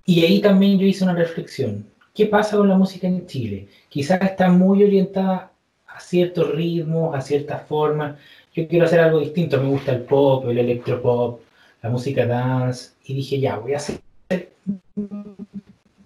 Y 0.05 0.25
ahí 0.25 0.41
también 0.41 0.79
yo 0.79 0.87
hice 0.87 1.05
una 1.05 1.15
reflexión. 1.15 1.87
¿Qué 2.15 2.27
pasa 2.27 2.57
con 2.57 2.69
la 2.69 2.79
música 2.79 3.07
en 3.07 3.27
Chile? 3.27 3.69
Quizás 3.89 4.23
está 4.23 4.49
muy 4.49 4.83
orientada 4.85 5.53
a 5.87 6.01
ciertos 6.01 6.55
ritmos, 6.55 7.15
a 7.15 7.21
ciertas 7.21 7.67
formas. 7.67 8.17
Yo 8.55 8.67
quiero 8.67 8.87
hacer 8.87 9.01
algo 9.01 9.21
distinto. 9.21 9.61
Me 9.61 9.69
gusta 9.69 9.93
el 9.93 10.03
pop, 10.03 10.49
el 10.49 10.59
electropop, 10.59 11.41
la 11.83 11.91
música 11.91 12.27
dance, 12.27 12.93
y 13.05 13.15
dije, 13.15 13.39
ya, 13.39 13.59
voy 13.59 13.75
a 13.75 13.77
hacer, 13.77 14.01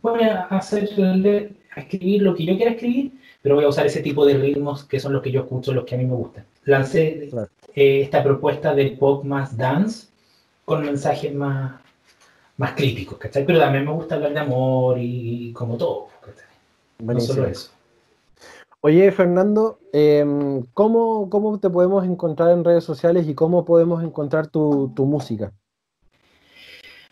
voy 0.02 0.22
a 0.24 0.42
hacer, 0.42 0.90
a 1.74 1.80
escribir 1.80 2.22
lo 2.22 2.34
que 2.34 2.44
yo 2.44 2.56
quiera 2.56 2.72
escribir, 2.72 3.12
pero 3.42 3.54
voy 3.54 3.64
a 3.64 3.68
usar 3.68 3.86
ese 3.86 4.00
tipo 4.00 4.26
de 4.26 4.34
ritmos 4.34 4.84
que 4.84 5.00
son 5.00 5.12
los 5.12 5.22
que 5.22 5.30
yo 5.30 5.42
escucho, 5.42 5.72
los 5.72 5.84
que 5.84 5.94
a 5.94 5.98
mí 5.98 6.04
me 6.04 6.14
gustan. 6.14 6.44
Lancé 6.64 7.30
eh, 7.74 8.00
esta 8.02 8.22
propuesta 8.22 8.74
de 8.74 8.90
pop 8.92 9.24
más 9.24 9.56
dance 9.56 10.08
con 10.64 10.84
mensajes 10.84 11.34
más, 11.34 11.80
más 12.56 12.72
críticos, 12.72 13.18
¿cachai? 13.18 13.46
Pero 13.46 13.58
también 13.58 13.84
me 13.84 13.92
gusta 13.92 14.16
hablar 14.16 14.34
de 14.34 14.40
amor 14.40 14.98
y, 14.98 15.52
como 15.52 15.76
todo, 15.76 16.08
No 16.98 17.20
solo 17.20 17.46
eso. 17.46 17.70
Oye, 18.82 19.10
Fernando, 19.12 19.78
em, 19.92 20.62
¿cómo, 20.72 21.28
¿cómo, 21.28 21.58
te 21.58 21.68
podemos 21.68 22.04
encontrar 22.04 22.50
en 22.50 22.64
redes 22.64 22.84
sociales 22.84 23.26
y 23.28 23.34
cómo 23.34 23.64
podemos 23.64 24.02
encontrar 24.02 24.46
tu, 24.46 24.90
tu 24.94 25.04
música? 25.04 25.52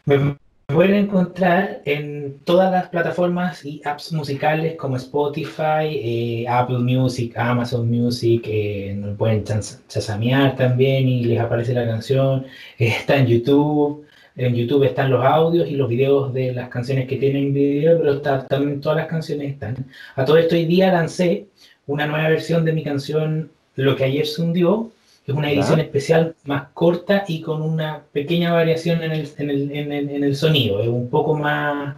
Me 0.06 0.38
pueden 0.68 0.94
encontrar 0.94 1.80
en 1.86 2.40
todas 2.44 2.70
las 2.70 2.88
plataformas 2.90 3.64
y 3.64 3.80
apps 3.86 4.12
musicales 4.12 4.76
como 4.76 4.96
Spotify, 4.96 5.86
eh, 5.90 6.46
Apple 6.46 6.80
Music, 6.80 7.32
Amazon 7.38 7.90
Music, 7.90 8.42
eh, 8.46 9.14
pueden 9.16 9.44
chasamear 9.88 10.56
también 10.56 11.08
y 11.08 11.24
les 11.24 11.40
aparece 11.40 11.72
la 11.72 11.86
canción. 11.86 12.44
Está 12.78 13.16
en 13.16 13.26
YouTube, 13.26 14.04
en 14.36 14.54
YouTube 14.54 14.84
están 14.84 15.10
los 15.10 15.24
audios 15.24 15.68
y 15.68 15.74
los 15.74 15.88
videos 15.88 16.34
de 16.34 16.52
las 16.52 16.68
canciones 16.68 17.08
que 17.08 17.16
tienen 17.16 17.54
video, 17.54 17.98
pero 17.98 18.20
también 18.20 18.82
todas 18.82 18.98
las 18.98 19.06
canciones 19.06 19.52
están. 19.52 19.74
A 20.16 20.24
todo 20.26 20.36
esto 20.36 20.54
hoy 20.54 20.66
día 20.66 20.92
lancé 20.92 21.46
una 21.86 22.06
nueva 22.06 22.28
versión 22.28 22.66
de 22.66 22.72
mi 22.74 22.84
canción 22.84 23.50
Lo 23.74 23.96
que 23.96 24.04
ayer 24.04 24.26
se 24.26 24.42
hundió, 24.42 24.90
es 25.28 25.34
una 25.34 25.52
edición 25.52 25.78
especial 25.78 26.34
más 26.46 26.68
corta 26.72 27.24
y 27.28 27.42
con 27.42 27.60
una 27.60 28.02
pequeña 28.12 28.50
variación 28.50 29.02
en 29.02 29.12
el, 29.12 29.30
en 29.36 29.50
el, 29.50 30.10
en 30.10 30.24
el, 30.24 30.34
sonido. 30.34 30.80
Es 30.80 30.88
un 30.88 31.10
poco 31.10 31.36
más, 31.36 31.96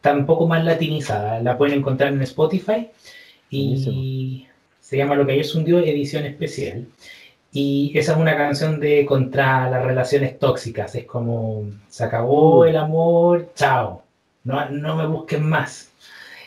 tampoco 0.00 0.48
más 0.48 0.64
latinizada. 0.64 1.38
La 1.42 1.58
pueden 1.58 1.80
encontrar 1.80 2.14
en 2.14 2.22
Spotify 2.22 2.88
y 3.50 4.46
se 4.80 4.96
llama 4.96 5.16
Lo 5.16 5.26
que 5.26 5.32
ayer 5.32 5.44
se 5.44 5.58
hundió, 5.58 5.80
edición 5.80 6.24
especial. 6.24 6.86
Y 7.52 7.92
esa 7.94 8.12
es 8.12 8.18
una 8.18 8.38
canción 8.38 8.80
de 8.80 9.04
contra 9.04 9.68
las 9.68 9.84
relaciones 9.84 10.38
tóxicas. 10.38 10.94
Es 10.94 11.04
como, 11.04 11.66
se 11.90 12.04
acabó 12.04 12.64
el 12.64 12.78
amor, 12.78 13.50
chao. 13.54 14.02
No, 14.44 14.66
no 14.70 14.96
me 14.96 15.06
busquen 15.06 15.46
más. 15.46 15.90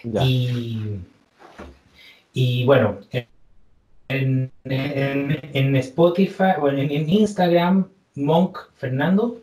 Y, 0.03 0.79
y 2.33 2.65
bueno, 2.65 2.97
en, 4.09 4.51
en, 4.65 5.75
Spotify 5.77 6.53
o 6.59 6.69
en, 6.69 7.09
Instagram, 7.09 7.87
Monk 8.15 8.57
Fernando, 8.75 9.39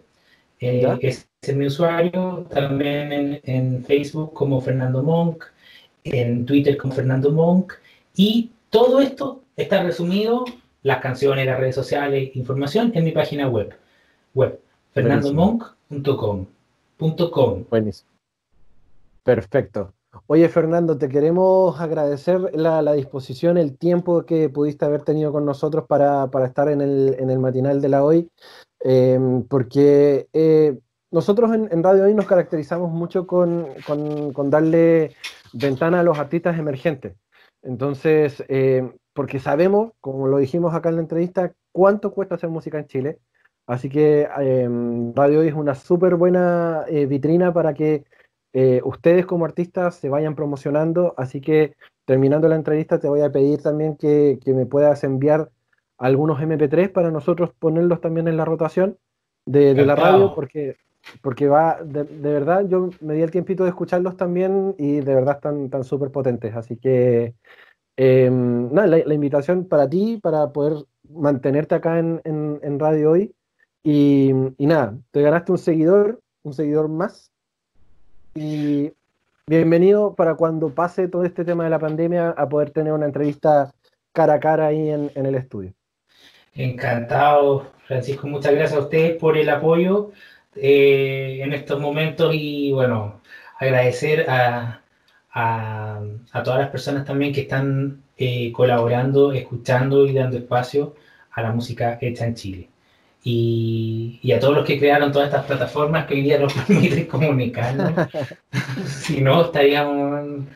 eh, 0.61 0.99
es, 1.01 1.29
mi 1.55 1.67
usuario, 1.67 2.47
también 2.51 3.41
en, 3.45 3.85
Facebook 3.85 4.33
como 4.35 4.61
Fernando 4.61 5.03
Monk, 5.03 5.45
en 6.05 6.45
Twitter 6.45 6.77
como 6.77 6.93
Fernando 6.93 7.31
Monk, 7.31 7.75
y 8.17 8.51
todo 8.71 9.01
esto 9.01 9.43
está 9.57 9.83
resumido, 9.83 10.45
las 10.83 11.01
canciones, 11.01 11.47
las 11.47 11.59
redes 11.59 11.75
sociales, 11.75 12.35
información 12.35 12.93
en 12.95 13.05
mi 13.05 13.12
página 13.12 13.49
web, 13.49 13.75
web, 14.35 14.61
fernandomonk.com. 14.93 16.47
Buenísimo. 17.71 18.11
Perfecto. 19.23 19.95
Oye, 20.29 20.49
Fernando, 20.49 20.99
te 20.99 21.09
queremos 21.09 21.81
agradecer 21.81 22.41
la, 22.53 22.93
disposición, 22.95 23.57
el 23.59 23.79
tiempo 23.79 24.27
que 24.27 24.49
pudiste 24.49 24.85
haber 24.85 25.03
tenido 25.03 25.31
con 25.31 25.45
nosotros 25.45 25.85
para, 25.87 26.29
estar 26.45 26.68
en 26.68 26.81
el, 26.81 27.39
matinal 27.39 27.81
de 27.81 27.89
la 27.89 28.03
hoy, 28.03 28.29
em, 28.81 29.45
porque 29.45 30.29
eh, 30.33 30.81
nosotros 31.12 31.53
en, 31.55 31.83
Radio 31.83 32.05
Hoy 32.05 32.14
nos 32.14 32.27
caracterizamos 32.27 32.91
mucho 32.91 33.24
con, 33.24 33.68
darle, 34.51 35.14
ventana 35.53 36.01
a 36.01 36.03
los 36.03 36.18
artistas 36.18 36.59
emergentes. 36.59 37.14
Entonces, 37.62 38.45
eh, 38.49 38.93
porque 39.12 39.39
sabemos, 39.39 39.93
como 40.01 40.27
lo 40.27 40.39
dijimos 40.39 40.74
acá 40.74 40.89
en 40.89 40.97
la 40.97 41.03
entrevista, 41.03 41.53
cuánto 41.70 42.12
cuesta 42.12 42.35
hacer 42.35 42.51
música 42.51 42.81
en 42.81 42.87
Chile. 42.89 43.18
Así 43.68 43.89
que 43.89 44.29
em, 44.39 45.14
Radio 45.14 45.41
Hoy 45.41 45.49
es 45.49 45.55
una 45.55 45.77
súper 45.77 46.16
buena 46.16 46.85
eh, 46.89 47.07
vitrina 47.07 47.53
para 47.53 47.74
que 47.74 48.05
eh, 48.59 48.80
ustedes 48.84 49.26
como 49.26 49.44
artistas 49.44 49.96
se 49.96 50.09
vayan 50.09 50.34
promocionando. 50.34 51.12
Así 51.18 51.42
que 51.42 51.74
terminando 52.07 52.48
la 52.48 52.57
entrevista 52.57 52.98
te 52.98 53.07
voy 53.07 53.20
a 53.20 53.30
pedir 53.30 53.62
también 53.62 53.96
que, 53.96 54.38
me 54.46 54.64
puedas 54.64 55.04
enviar 55.04 55.50
algunos 55.98 56.40
MP3 56.40 56.90
para 56.90 57.11
nosotros 57.11 57.50
ponerlos 57.59 58.00
también 58.00 58.28
en 58.28 58.38
la 58.38 58.46
rotación 58.46 58.96
de, 59.44 59.74
la 59.84 59.94
radio, 59.94 60.34
porque, 60.34 60.76
porque 61.20 61.48
va, 61.48 61.82
de, 61.84 62.04
verdad, 62.04 62.66
yo 62.66 62.88
me 63.02 63.12
di 63.12 63.20
el 63.20 63.30
tiempito 63.30 63.64
de 63.64 63.70
escucharlos 63.70 64.16
también 64.16 64.74
y 64.78 65.00
de 65.00 65.14
verdad 65.14 65.36
están 65.36 65.68
tan 65.68 65.84
súper 65.84 66.11
potentes. 66.11 66.57
Así 66.57 66.78
que, 66.78 67.34
em, 67.96 68.72
nada, 68.72 68.86
la, 68.86 69.14
invitación 69.14 69.68
para 69.68 69.86
ti, 69.86 70.18
para 70.22 70.50
poder 70.50 70.82
mantenerte 71.11 71.74
acá 71.74 71.98
en, 71.98 72.20
en 72.24 72.78
Radio 72.78 73.11
Hoy 73.11 73.34
y, 73.88 74.32
nada, 74.59 74.98
te 75.12 75.22
ganaste 75.22 75.52
un 75.52 75.59
seguidor, 75.59 76.20
un 76.42 76.54
seguidor 76.54 76.88
más. 76.88 77.30
Y 78.37 78.93
bienvenido 79.47 80.14
para 80.14 80.34
cuando 80.34 80.68
pase 80.68 81.09
todo 81.09 81.24
este 81.24 81.43
tema 81.43 81.64
de 81.64 81.70
la 81.70 81.78
pandemia 81.78 82.34
a 82.37 82.47
poder 82.47 82.70
tener 82.70 82.93
una 82.93 83.07
entrevista 83.07 83.72
cara 84.12 84.34
a 84.34 84.41
cara 84.41 84.66
ahí 84.66 84.91
en, 84.91 85.11
el 85.14 85.34
estudio. 85.34 85.72
Encantado, 86.53 87.72
Francisco. 87.87 88.26
Muchas 88.26 88.53
gracias 88.53 88.78
a 88.78 88.82
ustedes 88.82 89.16
por 89.16 89.39
el 89.39 89.49
apoyo 89.49 90.12
eh, 90.55 91.41
en 91.43 91.55
estos 91.55 91.80
momentos 91.80 92.34
y 92.34 92.72
bueno, 92.72 93.22
agradecer 93.59 94.26
a, 94.28 94.82
todas 96.45 96.61
las 96.61 96.68
personas 96.68 97.07
también 97.07 97.32
que 97.32 97.43
están 97.43 98.03
eh, 98.18 98.53
colaborando, 98.53 99.32
escuchando 99.32 100.07
y 100.07 100.12
dando 100.12 100.37
espacio 100.37 100.95
a 101.30 101.41
la 101.41 101.53
música 101.53 101.97
hecha 102.03 102.26
en 102.26 102.34
Chile 102.34 102.68
y, 103.29 104.33
a 104.33 104.39
todos 104.39 104.55
los 104.55 104.64
que 104.64 104.79
crearon 104.79 105.11
todas 105.11 105.27
estas 105.27 105.47
plataformas 105.47 106.07
que 106.07 106.14
hoy 106.14 106.22
día 106.22 106.39
nos 106.39 106.53
permiten 106.66 107.07
comunicarnos. 107.07 107.93
si 108.87 109.20
no, 109.20 109.47
estaríamos 109.47 110.47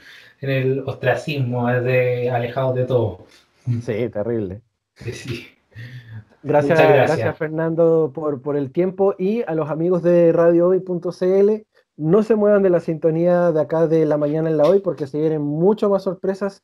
en 0.40 0.50
el 0.50 0.80
ostracismo, 0.86 1.66
alejados 1.66 2.76
de 2.76 2.84
todo. 2.84 3.26
Sí, 3.82 4.08
terrible. 4.08 4.60
Sí. 4.94 5.48
Gracias, 6.44 6.78
gracias. 6.78 7.36
Fernando 7.36 8.12
por, 8.14 8.40
por, 8.40 8.56
el 8.56 8.70
tiempo 8.70 9.16
y 9.18 9.42
a 9.42 9.54
los 9.56 9.68
amigos 9.68 10.04
de 10.04 10.32
radiohoy.cl. 10.32 11.66
No 11.96 12.22
se 12.22 12.36
muevan 12.36 12.62
de 12.62 12.70
la 12.70 12.78
sintonía 12.78 13.50
de 13.50 13.60
acá 13.60 13.88
de 13.88 14.06
la 14.06 14.16
mañana 14.16 14.48
en 14.48 14.56
la 14.56 14.64
hoy 14.64 14.78
porque 14.78 15.08
se 15.08 15.18
vienen 15.18 15.42
mucho 15.42 15.90
más 15.90 16.04
sorpresas 16.04 16.62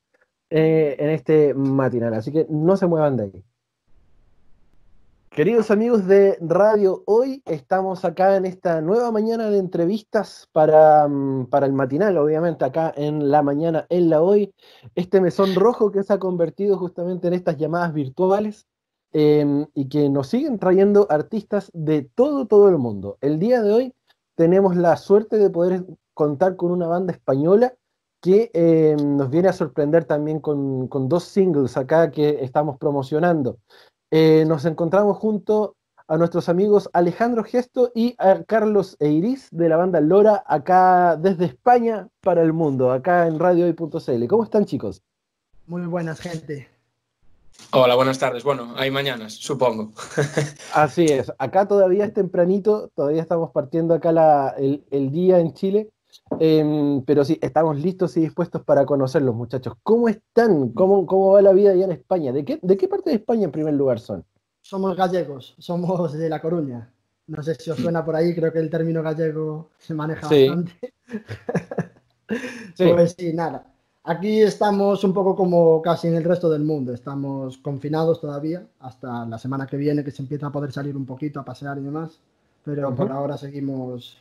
eh, 0.51 0.95
en 1.01 1.11
este 1.11 1.53
matinal. 1.53 2.15
Así 2.15 2.31
que 2.31 2.47
no 2.49 2.77
se 2.77 2.87
muevan 2.87 3.17
de 3.17 3.25
ahí. 3.25 3.45
Queridos 5.37 5.71
amigos 5.71 6.07
de 6.07 6.39
Radio 6.41 7.03
Hoy, 7.05 7.43
estamos 7.45 8.07
acá 8.07 8.37
en 8.37 8.47
esta 8.47 8.81
nueva 8.81 9.13
mañana 9.13 9.51
de 9.51 9.59
entrevistas 9.59 10.49
para, 10.51 11.07
mm, 11.07 11.49
para, 11.51 11.67
el 11.67 11.75
matinal, 11.75 12.17
obviamente, 12.17 12.65
acá 12.65 12.91
en 12.97 13.31
la 13.31 13.43
mañana, 13.43 13.85
en 13.91 14.09
la 14.09 14.23
Hoy, 14.23 14.55
este 14.95 15.21
mesón 15.21 15.55
rojo 15.55 15.91
que 15.93 16.03
se 16.05 16.15
ha 16.15 16.19
convertido 16.19 16.79
justamente 16.79 17.29
en 17.29 17.35
estas 17.35 17.59
llamadas 17.59 17.93
virtuales 17.93 18.67
em, 19.13 19.67
y 19.75 19.91
que 19.91 20.09
nos 20.09 20.29
siguen 20.29 20.59
trayendo 20.59 21.07
artistas 21.11 21.71
de 21.75 22.09
todo, 22.15 22.47
todo 22.47 22.71
el 22.71 22.79
mundo. 22.79 23.19
El 23.21 23.39
día 23.39 23.61
de 23.61 23.73
hoy 23.75 23.95
tenemos 24.37 24.75
la 24.75 24.97
suerte 24.97 25.37
de 25.37 25.51
poder 25.51 25.85
contar 26.15 26.57
con 26.57 26.71
una 26.71 26.87
banda 26.87 27.13
española 27.13 27.75
que 28.23 28.51
em, 28.55 29.19
nos 29.19 29.29
viene 29.29 29.49
a 29.49 29.53
sorprender 29.53 30.07
también 30.07 30.41
con, 30.41 30.89
con 30.89 31.11
dos 31.11 31.25
singles 31.25 31.77
acá 31.77 32.11
que 32.11 32.43
estamos 32.43 32.79
promocionando. 32.79 33.59
Eh, 34.19 34.47
nos 34.47 34.65
encontramos 34.65 35.19
junto 35.19 35.77
a 36.09 36.17
nuestros 36.17 36.49
amigos 36.49 36.89
Alejandro 36.95 37.45
Gesto 37.45 37.93
y 37.95 38.15
a 38.17 38.45
Carlos 38.45 38.97
Eiris 38.99 39.49
de 39.51 39.69
la 39.69 39.77
banda 39.77 40.01
Lora, 40.01 40.43
acá 40.47 41.17
desde 41.17 41.45
España 41.45 42.09
para 42.23 42.41
el 42.41 42.55
mundo, 42.55 42.93
acá 42.93 43.27
en 43.27 43.39
radiohoy.cl. 43.39 44.27
¿Cómo 44.27 44.43
están, 44.43 44.65
chicos? 44.65 45.03
Muy 45.67 45.83
buenas, 45.83 46.21
gente. 46.21 46.67
Hola, 47.73 47.95
buenas 47.95 48.19
tardes. 48.19 48.43
Bueno, 48.43 48.73
hay 48.79 48.91
mañanas, 48.91 49.35
supongo. 49.35 49.93
Así 50.73 51.05
es. 51.05 51.31
Acá 51.37 51.69
todavía 51.69 52.07
es 52.07 52.15
tempranito, 52.15 52.89
todavía 52.95 53.21
estamos 53.21 53.51
partiendo 53.51 53.93
acá 53.93 54.55
el, 54.57 55.11
día 55.11 55.41
en 55.41 55.53
Chile. 55.53 55.91
Em, 56.39 57.03
pero 57.03 57.25
sí, 57.25 57.39
estamos 57.41 57.79
listos 57.81 58.17
y 58.17 58.21
dispuestos 58.21 58.63
para 58.63 58.85
conocerlos, 58.85 59.35
muchachos. 59.35 59.75
¿Cómo 59.83 60.09
están? 60.09 60.71
¿Cómo, 60.71 61.07
cómo 61.07 61.33
va 61.33 61.43
la 61.43 61.53
vida 61.53 61.71
allá 61.71 61.85
en 61.85 61.93
España? 61.93 62.33
¿De 62.33 62.45
qué, 62.45 62.59
¿De 62.63 62.77
qué 62.77 62.89
parte 62.89 63.11
de 63.11 63.17
España 63.17 63.45
en 63.45 63.53
primer 63.53 63.75
lugar 63.75 64.01
son? 64.01 64.25
Somos 64.61 64.97
gallegos, 64.97 65.55
somos 65.59 66.13
de 66.13 66.29
La 66.29 66.41
Coruña. 66.41 66.91
No 67.29 67.43
sé 67.43 67.55
si 67.57 67.71
os 67.71 67.79
suena 67.79 68.05
por 68.05 68.15
ahí, 68.15 68.35
creo 68.35 68.53
que 68.53 68.59
el 68.59 68.71
término 68.71 69.03
gallego 69.03 69.71
se 69.79 69.95
maneja 69.95 70.29
bastante. 70.29 70.73
Pues 72.77 73.15
sí, 73.17 73.33
nada. 73.33 73.65
Aquí 74.03 74.41
estamos 74.41 75.03
un 75.03 75.13
poco 75.13 75.35
como 75.35 75.83
casi 75.83 76.09
en 76.09 76.15
el 76.15 76.25
resto 76.25 76.49
del 76.49 76.63
mundo. 76.63 76.93
Estamos 76.93 77.59
confinados 77.59 78.21
todavía 78.21 78.65
hasta 78.81 79.25
la 79.27 79.39
semana 79.39 79.67
que 79.67 79.77
viene 79.77 80.05
que 80.05 80.13
se 80.13 80.23
empieza 80.23 80.47
a 80.47 80.53
poder 80.53 80.73
salir 80.73 80.97
un 80.97 81.07
poquito 81.07 81.41
a 81.41 81.45
pasear 81.45 81.79
y 81.79 81.83
demás. 81.83 82.21
Pero 82.65 82.95
por 82.95 83.11
ahora 83.11 83.37
seguimos 83.37 84.17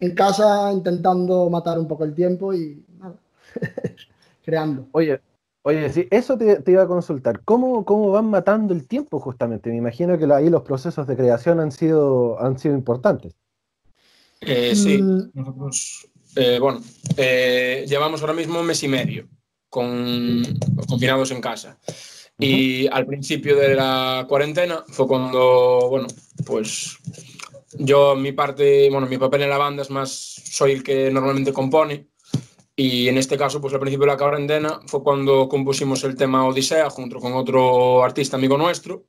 en 0.00 0.14
casa 0.14 0.72
intentando 0.72 1.48
matar 1.50 1.78
un 1.78 1.88
poco 1.88 2.04
el 2.04 2.14
tiempo 2.14 2.52
y 2.52 2.84
nada, 2.98 3.16
creando. 4.44 4.86
Oye, 4.92 5.20
oye, 5.62 5.90
sí, 5.90 6.06
eso 6.10 6.36
te, 6.36 6.62
iba 6.66 6.82
a 6.82 6.88
consultar. 6.88 7.42
¿Cómo, 7.44 7.84
¿Cómo, 7.84 8.10
van 8.10 8.26
matando 8.26 8.74
el 8.74 8.86
tiempo 8.86 9.20
justamente? 9.20 9.70
Me 9.70 9.76
imagino 9.76 10.18
que 10.18 10.24
ahí 10.32 10.50
los 10.50 10.62
procesos 10.62 11.06
de 11.06 11.16
creación 11.16 11.60
han 11.60 11.72
sido, 11.72 12.40
han 12.40 12.58
sido 12.58 12.74
importantes. 12.74 13.34
Eh, 14.40 14.76
sí, 14.76 15.00
mm. 15.00 15.30
nosotros, 15.32 16.08
eh, 16.36 16.58
bueno, 16.60 16.80
eh, 17.16 17.84
llevamos 17.88 18.20
ahora 18.20 18.34
mismo 18.34 18.60
un 18.60 18.66
mes 18.66 18.82
y 18.82 18.88
medio 18.88 19.26
con, 19.68 20.42
confinados 20.88 21.30
en 21.30 21.40
casa. 21.40 21.78
Y 22.38 22.86
al 22.88 23.06
principio 23.06 23.56
de 23.56 23.74
la 23.74 24.26
cuarentena 24.28 24.84
fue 24.88 25.06
cuando, 25.06 25.88
bueno, 25.88 26.06
pues 26.44 26.98
yo, 27.72 28.16
mi 28.16 28.32
parte, 28.32 28.88
bueno, 28.90 29.06
mi 29.06 29.18
papel 29.18 29.42
en 29.42 29.50
la 29.50 29.58
banda 29.58 29.82
es 29.82 29.90
más, 29.90 30.10
soy 30.10 30.72
el 30.72 30.82
que 30.82 31.10
normalmente 31.10 31.52
compone. 31.52 32.08
Y 32.74 33.08
en 33.08 33.16
este 33.16 33.38
caso, 33.38 33.60
pues 33.60 33.72
al 33.72 33.80
principio 33.80 34.06
de 34.06 34.12
la 34.12 34.18
cuarentena 34.18 34.80
fue 34.86 35.02
cuando 35.02 35.48
compusimos 35.48 36.04
el 36.04 36.14
tema 36.14 36.46
Odisea 36.46 36.90
junto 36.90 37.18
con 37.18 37.32
otro 37.32 38.04
artista 38.04 38.36
amigo 38.36 38.58
nuestro. 38.58 39.04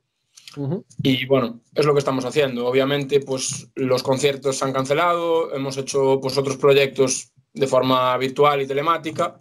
Y 1.03 1.26
bueno, 1.28 1.60
es 1.76 1.86
lo 1.86 1.93
que 1.93 1.99
estamos 1.99 2.26
haciendo. 2.26 2.66
Obviamente, 2.66 3.20
pues 3.20 3.68
los 3.76 4.01
conciertos 4.01 4.58
se 4.58 4.66
han 4.66 4.74
cancelado, 4.74 5.53
hemos 5.53 5.78
hecho 5.78 6.20
pues 6.22 6.38
otros 6.38 6.58
proyectos 6.58 7.32
de 7.53 7.68
forma 7.68 8.18
virtual 8.18 8.62
y 8.62 8.68
telemática 8.68 9.39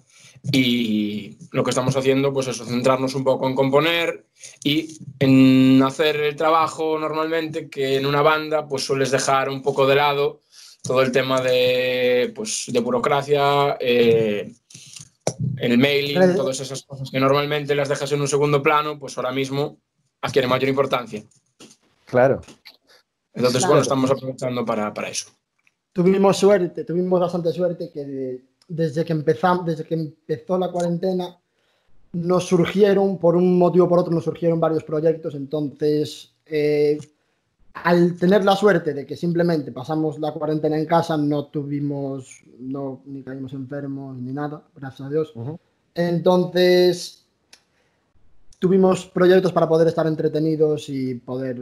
y 0.52 1.36
lo 1.52 1.64
que 1.64 1.70
estamos 1.70 1.96
haciendo 1.96 2.32
pues 2.32 2.48
es 2.48 2.58
centrarnos 2.58 3.14
un 3.14 3.24
poco 3.24 3.48
en 3.48 3.54
componer 3.54 4.26
y 4.62 4.98
en 5.18 5.82
hacer 5.82 6.16
el 6.16 6.36
trabajo 6.36 6.98
normalmente 6.98 7.68
que 7.68 7.96
en 7.96 8.06
una 8.06 8.22
banda 8.22 8.68
pues 8.68 8.84
sueles 8.84 9.10
dejar 9.10 9.48
un 9.48 9.62
poco 9.62 9.86
de 9.86 9.96
lado 9.96 10.40
todo 10.86 11.02
el 11.02 11.12
tema 11.12 11.40
de, 11.40 12.32
pues, 12.34 12.66
de 12.68 12.80
burocracia, 12.80 13.76
eh, 13.80 14.52
el 15.56 15.78
mailing, 15.78 16.36
todas 16.36 16.60
esas 16.60 16.82
cosas 16.84 17.10
que 17.10 17.20
normalmente 17.20 17.74
las 17.74 17.88
dejas 17.88 18.12
en 18.12 18.20
un 18.20 18.28
segundo 18.28 18.62
plano, 18.62 18.98
pues 18.98 19.16
ahora 19.18 19.32
mismo 19.32 19.78
adquiere 20.22 20.48
mayor 20.48 20.68
importancia. 20.68 21.22
Claro. 22.06 22.40
Entonces, 23.34 23.66
bueno, 23.66 23.82
estamos 23.82 24.10
aprovechando 24.10 24.64
para, 24.64 24.94
para 24.94 25.08
eso. 25.08 25.28
Tuvimos 25.92 26.36
suerte, 26.36 26.84
tuvimos 26.84 27.20
bastante 27.20 27.52
suerte 27.52 27.90
que 27.92 28.40
desde 28.68 29.04
que 29.04 29.12
empezamos, 29.12 29.66
desde 29.66 29.84
que 29.84 29.94
empezó 29.94 30.58
la 30.58 30.70
cuarentena, 30.70 31.38
nos 32.12 32.46
surgieron, 32.46 33.18
por 33.18 33.36
un 33.36 33.58
motivo 33.58 33.86
o 33.86 33.88
por 33.88 33.98
otro, 33.98 34.12
nos 34.12 34.24
surgieron 34.24 34.58
varios 34.58 34.84
proyectos. 34.84 35.34
Entonces, 35.34 36.32
eh, 36.46 36.98
al 37.74 38.16
tener 38.16 38.44
la 38.44 38.56
suerte 38.56 38.94
de 38.94 39.04
que 39.04 39.16
simplemente 39.16 39.70
pasamos 39.72 40.18
la 40.18 40.32
cuarentena 40.32 40.78
en 40.78 40.86
casa, 40.86 41.16
no 41.16 41.46
tuvimos, 41.46 42.42
no, 42.58 43.02
ni 43.04 43.22
caímos 43.22 43.52
enfermos 43.52 44.16
ni 44.16 44.32
nada, 44.32 44.62
gracias 44.74 45.06
a 45.06 45.10
Dios. 45.10 45.34
Entonces, 45.94 47.26
tuvimos 48.58 49.06
proyectos 49.06 49.52
para 49.52 49.68
poder 49.68 49.88
estar 49.88 50.06
entretenidos 50.06 50.88
y 50.88 51.14
poder 51.14 51.58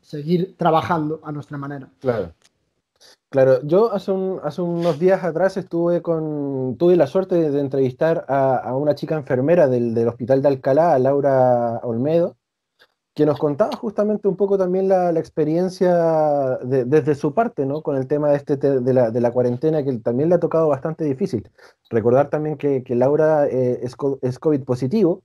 seguir 0.00 0.54
trabajando 0.56 1.20
a 1.24 1.32
nuestra 1.32 1.58
manera. 1.58 1.88
Claro. 2.00 2.32
Claro, 3.30 3.62
yo 3.62 3.92
hace, 3.92 4.10
unos 4.10 4.98
días 4.98 5.22
atrás 5.22 5.56
estuve 5.56 6.02
con, 6.02 6.76
tuve 6.76 6.96
la 6.96 7.06
suerte 7.06 7.50
de, 7.50 7.60
entrevistar 7.60 8.24
a, 8.28 8.74
una 8.76 8.96
chica 8.96 9.14
enfermera 9.16 9.68
del, 9.68 10.08
Hospital 10.08 10.42
de 10.42 10.48
Alcalá, 10.48 10.98
Laura 10.98 11.78
Olmedo, 11.84 12.36
que 13.14 13.26
nos 13.26 13.38
contaba 13.38 13.76
justamente 13.76 14.26
un 14.26 14.36
poco 14.36 14.58
también 14.58 14.88
la, 14.88 15.10
experiencia 15.10 16.58
desde 16.64 17.14
su 17.14 17.32
parte, 17.32 17.66
¿no? 17.66 17.82
Con 17.82 17.96
el 17.96 18.08
tema 18.08 18.30
de, 18.30 18.36
este, 18.36 18.56
de, 18.56 19.20
la, 19.20 19.30
cuarentena, 19.32 19.84
que 19.84 19.92
también 19.98 20.28
le 20.28 20.34
ha 20.34 20.40
tocado 20.40 20.68
bastante 20.68 21.04
difícil. 21.04 21.48
Recordar 21.88 22.30
también 22.30 22.56
que, 22.56 22.82
Laura 22.88 23.46
eh, 23.46 23.80
es, 23.82 23.94
es, 24.22 24.38
COVID 24.40 24.64
positivo, 24.64 25.22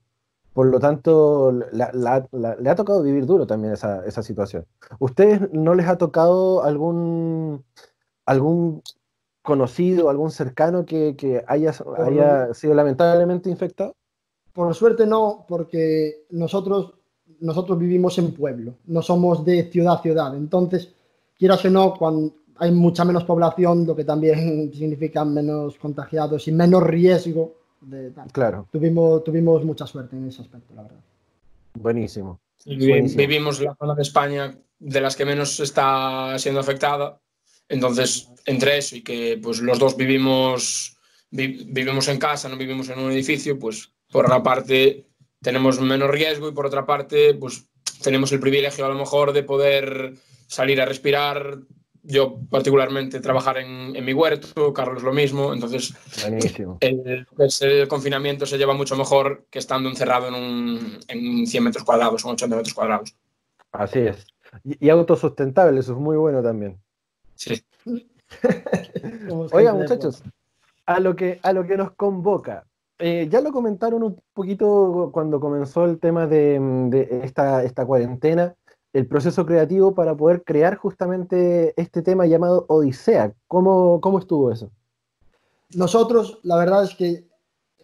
por 0.56 0.68
lo 0.68 0.80
tanto, 0.80 1.52
le 1.52 2.70
ha 2.70 2.74
tocado 2.74 3.02
vivir 3.02 3.26
duro 3.26 3.46
también 3.46 3.74
esa, 3.74 4.06
esa 4.06 4.22
situación. 4.22 4.64
¿Ustedes 4.98 5.52
no 5.52 5.74
les 5.74 5.86
ha 5.86 5.98
tocado 5.98 6.64
algún, 6.64 7.62
algún 8.24 8.82
conocido, 9.42 10.08
algún 10.08 10.30
cercano 10.30 10.86
que, 10.86 11.14
que 11.14 11.44
haya, 11.46 11.74
haya 11.98 12.54
sido 12.54 12.72
lamentablemente 12.72 13.50
infectado? 13.50 13.96
Por 14.54 14.74
suerte 14.74 15.06
no, 15.06 15.44
porque 15.46 16.24
nosotros 16.30 16.94
nosotros 17.38 17.78
vivimos 17.78 18.16
en 18.16 18.32
pueblo, 18.32 18.76
no 18.86 19.02
somos 19.02 19.44
de 19.44 19.70
ciudad 19.70 19.96
a 19.98 20.02
ciudad. 20.02 20.34
Entonces, 20.34 20.90
quieras 21.36 21.62
o 21.66 21.68
no, 21.68 21.92
cuando 21.98 22.32
hay 22.56 22.72
mucha 22.72 23.04
menos 23.04 23.24
población, 23.24 23.86
lo 23.86 23.94
que 23.94 24.04
también 24.04 24.72
significa 24.74 25.22
menos 25.22 25.76
contagiados 25.76 26.48
y 26.48 26.52
menos 26.52 26.82
riesgo 26.82 27.65
de 27.86 28.12
Claro. 28.32 28.68
Tuvimos, 28.72 29.24
tuvimos 29.24 29.64
mucha 29.64 29.86
suerte 29.86 30.16
en 30.16 30.28
ese 30.28 30.42
aspecto, 30.42 30.74
la 30.74 30.82
verdad. 30.82 31.00
Buenísimo. 31.74 32.40
Vivimos 32.64 33.60
la 33.60 33.74
zona 33.76 33.94
de 33.94 34.02
España 34.02 34.58
de 34.78 35.00
las 35.00 35.16
que 35.16 35.24
menos 35.24 35.60
está 35.60 36.38
siendo 36.38 36.60
afectada. 36.60 37.20
Entonces, 37.68 38.28
entre 38.44 38.78
eso 38.78 38.96
y 38.96 39.02
que 39.02 39.38
pues, 39.42 39.60
los 39.60 39.78
dos 39.78 39.96
vivimos, 39.96 40.96
vivimos 41.30 42.08
en 42.08 42.18
casa, 42.18 42.48
no 42.48 42.56
vivimos 42.56 42.88
en 42.88 42.98
un 42.98 43.12
edificio, 43.12 43.58
pues 43.58 43.92
por 44.10 44.26
una 44.26 44.42
parte 44.42 45.06
tenemos 45.40 45.80
menos 45.80 46.10
riesgo 46.10 46.48
y 46.48 46.52
por 46.52 46.66
otra 46.66 46.86
parte, 46.86 47.34
pues 47.34 47.68
tenemos 48.02 48.32
el 48.32 48.40
privilegio 48.40 48.84
a 48.84 48.88
lo 48.88 48.94
mejor 48.94 49.32
de 49.32 49.42
poder 49.42 50.14
salir 50.46 50.80
a 50.80 50.86
respirar. 50.86 51.58
Yo 52.08 52.38
particularmente 52.50 53.20
trabajar 53.20 53.58
en, 53.58 54.04
mi 54.04 54.12
huerto, 54.12 54.72
Carlos 54.72 55.02
lo 55.02 55.12
mismo, 55.12 55.52
entonces 55.52 55.94
el, 56.80 57.26
el, 57.60 57.88
confinamiento 57.88 58.46
se 58.46 58.58
lleva 58.58 58.74
mucho 58.74 58.96
mejor 58.96 59.46
que 59.50 59.58
estando 59.58 59.88
encerrado 59.88 60.28
en, 60.28 60.34
un, 60.34 60.98
en 61.08 61.46
100 61.46 61.64
metros 61.64 61.84
cuadrados 61.84 62.24
o 62.24 62.28
80 62.30 62.56
metros 62.56 62.74
cuadrados. 62.74 63.16
Así 63.72 64.00
es. 64.00 64.26
Y, 64.64 64.88
autosustentable, 64.88 65.80
eso 65.80 65.92
es 65.92 65.98
muy 65.98 66.16
bueno 66.16 66.42
también. 66.42 66.78
Sí. 67.34 67.62
Oiga, 69.52 69.74
muchachos, 69.74 70.22
a 70.86 71.00
lo, 71.00 71.16
que, 71.16 71.40
a 71.42 71.52
lo 71.52 71.66
que 71.66 71.76
nos 71.76 71.92
convoca, 71.92 72.64
eh, 72.98 73.28
ya 73.30 73.40
lo 73.40 73.52
comentaron 73.52 74.02
un 74.02 74.20
poquito 74.32 75.10
cuando 75.12 75.38
comenzó 75.38 75.84
el 75.84 75.98
tema 75.98 76.26
de, 76.26 77.20
esta, 77.22 77.62
esta, 77.62 77.84
cuarentena, 77.84 78.54
el 78.96 79.06
proceso 79.06 79.44
creativo 79.44 79.94
para 79.94 80.16
poder 80.16 80.42
crear 80.42 80.76
justamente 80.76 81.74
este 81.76 82.00
tema 82.00 82.24
llamado 82.24 82.64
Odisea. 82.68 83.34
¿Cómo, 83.46 84.00
cómo 84.00 84.18
estuvo 84.18 84.50
eso? 84.50 84.70
Nosotros, 85.74 86.38
la 86.44 86.56
verdad 86.56 86.84
es 86.84 86.94
que 86.94 87.26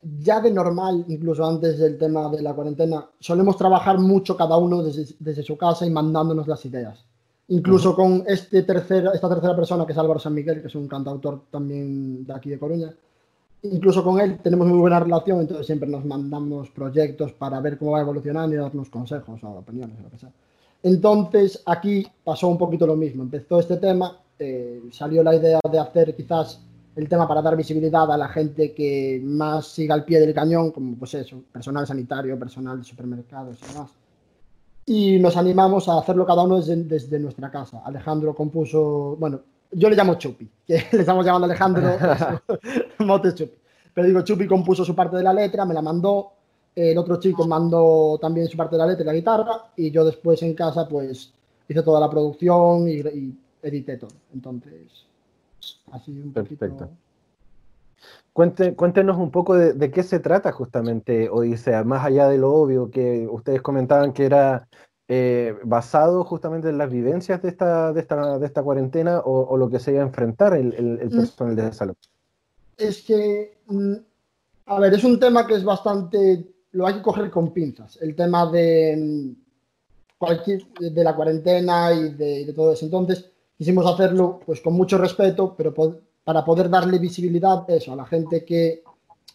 ya 0.03 0.41
de 0.41 0.51
normal, 0.51 1.05
incluso 1.09 1.45
antes 1.45 1.79
del 1.79 1.99
tema 1.99 2.31
de 2.31 2.41
la 2.41 2.55
cuarentena, 2.55 3.11
solemos 3.21 3.59
trabajar 3.59 3.99
mucho 3.99 4.39
cada 4.39 4.57
uno 4.57 4.83
desde, 4.83 5.43
su 5.43 5.57
casa 5.59 5.85
y 5.87 5.91
mandándonos 5.91 6.49
las 6.49 6.65
ideas. 6.65 7.05
Incluso 7.49 7.95
con 7.95 8.25
este 8.27 8.63
tercera, 8.63 9.11
esta 9.13 9.29
tercera 9.29 9.55
persona 9.55 9.85
que 9.85 9.93
es 9.93 9.99
Álvaro 9.99 10.19
San 10.19 10.33
Miguel, 10.33 10.63
que 10.63 10.69
es 10.69 10.75
un 10.75 10.89
cantautor 10.89 11.43
también 11.51 12.25
de 12.25 12.33
aquí 12.33 12.49
de 12.49 12.59
Coruña, 12.59 12.91
incluso 13.65 14.03
con 14.03 14.19
él 14.19 14.39
tenemos 14.43 14.67
muy 14.67 14.79
buena 14.79 14.99
relación, 14.99 15.41
entonces 15.41 15.67
siempre 15.67 15.91
nos 15.91 16.07
mandamos 16.07 16.71
proyectos 16.71 17.33
para 17.33 17.61
ver 17.61 17.77
cómo 17.77 17.93
va 17.93 18.01
evolucionando 18.01 18.55
y 18.55 18.59
darnos 18.59 18.89
consejos 18.89 19.45
o 19.45 19.49
opiniones 19.51 19.99
o 20.01 20.05
lo 20.05 20.11
que 20.11 20.19
sea. 20.19 20.33
Entonces 20.83 21.63
aquí 21.67 22.07
pasó 22.25 22.49
un 22.49 22.59
poquito 22.59 22.87
lo 22.87 22.97
mismo, 22.97 23.23
empezó 23.23 23.61
este 23.61 23.77
tema, 23.77 24.21
eh, 24.39 24.83
salió 24.91 25.23
la 25.23 25.37
idea 25.37 25.61
de 25.71 25.79
hacer 25.79 26.17
quizás 26.17 26.61
el 26.97 27.09
tema 27.09 27.27
para 27.27 27.41
dar 27.41 27.57
visibilidad 27.57 28.11
a 28.13 28.17
la 28.17 28.29
gente 28.29 28.75
que 28.75 29.21
más 29.23 29.67
siga 29.67 29.95
al 29.95 30.05
pie 30.05 30.21
del 30.21 30.35
cañón, 30.35 30.73
como 30.73 30.97
pues 30.97 31.15
eso, 31.15 31.43
personal 31.53 31.87
sanitario, 31.87 32.39
personal 32.39 32.79
de 32.79 32.85
supermercados 32.85 33.59
y 33.63 33.73
demás. 33.73 33.91
Y 34.85 35.19
nos 35.21 35.37
animamos 35.37 35.89
a 35.89 35.99
hacerlo 35.99 36.27
cada 36.27 36.43
uno 36.43 36.57
desde, 36.57 36.77
desde 36.77 37.19
nuestra 37.19 37.51
casa. 37.51 37.83
Alejandro 37.85 38.35
compuso, 38.35 39.17
bueno, 39.19 39.41
yo 39.71 39.89
le 39.89 39.97
llamo 39.97 40.17
Chupi, 40.17 40.51
que 40.67 40.85
le 40.93 41.01
estamos 41.01 41.25
llamando 41.25 41.47
Alejandro, 41.47 41.83
Motes 42.99 43.35
Chupi. 43.37 43.57
Pero 43.95 44.07
digo, 44.07 44.23
Chupi 44.23 44.47
compuso 44.47 44.85
su 44.85 44.95
parte 44.95 45.17
de 45.17 45.23
la 45.23 45.33
letra, 45.33 45.65
me 45.65 45.75
la 45.75 45.83
mandó, 45.83 46.33
el 46.75 46.97
otro 46.99 47.21
chico 47.21 47.47
mandó 47.47 48.19
también 48.21 48.49
su 48.49 48.57
parte 48.57 48.77
de 48.77 48.79
la 48.79 48.87
letra 48.87 49.05
y 49.05 49.07
la 49.07 49.13
guitarra, 49.15 49.65
y 49.77 49.91
yo 49.91 50.05
después 50.05 50.43
en 50.43 50.55
casa 50.55 50.89
pues 50.89 51.33
hice 51.69 51.83
toda 51.83 52.01
la 52.01 52.11
producción 52.11 52.89
y, 52.89 53.35
edité 53.63 53.97
todo. 53.97 54.11
Entonces, 54.35 55.07
así 55.93 56.11
un 56.11 56.33
Perfecto. 56.33 56.89
cuéntenos 58.33 59.17
un 59.17 59.31
poco 59.31 59.55
de, 59.55 59.73
de, 59.75 59.91
qué 59.91 60.03
se 60.03 60.19
trata 60.19 60.51
justamente 60.51 61.31
Odisea, 61.31 61.85
más 61.85 62.05
allá 62.05 62.29
de 62.29 62.39
lo 62.39 62.53
obvio 62.53 62.91
que 62.91 63.29
ustedes 63.31 63.63
comentaban 63.63 64.13
que 64.13 64.25
era 64.25 64.67
eh, 65.15 65.55
basado 65.65 66.25
justamente 66.25 66.71
en 66.71 66.79
las 66.79 66.91
vivencias 66.91 67.43
de 67.43 67.51
esta, 67.51 67.93
de 67.93 68.01
esta, 68.01 68.39
de 68.39 68.47
esta 68.47 68.63
cuarentena 68.63 69.21
o, 69.23 69.59
lo 69.59 69.69
que 69.69 69.79
se 69.79 69.93
iba 69.93 70.01
a 70.01 70.07
enfrentar 70.07 70.55
el, 70.55 70.73
el, 70.73 71.11
mm. 71.11 71.17
personal 71.17 71.55
de 71.55 71.73
salud? 71.75 71.95
Es 72.79 73.03
que, 73.03 73.59
mm, 73.67 73.95
a 74.65 74.81
ver, 74.81 74.95
es 74.95 75.05
un 75.05 75.21
tema 75.21 75.47
que 75.47 75.57
es 75.57 75.65
bastante, 75.65 76.52
lo 76.73 76.87
hay 76.87 76.95
que 76.95 77.03
coger 77.03 77.31
con 77.31 77.53
pinzas, 77.53 77.99
el 78.01 78.15
tema 78.15 78.51
de 78.51 78.97
mm, 78.97 80.17
cualquier, 80.19 80.67
de 80.79 81.05
la 81.05 81.15
cuarentena 81.15 81.93
y 81.93 82.11
de, 82.11 82.47
de 82.47 82.53
todo 82.53 82.73
eso. 82.73 82.85
Entonces, 82.85 83.31
quisimos 83.57 83.87
hacerlo 83.87 84.41
pues 84.45 84.61
con 84.61 84.75
mucho 84.75 84.99
respeto, 84.99 85.55
pero 85.57 85.73
para 86.25 86.45
poder 86.45 86.69
darle 86.69 86.99
visibilidad 86.99 87.69
eso, 87.71 87.93
a 87.93 87.97
la 87.97 88.07
gente 88.07 88.45
que 88.45 88.83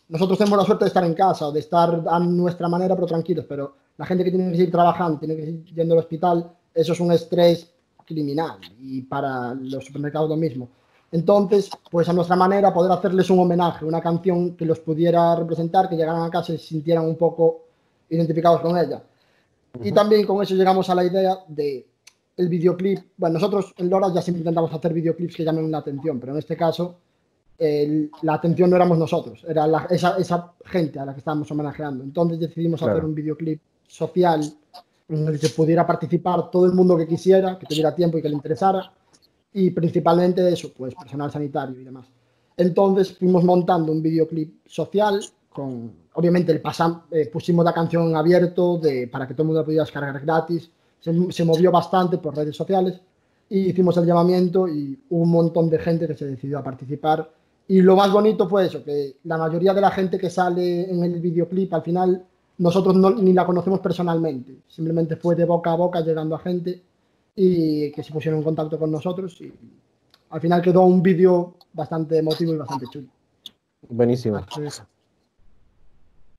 nosotros 0.10 0.38
tenemos 0.38 0.60
la 0.60 0.66
suerte 0.66 0.86
de 0.86 0.90
estar 0.90 1.04
en 1.04 1.14
casa 1.14 1.48
o 1.48 1.52
de 1.52 1.60
estar 1.60 2.04
a 2.08 2.20
nuestra 2.20 2.68
manera, 2.68 2.96
pero 2.96 3.08
tranquilos, 3.08 3.46
pero 3.48 3.76
la 3.98 4.06
gente 4.06 4.24
que 4.24 4.32
tiene 4.32 4.52
que 4.52 4.58
seguir 4.58 4.72
trabajando, 4.72 5.20
tiene 5.20 5.36
que 5.36 5.46
seguir 5.46 5.66
yendo 5.74 5.94
al 5.94 6.00
hospital, 6.00 6.52
eso 6.74 6.94
es 6.94 7.00
un 7.00 7.12
estrés 7.12 7.72
criminal 8.06 8.60
y 8.80 9.02
para 9.02 9.54
los 9.54 9.86
supermercados 9.86 10.30
lo 10.30 10.38
mismo. 10.38 10.70
Entonces, 11.12 11.70
pues 11.89 12.10
a 12.10 12.14
nuestra 12.14 12.36
manera, 12.36 12.74
poder 12.74 12.91
hacerles 12.91 13.30
un 13.30 13.39
homenaje, 13.39 13.86
una 13.86 14.01
canción 14.01 14.55
que 14.55 14.66
los 14.66 14.80
pudiera 14.80 15.36
representar, 15.36 15.88
que 15.88 15.95
llegaran 15.95 16.24
a 16.24 16.30
casa 16.30 16.53
y 16.53 16.58
se 16.58 16.66
sintieran 16.66 17.05
un 17.05 17.16
poco 17.16 17.62
identificados 18.10 18.62
con 18.62 18.78
ella. 18.78 19.01
Y 19.82 19.91
también 19.91 20.26
con 20.26 20.41
eso 20.43 20.55
llegamos 20.55 20.89
a 20.89 20.95
la 20.95 21.05
idea 21.05 21.38
de 21.47 21.88
el 22.36 22.49
videoclip. 22.49 22.99
Bueno, 23.18 23.36
nosotros 23.36 23.74
en 23.78 23.89
Lora 23.89 24.14
ya 24.14 24.22
siempre 24.22 24.39
intentamos 24.39 24.74
hacer 24.74 24.93
videoclips 24.93 25.36
que 25.36 25.43
llamen 25.43 25.72
la 25.72 25.80
atención, 25.80 26.20
pero 26.20 26.34
en 26.34 26.39
este 26.39 26.55
caso 26.55 26.97
la 28.22 28.36
atención 28.36 28.70
no 28.70 28.76
éramos 28.76 28.99
nosotros, 28.99 29.43
era 29.47 29.88
esa, 29.89 30.16
esa, 30.18 30.53
gente 30.64 30.99
a 30.99 31.05
la 31.05 31.14
que 31.14 31.20
estábamos 31.20 31.49
homenajeando. 31.49 32.03
Entonces 32.03 32.39
decidimos 32.39 32.82
hacer 32.84 33.03
un 33.03 33.16
videoclip 33.16 33.60
social 33.88 34.41
en 35.10 35.28
el 35.28 35.39
que 35.39 35.49
pudiera 35.49 35.88
participar 35.88 36.51
todo 36.51 36.66
el 36.66 36.74
mundo 36.74 36.95
que 36.97 37.08
quisiera, 37.08 37.58
que 37.58 37.66
tuviera 37.66 37.95
tiempo 37.95 38.18
y 38.18 38.22
que 38.22 38.30
le 38.30 38.36
interesara, 38.36 38.91
y 39.58 39.72
principalmente 39.72 40.47
eso, 40.47 40.72
pues 40.78 40.93
personal 40.93 41.32
sanitario 41.32 41.82
y 41.82 41.84
demás. 41.84 42.05
Entonces 42.55 43.18
fuimos 43.18 43.43
montando 43.43 43.91
un 43.91 44.03
videoclip 44.03 44.68
social 44.68 45.20
con, 45.49 45.91
obviamente, 46.14 46.51
el 46.51 46.62
pasam, 46.62 47.01
eh, 47.10 47.26
pusimos 47.26 47.66
la 47.66 47.74
canción 47.74 48.08
en 48.08 48.16
abierto 48.16 48.78
de, 48.78 49.08
para 49.08 49.28
que 49.28 49.34
todo 49.34 49.41
el 49.41 49.47
mundo 49.47 49.66
pudiera 49.66 49.84
descargar 49.84 50.20
gratis, 50.22 50.70
se, 50.99 51.43
movió 51.43 51.72
bastante 51.72 52.20
por 52.20 52.36
redes 52.36 52.55
sociales 52.55 53.01
y 53.49 53.70
hicimos 53.70 53.97
el 53.97 54.05
llamamiento 54.05 54.68
y 54.68 54.99
hubo 55.10 55.24
un 55.24 55.32
montón 55.32 55.72
de 55.72 55.80
gente 55.80 56.05
que 56.05 56.14
se 56.14 56.28
decidió 56.28 56.60
a 56.60 56.64
participar. 56.64 57.28
Y 57.68 57.82
lo 57.82 57.95
más 57.95 58.12
bonito 58.12 58.47
fue 58.47 58.68
eso, 58.68 58.84
que 58.84 59.16
la 59.24 59.39
mayoría 59.39 59.74
de 59.74 59.82
la 59.82 59.89
gente 59.89 60.20
que 60.20 60.30
sale 60.30 60.88
en 60.91 61.03
el 61.03 61.20
videoclip 61.20 61.74
al 61.74 61.82
final 61.82 62.24
nosotros 62.60 62.95
ni 62.95 63.34
la 63.34 63.45
conocemos 63.45 63.80
personalmente, 63.80 64.55
simplemente 64.68 65.16
fue 65.16 65.34
de 65.36 65.45
boca 65.45 65.72
a 65.72 65.76
boca 65.76 66.01
llegando 66.01 66.36
a 66.36 66.39
gente 66.39 66.84
y 67.38 67.92
que 67.92 68.04
se 68.04 68.12
pusieron 68.12 68.40
en 68.40 68.44
contacto 68.44 68.80
con 68.80 68.92
nosotros 68.92 69.40
y 69.40 69.54
al 70.32 70.42
final 70.42 70.62
quedó 70.62 70.82
un 70.82 71.02
vídeo 71.04 71.56
bastante 71.72 72.18
emotivo 72.18 72.54
y 72.54 72.58
bastante 72.58 72.88
chulo. 72.92 73.08
Buenísimo. 73.88 74.46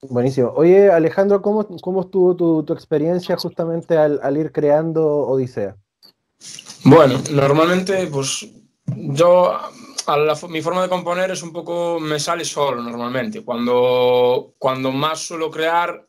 Buenísimo. 0.03 0.53
Oye, 0.57 0.91
Alejandro, 0.91 1.41
¿cómo, 1.41 1.67
cómo 1.81 2.03
estuvo 2.03 2.37
tu, 2.37 2.65
tu 2.65 2.73
experiencia 2.73 3.37
justamente 3.37 3.97
al, 3.97 4.21
al, 4.23 4.37
ir 4.37 4.53
creando 4.53 5.07
Odisea? 5.07 5.77
Bueno, 6.85 7.19
normalmente, 7.31 8.07
pues 8.09 8.49
yo 8.93 9.53
mi 10.49 10.63
forma 10.63 10.83
de 10.83 10.89
componer 10.89 11.31
es 11.31 11.43
un 11.43 11.53
poco, 11.53 12.01
me 12.01 12.19
sale 12.19 12.45
solo 12.45 12.83
normalmente. 12.83 13.45
Cuando, 13.45 14.55
cuando 14.59 14.91
más 14.91 15.21
suelo 15.21 15.51
crear 15.51 16.07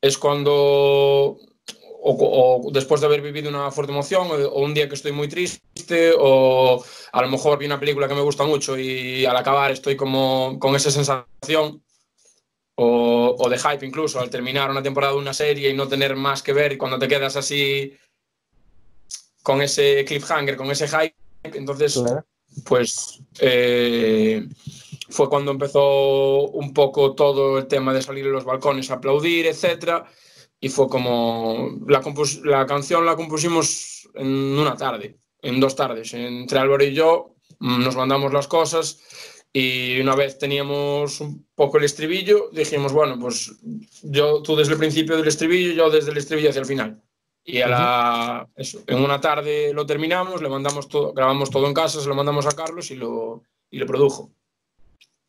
es 0.00 0.18
cuando, 0.18 1.36
o, 2.06 2.70
después 2.70 3.00
de 3.00 3.06
haber 3.06 3.22
vivido 3.22 3.48
una 3.48 3.70
fuerte 3.70 3.92
emoción, 3.92 4.28
o, 4.30 4.60
un 4.60 4.74
día 4.74 4.88
que 4.88 4.94
estoy 4.94 5.12
muy 5.12 5.28
triste, 5.28 6.12
o 6.18 6.84
a 7.12 7.22
lo 7.22 7.28
mejor 7.28 7.58
vi 7.58 7.66
una 7.66 7.80
película 7.80 8.06
que 8.06 8.14
me 8.14 8.20
gusta 8.20 8.44
mucho 8.44 8.78
y 8.78 9.24
al 9.24 9.36
acabar 9.36 9.70
estoy 9.70 9.96
como 9.96 10.58
con 10.58 10.76
esa 10.76 10.90
sensación. 10.90 11.82
o, 12.76 13.36
o, 13.38 13.48
de 13.48 13.58
hype 13.58 13.86
incluso, 13.86 14.20
al 14.20 14.30
terminar 14.30 14.70
una 14.70 14.82
temporada 14.82 15.12
de 15.12 15.18
una 15.20 15.32
serie 15.32 15.70
y 15.70 15.74
no 15.74 15.88
tener 15.88 16.16
más 16.16 16.42
que 16.42 16.52
ver 16.52 16.72
y 16.72 16.76
cuando 16.76 16.98
te 16.98 17.08
quedas 17.08 17.36
así 17.36 17.96
con 19.42 19.62
ese 19.62 20.04
cliffhanger, 20.04 20.56
con 20.56 20.70
ese 20.70 20.88
hype, 20.88 21.14
entonces, 21.44 22.02
pues 22.64 23.20
eh, 23.38 24.46
fue 25.10 25.28
cuando 25.28 25.52
empezó 25.52 26.48
un 26.48 26.72
poco 26.72 27.14
todo 27.14 27.58
el 27.58 27.66
tema 27.66 27.92
de 27.92 28.02
salir 28.02 28.26
en 28.26 28.32
los 28.32 28.44
balcones 28.44 28.90
a 28.90 28.94
aplaudir, 28.94 29.46
etcétera, 29.46 30.06
y 30.64 30.70
fue 30.70 30.88
como 30.88 31.78
la, 31.86 32.02
la 32.44 32.64
canción 32.64 33.04
la 33.04 33.16
compusimos 33.16 34.08
en 34.14 34.26
una 34.26 34.74
tarde, 34.74 35.18
en 35.42 35.60
dos 35.60 35.76
tardes, 35.76 36.14
entre 36.14 36.58
Álvaro 36.58 36.82
y 36.82 36.94
yo 36.94 37.34
nos 37.60 37.94
mandamos 37.96 38.32
las 38.32 38.48
cosas 38.48 38.98
y 39.52 40.00
una 40.00 40.16
vez 40.16 40.38
teníamos 40.38 41.20
un 41.20 41.46
poco 41.54 41.76
el 41.76 41.84
estribillo, 41.84 42.48
dijimos, 42.50 42.94
bueno, 42.94 43.18
pues 43.20 43.52
yo, 44.04 44.40
tú 44.40 44.56
desde 44.56 44.72
el 44.72 44.78
principio 44.78 45.18
del 45.18 45.28
estribillo, 45.28 45.74
yo 45.74 45.90
desde 45.90 46.12
el 46.12 46.16
estribillo 46.16 46.48
hacia 46.48 46.60
el 46.60 46.66
final. 46.66 47.02
Y 47.44 47.60
a 47.60 47.68
la, 47.68 48.48
eso, 48.56 48.80
en 48.86 49.04
una 49.04 49.20
tarde 49.20 49.70
lo 49.74 49.84
terminamos, 49.84 50.40
le 50.40 50.48
mandamos 50.48 50.88
todo, 50.88 51.12
grabamos 51.12 51.50
todo 51.50 51.66
en 51.66 51.74
casa, 51.74 52.00
se 52.00 52.08
lo 52.08 52.14
mandamos 52.14 52.46
a 52.46 52.56
Carlos 52.56 52.90
y 52.90 52.96
lo, 52.96 53.42
y 53.70 53.76
lo 53.76 53.84
produjo. 53.84 54.30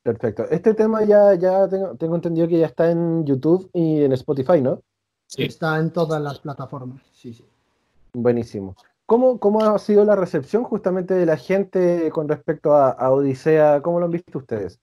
Perfecto. 0.01 0.45
Este 0.49 0.73
tema 0.75 1.03
ya, 1.03 1.35
ya 1.35 1.67
tengo, 1.67 1.97
tengo, 1.97 2.15
entendido 2.15 2.47
que 2.47 2.59
ya 2.59 2.67
está 2.67 2.89
en 2.89 3.25
YouTube 3.25 3.69
y 3.73 4.01
en 4.01 4.13
Spotify, 4.13 4.61
¿no? 4.61 4.81
Sí. 5.27 5.43
Está 5.43 5.79
en 5.79 5.91
todas 5.91 6.21
las 6.21 6.39
plataformas, 6.39 7.01
sí, 7.13 7.33
sí. 7.33 7.45
Buenísimo. 8.13 8.75
¿Cómo, 9.05 9.39
¿Cómo, 9.39 9.63
ha 9.63 9.77
sido 9.77 10.03
la 10.03 10.15
recepción 10.15 10.63
justamente 10.63 11.13
de 11.13 11.25
la 11.25 11.37
gente 11.37 12.09
con 12.11 12.27
respecto 12.27 12.73
a, 12.73 12.91
a 12.91 13.11
Odisea? 13.11 13.81
¿Cómo 13.81 13.99
lo 13.99 14.05
han 14.05 14.11
visto 14.11 14.39
ustedes? 14.39 14.79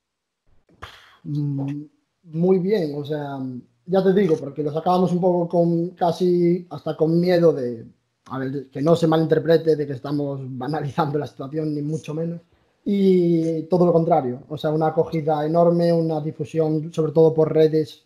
Mm, 1.25 1.85
muy 2.25 2.59
bien, 2.59 2.95
o 2.97 3.05
sea, 3.05 3.39
ya 3.87 4.03
te 4.03 4.13
digo, 4.13 4.37
porque 4.37 4.63
lo 4.63 4.73
sacábamos 4.73 5.13
un 5.13 5.21
poco 5.21 5.49
con 5.49 5.91
casi 5.91 6.67
hasta 6.71 6.97
con 6.97 7.19
miedo 7.19 7.53
de, 7.53 7.85
a 8.27 8.39
ver, 8.39 8.69
que 8.71 8.83
no 8.83 8.97
se 8.97 9.07
malinterprete 9.07 9.77
de 9.77 9.87
que 9.87 9.93
estamos 9.95 10.41
banalizando 10.45 11.19
la 11.19 11.27
situación, 11.27 11.75
ni 11.75 11.83
mucho 11.83 12.15
menos. 12.15 12.41
Y 12.85 13.63
todo 13.65 13.87
lo 13.87 13.93
contrario, 13.93 14.43
o 14.49 14.59
sea, 14.59 14.71
una 14.71 14.89
acogida 14.89 15.47
enorme, 15.47 15.93
una 15.93 16.21
difusión, 16.21 16.93
sobre 16.93 17.13
todo 17.13 17.33
por 17.33 17.53
redes, 17.53 18.05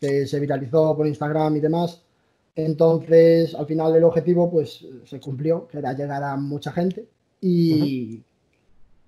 que 0.00 0.26
se 0.26 0.40
viralizó 0.40 0.96
por 0.96 1.06
Instagram 1.06 1.56
y 1.56 1.60
demás 1.60 2.02
entonces, 2.58 3.54
al 3.54 3.66
final 3.66 3.94
el 3.94 4.02
objetivo 4.02 4.50
pues 4.50 4.84
se 5.04 5.20
cumplió, 5.20 5.68
que 5.68 5.78
era 5.78 5.92
llegar 5.92 6.24
a 6.24 6.36
mucha 6.36 6.72
gente 6.72 7.06
y, 7.40 8.20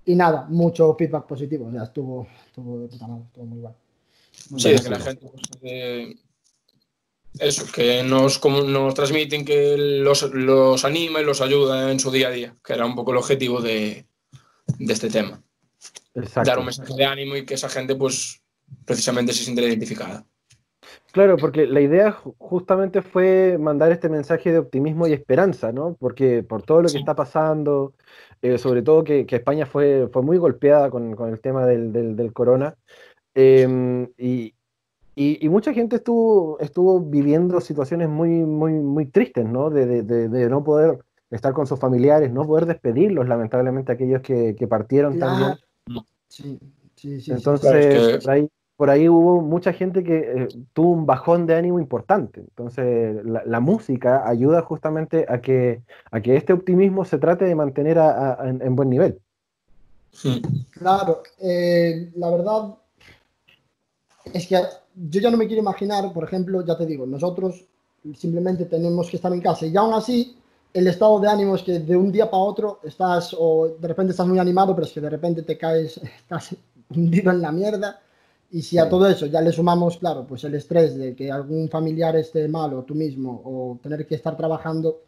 y 0.05 0.15
nada, 0.15 0.47
mucho 0.49 0.95
feedback 0.97 1.27
positivo, 1.27 1.67
o 1.67 1.73
sea, 1.73 1.83
estuvo, 1.83 2.29
estuvo, 2.47 2.85
estuvo 2.85 3.45
muy 3.45 3.59
bueno. 3.59 3.77
sí, 4.57 4.69
es 4.69 4.83
que 4.83 4.91
la 4.91 5.01
gente 5.01 5.27
pues, 5.61 6.17
eso, 7.41 7.67
que 7.75 8.05
nos, 8.05 8.41
nos 8.45 8.95
transmiten 8.95 9.45
que 9.45 9.77
los, 9.77 10.33
los, 10.33 10.85
anima 10.85 11.21
y 11.21 11.25
los 11.25 11.41
ayuda 11.41 11.91
en 11.91 11.99
su 11.99 12.13
día 12.13 12.29
a 12.29 12.31
día, 12.31 12.57
que 12.65 12.75
era 12.75 12.87
un 12.87 12.95
poco 12.95 13.11
el 13.11 13.19
objetivo 13.19 13.61
de, 13.61 14.07
de 14.79 14.93
este 14.93 15.11
tema. 15.11 15.43
Exacto. 16.15 16.49
Dar 16.49 16.61
un 16.61 16.67
mensaje 16.67 16.95
de 16.95 17.05
ánimo 17.05 17.35
y 17.35 17.45
que 17.45 17.55
esa 17.55 17.69
gente 17.69 17.97
pues 17.97 18.41
precisamente 18.85 19.33
se 19.33 19.43
sienta 19.43 19.63
identificada. 19.63 20.25
Claro, 21.13 21.37
porque 21.37 21.67
la 21.67 21.81
idea 21.81 22.13
justamente 22.39 23.03
fue 23.03 23.59
mandar 23.59 23.91
este 23.91 24.09
mensaje 24.09 24.53
de 24.53 24.59
optimismo 24.59 25.07
y 25.07 25.13
esperanza, 25.13 25.73
¿no? 25.73 25.97
Porque 25.99 26.43
por 26.45 26.63
todo 26.63 26.83
lo 26.83 26.89
que 26.89 26.99
está 26.99 27.17
pasando, 27.17 27.95
eh, 28.43 28.59
sobre 28.59 28.83
todo 28.83 29.03
que, 29.03 29.27
España 29.29 29.67
fue, 29.67 30.09
fue 30.13 30.23
muy 30.23 30.39
golpeada 30.39 30.89
con, 30.91 31.17
el 31.29 31.41
tema 31.41 31.67
del, 31.67 31.93
del, 31.93 32.33
corona, 32.33 32.77
em, 33.35 34.09
y, 34.19 34.55
y, 35.17 35.49
mucha 35.49 35.73
gente 35.73 35.97
estuvo, 35.97 36.59
estuvo 36.61 37.01
viviendo 37.01 37.61
situaciones 37.61 38.09
muy, 38.09 38.31
muy, 38.31 38.75
muy 38.75 39.07
tristes, 39.07 39.45
¿no? 39.47 39.69
De, 39.71 40.03
de, 40.03 40.29
de 40.29 40.49
no 40.49 40.63
poder 40.63 41.01
estar 41.31 41.53
con 41.53 41.67
sus 41.67 41.81
familiares, 41.81 42.33
no 42.33 42.47
poder 42.47 42.67
despedirlos, 42.67 43.27
lamentablemente, 43.27 43.93
aquellos 43.93 44.23
que, 44.23 44.55
que 44.57 44.67
partieron 44.69 45.19
también. 45.19 45.55
Sí, 46.29 46.59
sí, 46.95 47.21
sí. 47.21 47.33
Entonces, 47.33 48.27
ahí 48.29 48.49
por 48.81 48.89
ahí 48.89 49.11
hubo 49.11 49.43
mucha 49.43 49.75
gente 49.75 50.03
que 50.03 50.17
eh, 50.17 50.49
tuvo 50.73 50.93
un 50.93 51.05
bajón 51.05 51.47
de 51.47 51.55
ánimo 51.55 51.79
importante. 51.79 52.41
Entonces, 52.41 53.23
la, 53.27 53.61
música 53.61 54.27
ayuda 54.27 54.63
justamente 54.63 55.27
a 55.29 55.43
que, 55.43 55.83
a 56.11 56.23
que 56.23 56.35
este 56.35 56.55
optimismo 56.55 57.05
se 57.05 57.19
trate 57.19 57.45
de 57.45 57.55
mantener 57.55 57.99
en, 57.99 58.75
buen 58.75 58.89
nivel. 58.89 59.21
Claro, 60.71 61.23
eh, 61.43 62.11
la 62.17 62.31
verdad 62.31 62.75
es 64.33 64.47
que 64.47 64.59
yo 64.95 65.21
ya 65.21 65.31
no 65.31 65.37
me 65.37 65.47
quiero 65.47 65.61
imaginar, 65.61 66.11
por 66.15 66.25
ejemplo, 66.25 66.65
ya 66.65 66.79
te 66.79 66.87
digo, 66.87 67.05
nosotros 67.05 67.63
simplemente 68.17 68.65
tenemos 68.65 69.11
que 69.11 69.17
estar 69.17 69.35
en 69.35 69.43
casa 69.43 69.67
y 69.67 69.77
aún 69.77 69.93
así 69.93 70.39
el 70.73 70.87
estado 70.87 71.21
de 71.21 71.29
ánimo 71.29 71.55
es 71.55 71.63
que 71.63 71.81
de 71.81 71.97
un 71.99 72.11
día 72.11 72.31
para 72.31 72.45
otro 72.45 72.81
estás 72.83 73.37
o 73.39 73.77
de 73.79 73.89
repente 73.89 74.13
estás 74.13 74.27
muy 74.27 74.39
animado, 74.39 74.75
pero 74.75 74.87
es 74.87 74.93
que 74.95 75.03
de 75.03 75.11
repente 75.11 75.43
te 75.43 75.59
caes, 75.59 75.99
estás 76.19 76.57
hundido 76.89 77.31
en 77.31 77.43
la 77.43 77.53
mierda 77.53 78.01
y 78.53 78.63
si 78.63 78.79
a 78.79 78.89
todo 78.89 79.09
eso 79.09 79.27
ya 79.27 79.41
le 79.41 79.53
sumamos, 79.53 79.99
claro, 79.99 80.27
pues 80.27 80.43
el 80.45 80.55
estrés 80.55 80.97
de 80.97 81.15
que 81.15 81.31
algún 81.31 81.69
familiar 81.69 82.17
esté 82.17 82.49
mal 82.49 82.75
o 82.75 82.83
tú 82.83 82.95
mismo 82.95 83.41
o 83.45 83.79
tener 83.81 84.07
que 84.07 84.17
estar 84.17 84.37
trabajando, 84.37 85.03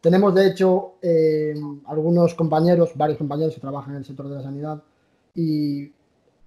tenemos 0.00 0.34
de 0.34 0.48
hecho 0.48 0.94
eh, 1.00 1.54
algunos 1.86 2.34
compañeros, 2.34 2.90
varios 2.96 3.18
compañeros 3.18 3.54
que 3.54 3.60
trabajan 3.60 3.92
en 3.92 3.98
el 3.98 4.04
sector 4.04 4.28
de 4.28 4.34
la 4.34 4.42
sanidad. 4.42 4.82
Y 5.34 5.92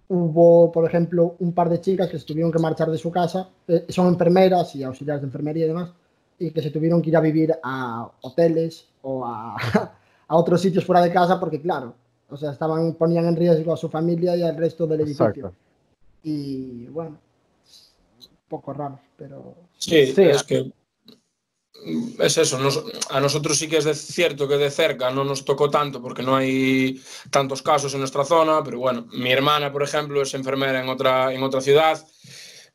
hubo, 0.10 0.74
por 0.74 0.86
ejemplo, 0.86 1.36
un 1.40 1.54
par 1.54 1.70
de 1.70 1.80
chicas 1.80 2.10
que 2.10 2.20
se 2.20 2.26
tuvieron 2.26 2.52
que 2.52 2.60
marchar 2.60 2.92
de 2.92 2.98
su 2.98 3.10
casa, 3.12 3.50
eh, 3.70 3.86
son 3.88 4.08
enfermeras 4.08 4.76
y 4.76 4.84
auxiliares 4.84 5.22
de 5.22 5.28
enfermería 5.28 5.66
y 5.66 5.70
demás, 5.70 5.94
y 6.38 6.52
que 6.52 6.62
se 6.62 6.70
tuvieron 6.70 7.02
que 7.02 7.12
ir 7.12 7.18
a 7.18 7.22
vivir 7.22 7.56
a 7.64 8.12
hoteles 8.22 8.90
o 9.04 9.26
a, 9.26 9.56
a 10.28 10.36
otros 10.36 10.60
sitios 10.62 10.84
fuera 10.84 11.02
de 11.02 11.14
casa 11.14 11.40
porque, 11.40 11.62
claro, 11.62 11.96
o 12.30 12.36
sea, 12.36 12.52
estaban, 12.52 12.94
ponían 12.96 13.26
en 13.26 13.38
riesgo 13.38 13.72
a 13.72 13.78
su 13.78 13.88
familia 13.88 14.36
y 14.36 14.44
al 14.44 14.58
resto 14.58 14.86
del 14.86 15.00
edificio. 15.00 15.54
Y 16.28 16.88
bueno, 16.88 17.20
un 18.20 18.50
poco 18.50 18.74
raro, 18.74 19.00
pero... 19.16 19.56
Sí, 19.78 20.12
es 20.18 20.44
que 20.44 20.72
es 22.18 22.38
eso, 22.40 22.58
a 23.12 23.20
nosotros 23.20 23.60
sí 23.60 23.68
que 23.68 23.78
es 23.78 23.98
cierto 24.08 24.48
que 24.48 24.58
de 24.58 24.72
cerca 24.72 25.12
no 25.12 25.24
nos 25.24 25.46
tocó 25.46 25.70
tanto 25.70 26.02
porque 26.02 26.24
no 26.24 26.36
hay 26.36 27.00
tantos 27.30 27.62
casos 27.62 27.94
en 27.94 28.00
nuestra 28.00 28.26
zona, 28.26 28.64
pero 28.64 28.80
bueno, 28.80 29.06
mi 29.14 29.32
hermana, 29.32 29.72
por 29.72 29.84
ejemplo, 29.84 30.24
es 30.24 30.34
enfermera 30.34 30.82
en 30.82 30.90
otra, 30.90 31.32
en 31.32 31.44
otra 31.44 31.62
ciudad 31.62 32.04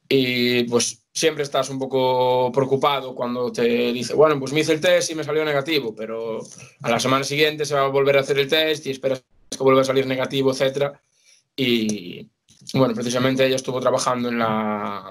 y 0.08 0.62
pues 0.64 1.02
siempre 1.12 1.42
estás 1.42 1.70
un 1.70 1.80
poco 1.80 2.52
preocupado 2.52 3.16
cuando 3.16 3.50
te 3.50 3.92
dice, 3.92 4.14
bueno, 4.14 4.38
pues 4.38 4.52
me 4.52 4.60
hice 4.60 4.74
el 4.74 4.80
test 4.80 5.10
y 5.10 5.16
me 5.16 5.24
salió 5.24 5.44
negativo, 5.44 5.92
pero 5.92 6.38
a 6.82 6.90
la 6.90 7.00
semana 7.00 7.24
siguiente 7.24 7.64
se 7.64 7.74
va 7.74 7.86
a 7.86 7.88
volver 7.88 8.16
a 8.16 8.20
hacer 8.20 8.38
el 8.38 8.46
test 8.46 8.86
y 8.86 8.90
esperas 8.90 9.24
que 9.50 9.58
vuelva 9.58 9.80
a 9.80 9.84
salir 9.84 10.06
negativo, 10.06 10.52
etcétera. 10.52 11.00
Y, 11.56 12.30
bueno, 12.74 12.94
precisamente 12.94 13.46
ella 13.46 13.56
estuvo 13.56 13.80
trabajando 13.80 14.28
en 14.28 14.38
la, 14.38 15.10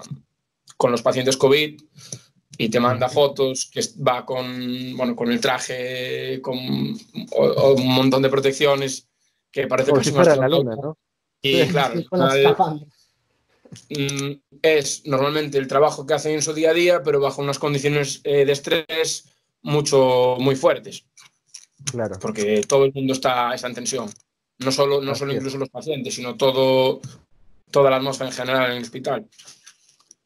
con 0.77 0.91
los 0.91 1.01
pacientes 1.01 1.37
COVID 1.37 1.81
y 2.57 2.69
te 2.69 2.79
manda 2.79 3.09
fotos 3.09 3.69
que 3.71 3.81
va 4.05 4.25
con, 4.25 4.95
bueno, 4.97 5.15
con 5.15 5.31
el 5.31 5.39
traje, 5.39 6.41
con 6.41 6.57
un 6.57 7.87
montón 7.87 8.21
de 8.21 8.29
protecciones 8.29 9.07
que 9.51 9.67
parece 9.67 9.91
que 9.93 9.99
es 9.99 10.13
la 10.13 10.47
luna, 10.47 10.75
¿no? 10.75 10.97
Y 11.41 11.65
claro, 11.67 12.01
mm, 13.89 14.31
es 14.61 15.05
normalmente 15.05 15.57
el 15.57 15.67
trabajo 15.67 16.05
que 16.05 16.13
hacen 16.13 16.33
en 16.33 16.41
su 16.41 16.53
día 16.53 16.71
a 16.71 16.73
día, 16.73 17.03
pero 17.03 17.19
bajo 17.19 17.41
unas 17.41 17.59
condiciones 17.59 18.21
eh, 18.23 18.45
de 18.45 18.51
estrés 18.51 19.25
mucho, 19.61 20.35
muy 20.39 20.55
fuertes. 20.55 21.05
Claro. 21.91 22.17
Porque 22.19 22.61
todo 22.67 22.85
el 22.85 22.93
mundo 22.93 23.13
está, 23.13 23.53
está 23.53 23.67
en 23.67 23.75
tensión. 23.75 24.09
No 24.59 24.71
solo, 24.71 25.01
no 25.01 25.15
solo 25.15 25.33
incluso 25.33 25.57
los 25.57 25.69
pacientes, 25.69 26.13
sino 26.13 26.35
todo, 26.35 26.99
toda 27.71 27.89
la 27.89 27.97
atmósfera 27.97 28.29
en 28.29 28.35
general 28.35 28.71
en 28.71 28.77
el 28.77 28.83
hospital. 28.83 29.25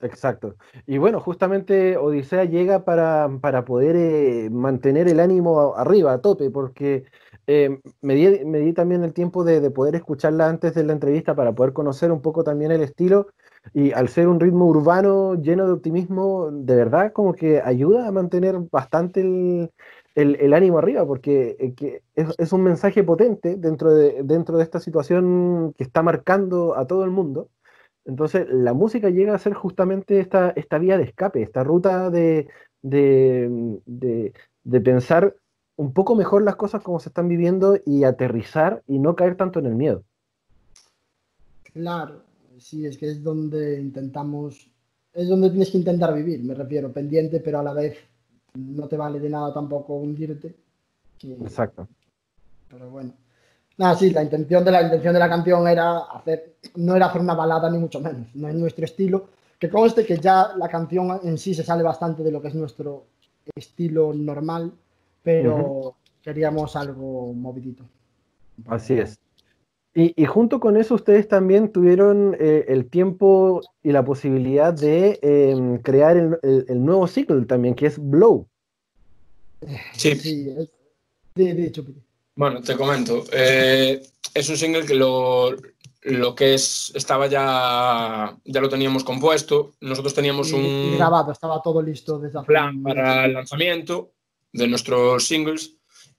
Exacto. 0.04 0.58
Y 0.86 0.98
bueno, 0.98 1.22
justamente 1.22 1.96
Odisea 1.96 2.44
llega 2.44 2.84
para, 2.84 3.30
poder 3.66 3.96
eh, 3.96 4.50
mantener 4.52 5.08
el 5.08 5.20
ánimo 5.20 5.76
arriba, 5.78 6.14
a 6.14 6.22
tope, 6.22 6.50
porque 6.50 7.06
eh, 7.48 7.80
me, 8.02 8.16
di, 8.16 8.74
también 8.74 9.04
el 9.04 9.14
tiempo 9.14 9.46
de, 9.46 9.72
poder 9.72 9.96
escucharla 9.96 10.50
antes 10.50 10.74
de 10.76 10.84
la 10.84 10.94
entrevista 10.94 11.36
para 11.36 11.54
poder 11.54 11.72
conocer 11.72 12.12
un 12.12 12.22
poco 12.22 12.44
también 12.44 12.72
el 12.72 12.82
estilo. 12.82 13.28
Y 13.74 13.94
al 13.94 14.10
ser 14.10 14.28
un 14.28 14.42
ritmo 14.42 14.66
urbano 14.66 15.36
lleno 15.36 15.66
de 15.66 15.72
optimismo, 15.72 16.50
de 16.52 16.76
verdad 16.76 17.14
como 17.14 17.34
que 17.34 17.62
ayuda 17.62 18.08
a 18.08 18.12
mantener 18.12 18.58
bastante 18.70 19.22
el, 19.22 19.72
el, 20.16 20.54
ánimo 20.54 20.78
arriba, 20.78 21.06
porque 21.06 21.58
eh, 21.60 22.02
es, 22.16 22.54
un 22.54 22.64
mensaje 22.64 23.04
potente 23.04 23.56
dentro 23.56 23.94
de, 23.94 24.24
esta 24.62 24.80
situación 24.80 25.74
que 25.78 25.84
está 25.84 26.04
marcando 26.04 26.78
a 26.78 26.86
todo 26.86 27.04
el 27.04 27.12
mundo. 27.12 27.50
Entonces, 28.06 28.48
la 28.50 28.74
música 28.74 29.10
llega 29.10 29.34
a 29.34 29.40
ser 29.40 29.54
justamente 29.54 30.20
esta, 30.20 30.54
vía 30.80 30.98
de 30.98 31.04
escape, 31.04 31.42
esta 31.42 31.64
ruta 31.64 32.10
de, 32.12 32.48
pensar 34.84 35.36
un 35.76 35.94
poco 35.94 36.16
mejor 36.16 36.44
las 36.44 36.56
cosas 36.58 36.84
como 36.84 37.00
se 37.00 37.10
están 37.10 37.28
viviendo 37.28 37.80
y 37.86 38.04
aterrizar 38.04 38.84
y 38.88 39.00
no 39.00 39.16
caer 39.16 39.36
tanto 39.36 39.60
en 39.60 39.66
el 39.66 39.76
miedo. 39.76 40.04
Claro, 41.74 42.22
sí, 42.60 42.86
es 42.86 42.98
que 43.00 43.10
es 43.10 43.24
donde 43.24 43.80
intentamos, 43.80 44.70
es 45.14 45.28
donde 45.28 45.50
tienes 45.50 45.72
que 45.72 45.80
intentar 45.80 46.14
vivir, 46.14 46.44
me 46.44 46.54
refiero, 46.54 46.94
pendiente, 46.94 47.40
pero 47.40 47.60
a 47.60 47.64
la 47.64 47.74
vez 47.74 47.98
no 48.54 48.88
te 48.88 48.98
vale 48.98 49.20
de 49.20 49.30
nada 49.30 49.54
tampoco 49.54 49.96
hundirte. 49.96 50.56
Exacto. 51.22 51.88
Pero 52.70 52.90
bueno. 52.90 53.14
Nada, 53.78 53.96
sí, 53.96 54.12
la 54.12 54.22
intención 54.22 54.64
de 54.64 54.72
la 54.72 54.84
intención 54.84 55.14
de 55.14 55.20
la 55.20 55.30
canción 55.30 55.68
era 55.68 56.00
hacer, 56.00 56.58
no 56.76 56.96
era 56.96 57.08
hacer 57.08 57.22
una 57.22 57.34
balada 57.34 57.70
ni 57.72 57.80
mucho 57.80 58.00
menos, 58.00 58.28
no 58.36 58.48
es 58.48 58.56
nuestro 58.56 58.86
estilo. 58.86 59.30
Que 59.58 59.70
conste 59.70 60.06
que 60.06 60.18
ya 60.18 60.54
la 60.58 60.68
canción 60.68 61.20
en 61.24 61.38
sí 61.38 61.56
se 61.56 61.64
sale 61.64 61.82
bastante 61.82 62.22
de 62.22 62.32
lo 62.32 62.42
que 62.42 62.50
es 62.50 62.56
nuestro 62.56 63.06
estilo 63.56 64.14
normal, 64.14 64.72
pero 65.24 65.96
queríamos 66.22 66.76
algo 66.76 67.34
movidito. 67.34 67.84
Así 68.68 68.94
es. 68.94 69.18
Y, 69.96 70.26
junto 70.26 70.60
con 70.60 70.76
eso, 70.76 70.96
ustedes 70.96 71.28
también 71.28 71.72
tuvieron 71.72 72.36
eh, 72.40 72.66
el 72.68 72.90
tiempo 72.90 73.62
y 73.84 73.92
la 73.92 74.04
posibilidad 74.04 74.74
de 74.74 75.20
em, 75.22 75.78
crear 75.78 76.40
el, 76.42 76.84
nuevo 76.84 77.06
ciclo 77.06 77.46
también, 77.46 77.76
que 77.76 77.86
es 77.86 78.00
Blow. 78.00 78.48
Sí. 79.94 80.16
sí 80.16 80.50
es, 80.58 80.70
bueno, 82.36 82.62
te 82.62 82.76
comento. 82.76 83.24
Eh, 83.32 84.02
es 84.34 84.50
un 84.50 84.58
single 84.58 84.86
que 84.86 84.96
lo, 84.96 85.56
que 86.36 86.56
es 86.56 86.92
estaba 86.96 87.28
ya 87.28 88.36
ya 88.46 88.62
lo 88.62 88.70
teníamos 88.70 89.04
compuesto. 89.04 89.74
Nosotros 89.82 90.14
teníamos 90.14 90.52
un 90.52 90.96
grabado, 90.98 91.32
estaba 91.32 91.62
todo 91.62 91.82
listo 91.82 92.18
desde 92.18 92.42
plan 92.44 92.82
para 92.82 93.26
el 93.26 93.34
lanzamiento 93.34 94.12
de 94.52 94.68
nuestros 94.68 95.26
singles 95.26 95.76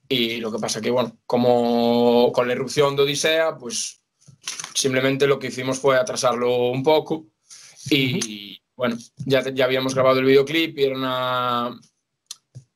y 0.07 0.37
lo 0.37 0.51
que 0.51 0.59
pasa 0.59 0.81
que, 0.81 0.91
bueno, 0.91 1.17
como 1.25 2.31
con 2.31 2.47
la 2.47 2.53
erupción 2.53 2.95
de 2.95 3.03
Odisea, 3.03 3.57
pues 3.57 4.01
simplemente 4.73 5.27
lo 5.27 5.39
que 5.39 5.47
hicimos 5.47 5.79
fue 5.79 5.97
atrasarlo 5.97 6.69
un 6.69 6.83
poco 6.83 7.27
y, 7.89 8.61
bueno, 8.75 8.97
ya, 9.25 9.43
ya 9.51 9.65
habíamos 9.65 9.95
grabado 9.95 10.19
el 10.19 10.25
videoclip 10.25 10.77
y 10.77 10.83
era 10.83 10.95
una, 10.95 11.79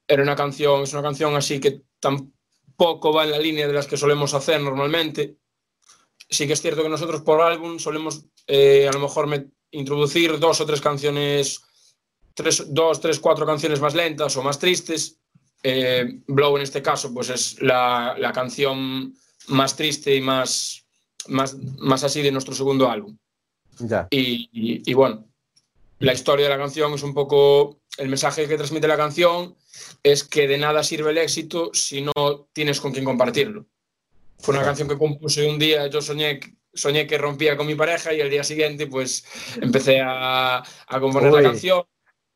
era 0.08 0.24
una 0.24 0.36
canción, 0.36 0.84
es 0.84 0.94
una 0.94 1.04
canción 1.04 1.36
así 1.36 1.60
que 1.60 1.84
tampoco 2.00 3.14
va 3.14 3.26
en 3.26 3.32
la 3.32 3.40
línea 3.40 3.68
de 3.68 3.74
las 3.74 3.88
que 3.88 3.98
solemos 3.98 4.34
hacer 4.34 4.62
normalmente. 4.62 5.38
Sí 6.30 6.48
que 6.48 6.54
es 6.54 6.62
cierto 6.62 6.84
que 6.84 6.90
nosotros 6.90 7.22
por 7.22 7.42
álbum 7.42 7.80
solemos 7.80 8.26
eh, 8.48 8.88
a 8.88 8.94
lo 8.94 9.00
mejor 9.00 9.28
introducir 9.72 10.40
dos 10.40 10.62
o 10.62 10.66
tres 10.66 10.82
canciones, 10.82 11.62
tres, 12.34 12.66
dos, 12.74 13.02
tres, 13.02 13.20
cuatro 13.20 13.46
canciones 13.46 13.82
más 13.82 13.96
lentas 13.96 14.36
o 14.38 14.44
más 14.44 14.60
tristes 14.60 15.19
eh, 15.64 16.20
Blow 16.28 16.56
en 16.58 16.64
este 16.64 16.82
caso, 16.82 17.14
pues 17.14 17.30
es 17.30 17.62
la, 17.62 18.32
canción 18.34 19.14
más 19.48 19.76
triste 19.76 20.16
y 20.16 20.22
más, 20.22 20.86
más, 21.28 21.56
más, 21.78 22.04
así 22.04 22.22
de 22.22 22.32
nuestro 22.32 22.54
segundo 22.54 22.90
álbum. 22.90 23.18
Ya. 23.80 24.08
Y, 24.10 24.94
bueno, 24.94 25.26
la 26.00 26.14
historia 26.14 26.46
de 26.46 26.52
la 26.52 26.58
canción 26.58 26.94
es 26.94 27.04
un 27.04 27.14
poco, 27.14 27.80
el 27.98 28.10
mensaje 28.10 28.48
que 28.48 28.58
transmite 28.58 28.88
la 28.88 28.98
canción 28.98 29.56
es 30.04 30.24
que 30.24 30.48
de 30.48 30.58
nada 30.58 30.84
sirve 30.84 31.12
el 31.12 31.18
éxito 31.18 31.72
si 31.74 32.02
no 32.02 32.48
tienes 32.54 32.80
con 32.80 32.92
quién 32.92 33.06
compartirlo. 33.06 33.66
Fue 34.40 34.56
una 34.56 34.64
canción 34.64 34.88
que 34.88 34.98
compuse 34.98 35.50
un 35.50 35.60
día, 35.60 35.88
yo 35.88 36.02
soñé, 36.02 36.40
soñé 36.74 37.08
que 37.08 37.18
rompía 37.18 37.58
con 37.58 37.68
mi 37.68 37.76
pareja 37.76 38.14
y 38.14 38.22
el 38.22 38.30
día 38.30 38.44
siguiente 38.44 38.88
pues 38.88 39.26
empecé 39.62 40.00
a, 40.00 40.64
a 40.88 41.00
componer 41.00 41.34
la 41.34 41.42
canción 41.42 41.84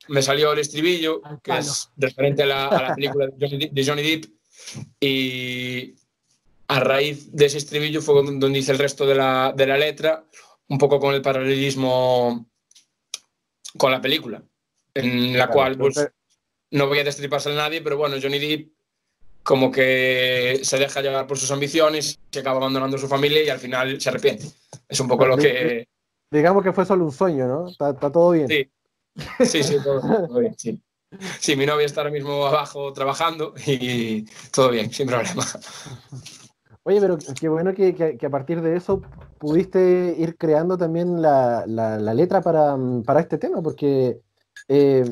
me 0.08 0.22
salió 0.22 0.54
el 0.54 0.60
estribillo, 0.60 1.22
que 1.41 1.58
es 1.58 1.89
referente 1.97 2.43
a 2.43 2.45
la, 2.45 2.93
película 2.95 3.28
de 3.38 3.86
Johnny, 3.86 4.04
Depp, 4.04 4.26
y 4.99 5.95
a 6.68 6.80
raíz 6.80 7.32
de 7.32 7.45
ese 7.45 7.58
estribillo 7.58 8.01
fue 8.01 8.16
donde 8.16 8.49
dice 8.49 8.72
el 8.72 8.80
resto 8.80 9.06
de 9.06 9.16
la, 9.16 9.54
letra, 9.56 10.26
un 10.68 10.78
poco 10.78 10.99
con 10.99 11.14
el 11.14 11.22
paralelismo 11.22 12.49
con 13.78 13.91
la 13.91 14.01
película, 14.01 14.43
en 14.93 15.38
la 15.38 15.47
cual 15.47 15.78
pues, 15.78 16.08
no 16.72 16.88
voy 16.88 16.99
a 16.99 17.04
destriparse 17.04 17.51
a 17.51 17.56
nadie, 17.56 17.82
pero 17.82 17.97
bueno, 17.97 18.18
Johnny 18.22 18.39
Depp 18.39 18.72
como 19.43 19.72
que 19.72 20.62
se 20.64 20.80
deja 20.80 21.01
llevar 21.01 21.28
por 21.28 21.38
sus 21.38 21.51
ambiciones, 21.51 22.20
se 22.32 22.39
acaba 22.39 22.58
abandonando 22.58 22.97
su 22.97 23.08
familia 23.08 23.43
y 23.43 23.49
al 23.49 23.60
final 23.60 23.99
se 23.99 24.10
arrepiente. 24.10 24.45
Es 24.88 24.99
un 24.99 25.08
poco 25.08 25.26
lo 25.26 25.38
que... 25.38 25.88
Digamos 26.32 26.64
que 26.64 26.72
fue 26.72 26.86
solo 26.86 27.06
un 27.06 27.12
sueño, 27.12 27.45
¿no? 27.45 27.68
Está, 27.68 27.91
está 27.91 28.12
todo 28.12 28.32
bien. 28.32 28.47
Sí, 28.47 28.72
Sí, 29.45 29.64
sí, 29.64 29.78
todo, 29.84 30.39
bien, 30.39 30.55
sí. 30.57 30.82
Sí, 31.39 31.55
mi 31.55 31.66
novia 31.66 31.86
está 31.86 32.01
ahora 32.01 32.11
mismo 32.11 32.45
abajo 32.45 32.91
trabajando 32.91 33.53
y 33.68 34.26
todo 34.51 34.72
bien, 34.72 34.91
sin 34.91 35.07
problema. 35.07 35.45
Oye, 36.84 36.99
pero 36.99 37.18
qué 37.39 37.47
bueno 37.47 37.74
que, 37.74 38.18
a 38.22 38.30
partir 38.30 38.61
de 38.61 38.76
eso 38.76 39.01
pudiste 39.38 40.16
ir 40.18 40.38
creando 40.38 40.78
también 40.78 41.22
la, 41.22 41.66
letra 42.14 42.41
para, 42.41 42.76
este 43.20 43.38
tema, 43.38 43.61
porque, 43.61 44.20
eh, 44.68 45.05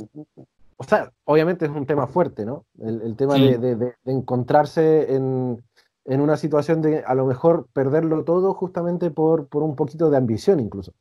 o 0.75 0.83
sea, 0.83 1.11
obviamente 1.23 1.65
es 1.65 1.71
un 1.71 1.85
tema 1.85 2.07
fuerte, 2.07 2.45
¿no? 2.45 2.65
El, 2.79 3.15
tema 3.15 3.35
de, 3.35 3.93
encontrarse 4.05 5.13
en, 5.13 5.63
una 6.05 6.35
situación 6.35 6.81
de 6.81 7.03
a 7.05 7.13
lo 7.13 7.25
mejor 7.25 7.67
perderlo 7.71 8.23
todo 8.25 8.53
justamente 8.53 9.11
por, 9.11 9.47
por 9.47 9.63
un 9.63 9.75
poquito 9.75 10.09
de 10.09 10.17
ambición 10.17 10.59
incluso. 10.59 10.93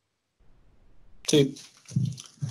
Sí, 1.26 1.56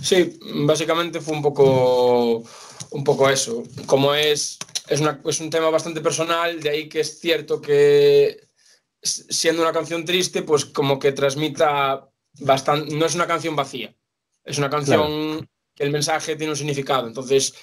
Sí, 0.02 0.40
básicamente 0.66 1.20
fue 1.20 1.36
un 1.36 1.42
poco, 1.42 2.44
un 2.92 3.04
poco 3.04 3.30
eso. 3.30 3.64
Como 3.86 4.14
es, 4.14 4.58
es, 4.88 5.02
es 5.26 5.40
un 5.40 5.50
tema 5.50 5.70
bastante 5.70 6.02
personal, 6.02 6.62
de 6.62 6.70
ahí 6.70 6.90
que 6.90 7.02
es 7.02 7.20
cierto 7.20 7.62
que 7.62 8.50
siendo 9.02 9.62
una 9.62 9.74
canción 9.74 10.06
triste, 10.06 10.42
pues 10.44 10.66
como 10.66 11.00
que 11.00 11.12
transmita 11.12 12.10
bastante, 12.40 12.96
no 12.96 13.06
es 13.06 13.16
una 13.16 13.28
canción 13.28 13.56
vacía, 13.56 13.96
es 14.44 14.58
una 14.58 14.70
canción 14.70 15.48
que 15.76 15.84
el 15.84 15.92
mensaje 15.92 16.36
tiene 16.36 16.52
un 16.52 16.58
significado. 16.58 17.08
Entonces, 17.08 17.54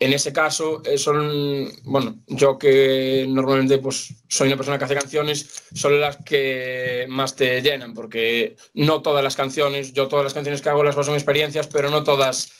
en 0.00 0.14
ese 0.14 0.32
caso, 0.32 0.82
eh, 0.86 0.96
son, 0.96 1.70
bueno, 1.84 2.16
yo 2.26 2.58
que 2.58 3.26
normalmente 3.28 3.76
pues, 3.78 4.14
soy 4.28 4.48
una 4.48 4.56
persona 4.56 4.78
que 4.78 4.84
hace 4.84 4.94
canciones, 4.94 5.62
son 5.74 6.00
las 6.00 6.16
que 6.24 7.04
más 7.10 7.36
te 7.36 7.60
llenan, 7.60 7.92
porque 7.92 8.56
no 8.72 9.02
todas 9.02 9.22
las 9.22 9.36
canciones, 9.36 9.92
yo 9.92 10.08
todas 10.08 10.24
las 10.24 10.32
canciones 10.32 10.62
que 10.62 10.70
hago 10.70 10.82
las 10.82 10.96
baso 10.96 11.10
en 11.10 11.16
experiencias, 11.16 11.66
pero 11.66 11.90
no 11.90 12.02
todas 12.02 12.50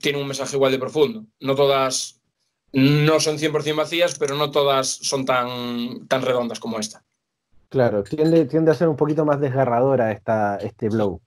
tienen 0.00 0.22
un 0.22 0.26
mensaje 0.26 0.56
igual 0.56 0.72
de 0.72 0.80
profundo. 0.80 1.24
No 1.38 1.54
todas, 1.54 2.20
no 2.72 3.20
son 3.20 3.38
100% 3.38 3.76
vacías, 3.76 4.18
pero 4.18 4.34
no 4.34 4.50
todas 4.50 4.88
son 4.88 5.24
tan, 5.24 6.08
tan 6.08 6.22
redondas 6.22 6.58
como 6.58 6.80
esta. 6.80 7.04
Claro, 7.68 8.02
tiende, 8.02 8.44
tiende 8.46 8.72
a 8.72 8.74
ser 8.74 8.88
un 8.88 8.96
poquito 8.96 9.24
más 9.24 9.40
desgarradora 9.40 10.10
esta, 10.10 10.56
este 10.56 10.88
blow. 10.88 11.20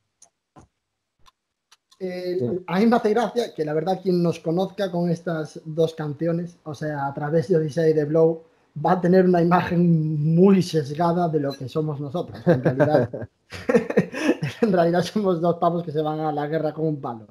Eh, 2.00 2.62
a 2.68 2.80
mí 2.80 2.86
me 2.86 2.96
hace 2.96 3.10
gracia 3.10 3.54
que 3.56 3.66
la 3.66 3.74
verdad 3.74 4.00
quien 4.02 4.22
nos 4.22 4.40
conozca 4.40 4.92
con 4.92 5.10
estas 5.10 5.60
dos 5.66 5.96
canciones, 5.96 6.58
o 6.64 6.76
sea, 6.76 7.08
a 7.08 7.14
través 7.14 7.48
de 7.48 7.58
Odyssey 7.58 7.92
y 7.92 7.94
de 7.94 8.06
Blow, 8.06 8.44
va 8.86 8.94
a 8.94 9.02
tener 9.02 9.26
una 9.26 9.42
imagen 9.42 10.36
muy 10.36 10.62
sesgada 10.62 11.28
de 11.28 11.40
lo 11.40 11.52
que 11.54 11.68
somos 11.68 12.00
nosotros. 12.00 12.40
En 12.46 12.64
realidad, 12.64 13.10
en 14.62 14.72
realidad 14.72 15.02
somos 15.02 15.42
dos 15.42 15.58
pavos 15.58 15.84
que 15.84 15.92
se 15.92 16.02
van 16.02 16.20
a 16.20 16.32
la 16.32 16.48
guerra 16.48 16.74
con 16.74 16.86
un 16.86 17.02
palo. 17.02 17.26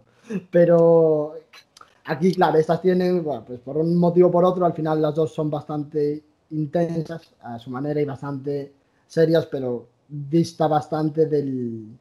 Pero 0.50 1.34
aquí, 2.04 2.34
claro, 2.34 2.58
estas 2.58 2.82
tienen, 2.82 3.22
bueno, 3.22 3.44
pues 3.46 3.60
por 3.60 3.76
un 3.76 3.96
motivo 3.96 4.28
o 4.28 4.32
por 4.32 4.44
otro, 4.44 4.66
al 4.66 4.72
final 4.72 5.00
las 5.00 5.14
dos 5.14 5.32
son 5.32 5.48
bastante 5.48 6.24
intensas 6.50 7.34
a 7.40 7.58
su 7.60 7.70
manera 7.70 8.00
y 8.00 8.04
bastante 8.04 8.72
serias, 9.06 9.46
pero 9.46 9.86
dista 10.08 10.66
bastante 10.66 11.26
del, 11.26 11.96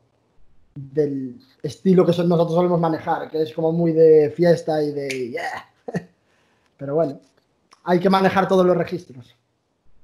del 0.76 1.39
estilo 1.64 2.06
que 2.06 2.11
nosotros 2.11 2.53
solemos 2.53 2.80
manejar, 2.80 3.30
que 3.31 3.41
es 3.41 3.53
como 3.53 3.72
muy 3.72 3.93
de 3.93 4.30
fiesta 4.35 4.84
y 4.84 4.91
de 4.91 5.30
yeah. 5.31 5.69
Pero 6.77 6.95
bueno, 6.95 7.19
hay 7.84 7.99
que 7.99 8.10
manejar 8.10 8.47
todos 8.47 8.65
los 8.65 8.76
registros. 8.76 9.35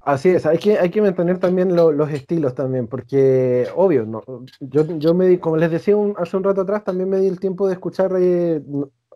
Así 0.00 0.30
es, 0.30 0.46
hay 0.46 0.58
que, 0.58 0.78
hay 0.78 0.90
que 0.90 1.00
mantener 1.00 1.38
también 1.38 1.76
los 1.76 2.10
estilos 2.10 2.56
también, 2.56 2.88
porque 2.88 3.68
obvio, 3.76 4.04
no, 4.04 4.22
yo, 4.58 4.84
yo 4.98 5.14
me 5.14 5.28
di, 5.28 5.38
como 5.38 5.56
les 5.56 5.70
decía 5.70 5.94
hace 6.16 6.36
un 6.36 6.42
rato 6.42 6.62
atrás, 6.62 6.82
también 6.82 7.08
me 7.08 7.18
di 7.18 7.28
el 7.28 7.38
tiempo 7.38 7.68
de 7.68 7.74
escuchar 7.74 8.10
eh, 8.18 8.60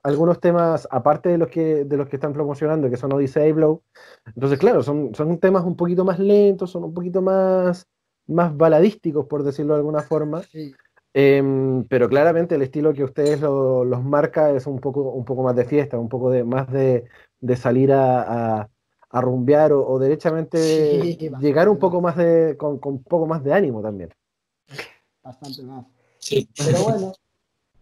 algunos 0.05 0.39
temas, 0.39 0.87
aparte 0.93 1.31
de 1.31 1.39
los 1.39 1.49
que, 1.49 1.85
de 1.85 1.97
los 1.97 2.09
que 2.09 2.15
están 2.15 2.33
promocionando, 2.33 2.89
que 2.89 2.97
son 2.97 3.13
Odyssey 3.13 3.51
Blow. 3.51 3.83
Entonces, 4.27 4.61
claro, 4.61 4.85
son, 4.85 5.13
son 5.13 5.39
temas 5.39 5.65
un 5.65 5.75
poquito 5.75 6.05
más 6.05 6.21
lentos, 6.21 6.71
son 6.71 6.85
un 6.85 6.95
poquito 6.95 7.21
más, 7.21 7.89
más 8.29 8.57
baladísticos, 8.57 9.27
por 9.27 9.43
decirlo 9.43 9.75
de 9.75 9.79
alguna 9.79 10.03
forma. 10.03 10.45
Sí. 10.45 10.73
Em, 11.19 11.85
pero 11.85 12.11
claramente 12.11 12.57
el 12.57 12.61
estilo 12.61 12.93
que 12.93 13.03
ustedes 13.03 13.41
los 13.41 14.05
marca 14.05 14.51
es 14.51 14.67
un 14.67 14.79
poco, 14.81 15.01
un 15.13 15.25
poco 15.25 15.43
más 15.43 15.57
de 15.57 15.65
fiesta, 15.65 15.99
un 15.99 16.11
poco 16.11 16.29
de, 16.29 16.45
más 16.45 16.71
de, 16.71 17.07
de 17.41 17.57
salir 17.57 17.91
a, 17.91 18.69
a, 19.09 19.21
rumbear 19.23 19.73
o, 19.73 19.99
derechamente 19.99 21.17
llegar 21.41 21.71
un 21.71 21.79
poco 21.79 22.03
más 22.03 22.19
de, 22.19 22.55
con, 22.59 22.79
con, 22.79 22.97
un 22.97 23.03
poco 23.03 23.25
más 23.25 23.43
de 23.43 23.55
ánimo 23.55 23.81
también. 23.81 24.11
Bastante 25.23 25.63
más. 25.63 25.87
Sí. 26.19 26.51
Pero 26.55 26.85
bueno, 26.85 27.13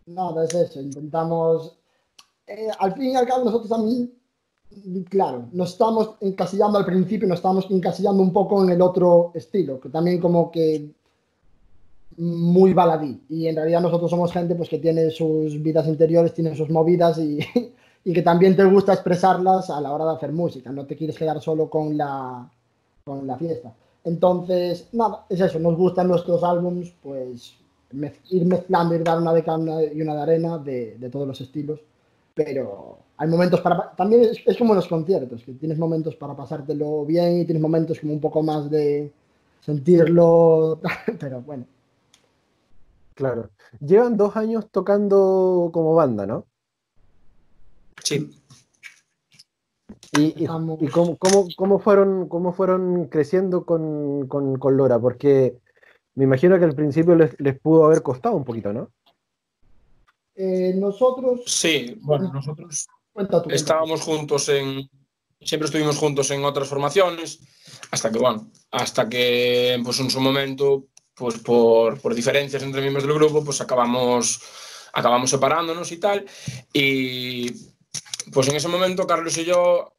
no, 0.07 0.41
es 0.41 0.55
eso, 0.55 0.81
intentamos, 0.81 1.77
eh, 2.47 2.69
al 2.79 2.95
fin 2.95 3.11
y 3.11 3.17
al 3.17 3.27
cabo 3.27 3.47
nosotros 3.47 3.69
también, 3.69 4.13
claro, 5.11 5.49
nos 5.51 5.73
estamos 5.73 6.15
encasillando 6.21 6.79
al 6.79 6.85
principio, 6.85 7.27
nos 7.27 7.39
estamos 7.39 7.67
encasillando 7.69 8.23
un 8.23 8.33
poco 8.33 8.63
en 8.63 8.71
el 8.71 8.81
otro 8.81 9.33
estilo, 9.35 9.81
que 9.81 9.89
también 9.89 10.21
como 10.21 10.53
que 10.53 10.95
muy 12.19 12.73
baladí. 12.73 13.21
Y 13.29 13.47
en 13.47 13.57
realidad 13.57 13.81
nosotros 13.81 14.11
somos 14.11 14.33
gente 14.33 14.55
pues, 14.55 14.69
que 14.69 14.79
tiene 14.79 15.11
sus 15.11 15.63
vidas 15.63 15.87
interiores, 15.87 16.35
tiene 16.35 16.55
sus 16.57 16.71
movidas 16.71 17.19
y, 17.19 17.39
y 18.05 18.13
que 18.13 18.23
también 18.23 18.57
te 18.57 18.65
gusta 18.65 18.93
expresarlas 18.93 19.71
a 19.71 19.81
la 19.81 19.93
hora 19.93 20.05
de 20.05 20.13
hacer 20.13 20.33
música. 20.33 20.71
No 20.71 20.87
te 20.87 20.97
quieres 20.97 21.19
quedar 21.19 21.41
solo 21.41 21.71
con 21.71 21.97
la, 21.97 22.51
con 23.05 23.27
la 23.27 23.37
fiesta. 23.37 23.75
Entonces, 24.05 24.89
nada, 24.93 25.25
es 25.29 25.41
eso. 25.41 25.59
Nos 25.59 25.77
gustan 25.77 26.09
nuestros 26.09 26.45
álbums, 26.45 26.95
pues 27.03 27.55
ir 28.31 28.45
mezclando, 28.45 28.95
ir 28.95 29.05
dar 29.05 29.19
una 29.19 29.33
de 29.33 29.45
cana 29.45 29.83
y 29.83 30.03
una 30.03 30.15
de 30.15 30.23
arena 30.23 30.59
de, 30.59 30.97
de 30.99 31.11
todos 31.11 31.27
los 31.27 31.41
estilos. 31.41 31.81
Pero 32.35 32.99
hay 33.17 33.29
momentos 33.29 33.61
para. 33.61 33.95
También 33.97 34.25
es, 34.25 34.43
es, 34.45 34.57
como 34.59 34.73
en 34.73 34.77
los 34.77 34.89
conciertos, 34.89 35.43
que 35.45 35.53
tienes 35.55 35.79
momentos 35.79 36.17
para 36.17 36.37
pasártelo 36.37 37.05
bien 37.05 37.41
y 37.41 37.45
tienes 37.45 37.63
momentos 37.63 38.01
como 38.01 38.13
un 38.13 38.21
poco 38.21 38.43
más 38.43 38.71
de 38.71 39.13
sentirlo. 39.61 40.81
Pero 41.19 41.41
bueno. 41.43 41.65
Claro. 43.15 43.51
Llevan 43.81 44.17
dos 44.17 44.37
años 44.37 44.71
tocando 44.71 45.71
como 45.73 45.95
banda, 45.95 46.27
¿no? 46.27 46.47
Sí. 48.03 48.31
¿Y, 50.13 50.23
y, 50.23 50.45
y 50.45 50.47
cómo, 50.47 51.17
cómo, 51.19 51.49
cómo, 51.57 51.79
fueron, 51.79 52.29
cómo 52.29 52.53
fueron 52.53 53.07
creciendo 53.09 53.65
con, 53.65 54.29
con, 54.29 54.59
con, 54.59 54.77
Lora? 54.77 54.99
Porque 54.99 55.59
me 56.15 56.25
imagino 56.25 56.59
que 56.59 56.65
al 56.65 56.75
principio 56.75 57.17
les, 57.17 57.39
les 57.41 57.59
pudo 57.59 57.85
haber 57.85 58.03
costado 58.03 58.37
un 58.37 58.45
poquito, 58.45 58.73
¿no? 58.73 58.91
Eh, 60.37 60.75
nosotros. 60.77 61.43
Sí, 61.47 61.99
bueno, 62.03 62.33
nosotros 62.33 62.87
estábamos 63.49 64.03
juntos 64.03 64.49
en. 64.49 64.89
Siempre 65.41 65.67
estuvimos 65.67 65.99
juntos 65.99 66.31
en 66.31 66.45
otras 66.45 66.69
formaciones, 66.69 67.41
hasta 67.91 68.11
que, 68.11 68.19
bueno, 68.19 68.51
hasta 68.71 69.09
que, 69.09 69.79
pues 69.85 70.01
en 70.01 70.11
su 70.11 70.19
momento, 70.21 70.87
pues 71.15 71.39
por, 71.39 72.01
por 72.01 72.15
diferencias 72.15 72.63
entre 72.63 72.81
miembros 72.81 73.07
del 73.07 73.15
grupo, 73.15 73.45
pues 73.45 73.61
acabamos, 73.61 74.41
acabamos 74.93 75.31
separándonos 75.31 75.91
y 75.93 75.97
tal. 75.99 76.25
Y 76.73 77.51
pues 78.33 78.49
en 78.49 78.57
ese 78.57 78.69
momento, 78.69 79.07
Carlos 79.07 79.37
y 79.39 79.45
yo 79.45 79.93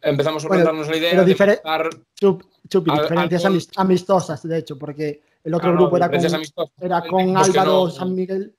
empezamos 0.00 0.44
a 0.44 0.48
plantarnos 0.48 0.86
bueno, 0.86 0.92
la 0.92 1.08
idea 1.08 1.24
de 1.24 1.32
empezar 1.32 1.90
Chup, 2.14 2.42
Chupi, 2.68 2.90
a, 2.90 3.02
diferencias 3.02 3.70
amistosas, 3.76 4.42
de 4.42 4.58
hecho, 4.58 4.78
porque 4.78 5.22
el 5.42 5.54
otro 5.54 5.70
claro, 5.70 5.82
grupo 5.82 5.96
era 5.96 6.10
con, 6.10 6.42
era 6.80 7.02
con 7.06 7.36
Álvaro 7.36 7.86
no, 7.86 7.90
San 7.90 8.14
Miguel 8.14 8.54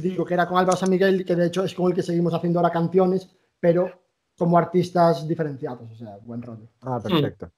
digo 0.00 0.24
que 0.24 0.34
era 0.34 0.46
con 0.46 0.58
Álvaro 0.58 0.76
San 0.76 0.90
Miguel, 0.90 1.24
que 1.24 1.36
de 1.36 1.46
hecho 1.46 1.64
es 1.64 1.74
con 1.74 1.90
el 1.90 1.94
que 1.94 2.02
seguimos 2.02 2.34
haciendo 2.34 2.58
ahora 2.58 2.72
canciones, 2.72 3.28
pero 3.60 3.90
como 4.36 4.56
artistas 4.56 5.26
diferenciados, 5.26 5.90
o 5.90 5.94
sea, 5.94 6.16
buen 6.24 6.42
rollo. 6.42 6.68
Ah, 6.82 7.00
perfecto. 7.02 7.46
Mm. 7.46 7.50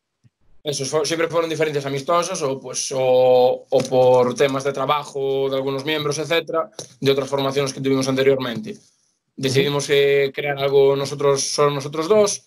Eso, 0.63 1.05
siempre 1.05 1.29
fueron 1.29 1.49
diferencias 1.49 1.87
amistosas 1.87 2.43
o, 2.43 2.61
pues, 2.61 2.93
o, 2.95 3.67
o, 3.69 3.83
por 3.85 4.35
temas 4.35 4.63
de 4.63 4.73
trabajo 4.73 5.49
de 5.49 5.57
algunos 5.57 5.85
miembros, 5.85 6.19
etcétera, 6.19 6.71
de 7.01 7.11
otras 7.11 7.29
formaciones 7.29 7.73
que 7.73 7.81
tuvimos 7.81 8.09
anteriormente. 8.09 8.77
Decidimos 9.37 9.89
eh, 9.89 10.31
crear 10.35 10.59
algo 10.59 10.95
nosotros, 10.97 11.43
solo 11.43 11.71
nosotros 11.71 12.09
dos, 12.09 12.43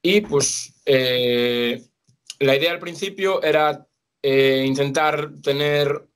y 0.00 0.20
pues 0.20 0.72
eh, 0.86 1.82
la 2.38 2.54
idea 2.54 2.70
al 2.70 2.78
principio 2.78 3.42
era 3.42 3.84
eh, 4.22 4.62
intentar 4.64 5.32
tener 5.42 6.06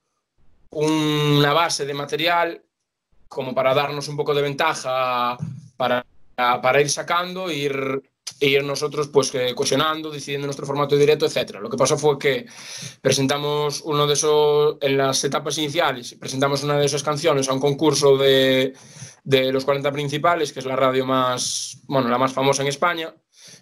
una 0.70 1.52
base 1.52 1.84
de 1.84 1.94
material 1.94 2.62
como 3.26 3.52
para 3.52 3.74
darnos 3.74 4.06
un 4.06 4.16
poco 4.16 4.32
de 4.32 4.42
ventaja 4.42 5.36
para, 5.76 6.06
para 6.36 6.80
ir 6.80 6.88
sacando, 6.88 7.50
ir, 7.50 8.00
e 8.40 8.48
ir 8.48 8.64
nosotros 8.64 9.08
pues 9.08 9.32
cohesionando, 9.54 10.10
decidiendo 10.10 10.46
nuestro 10.46 10.66
formato 10.66 10.94
de 10.94 11.00
directo, 11.00 11.26
etc. 11.26 11.58
Lo 11.60 11.70
que 11.70 11.76
pasó 11.76 11.96
fue 11.96 12.18
que 12.18 12.46
presentamos 13.00 13.80
uno 13.82 14.06
de 14.06 14.14
esos, 14.14 14.76
en 14.80 14.96
las 14.96 15.22
etapas 15.22 15.58
iniciales, 15.58 16.16
presentamos 16.18 16.62
una 16.64 16.76
de 16.76 16.86
esas 16.86 17.02
canciones 17.02 17.48
a 17.48 17.52
un 17.52 17.60
concurso 17.60 18.16
de, 18.16 18.74
de 19.22 19.52
los 19.52 19.64
40 19.64 19.92
principales, 19.92 20.52
que 20.52 20.60
es 20.60 20.66
la 20.66 20.76
radio 20.76 21.06
más, 21.06 21.78
bueno, 21.84 22.08
la 22.08 22.18
más 22.18 22.32
famosa 22.32 22.62
en 22.62 22.68
España, 22.68 23.14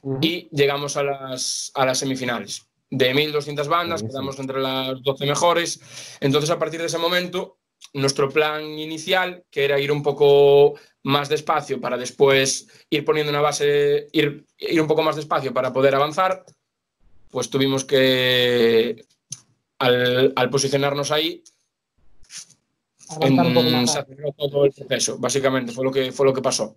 uh 0.03 0.15
-huh. 0.15 0.24
y 0.24 0.49
llegamos 0.51 0.97
a 0.97 1.03
las, 1.03 1.70
a 1.74 1.85
las 1.85 1.99
semifinales. 1.99 2.66
De 2.89 3.15
1.200 3.15 3.69
bandas, 3.69 4.03
quedamos 4.03 4.39
entre 4.39 4.61
las 4.61 5.01
12 5.03 5.27
mejores. 5.27 5.81
Entonces, 6.20 6.51
a 6.51 6.59
partir 6.59 6.81
de 6.81 6.87
ese 6.87 6.99
momento, 6.99 7.60
nuestro 7.93 8.28
plan 8.28 8.62
inicial, 8.65 9.44
que 9.51 9.65
era 9.65 9.78
ir 9.81 9.90
un 9.90 10.02
poco 10.02 10.74
más 11.02 11.28
despacio 11.28 11.81
para 11.81 11.97
después 11.97 12.69
ir 12.90 13.05
poniendo 13.05 13.31
una 13.31 13.40
base, 13.40 14.09
ir, 14.12 14.47
ir 14.59 14.81
un 14.81 14.86
poco 14.86 15.02
más 15.02 15.16
despacio 15.16 15.52
para 15.52 15.73
poder 15.73 15.94
avanzar, 15.94 16.44
pues 17.31 17.48
tuvimos 17.51 17.85
que, 17.85 19.05
al, 19.78 20.32
al 20.36 20.51
posicionarnos 20.51 21.11
ahí, 21.11 21.43
en, 23.20 23.89
se 23.89 23.98
aceleró 23.98 24.32
todo 24.32 24.65
el 24.65 24.73
proceso, 24.73 25.19
básicamente, 25.19 25.73
fue 25.73 25.85
lo 25.85 25.90
que, 25.90 26.12
fue 26.12 26.27
lo 26.27 26.35
que 26.35 26.43
pasó. 26.43 26.77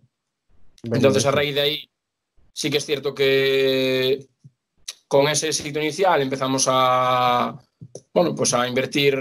Entonces, 0.84 1.26
a 1.26 1.32
raíz 1.32 1.56
de 1.56 1.62
ahí, 1.62 1.90
sí 2.52 2.70
que 2.70 2.78
es 2.78 2.86
cierto 2.86 3.14
que 3.14 4.28
con 5.08 5.28
ese 5.28 5.48
éxito 5.48 5.80
inicial 5.80 6.22
empezamos 6.22 6.66
a, 6.68 7.56
bueno, 8.14 8.34
pues 8.34 8.54
a 8.54 8.68
invertir 8.68 9.16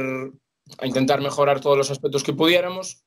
a 0.78 0.86
intentar 0.86 1.20
mejorar 1.20 1.60
todos 1.60 1.76
los 1.76 1.90
aspectos 1.90 2.22
que 2.22 2.32
pudiéramos 2.32 3.04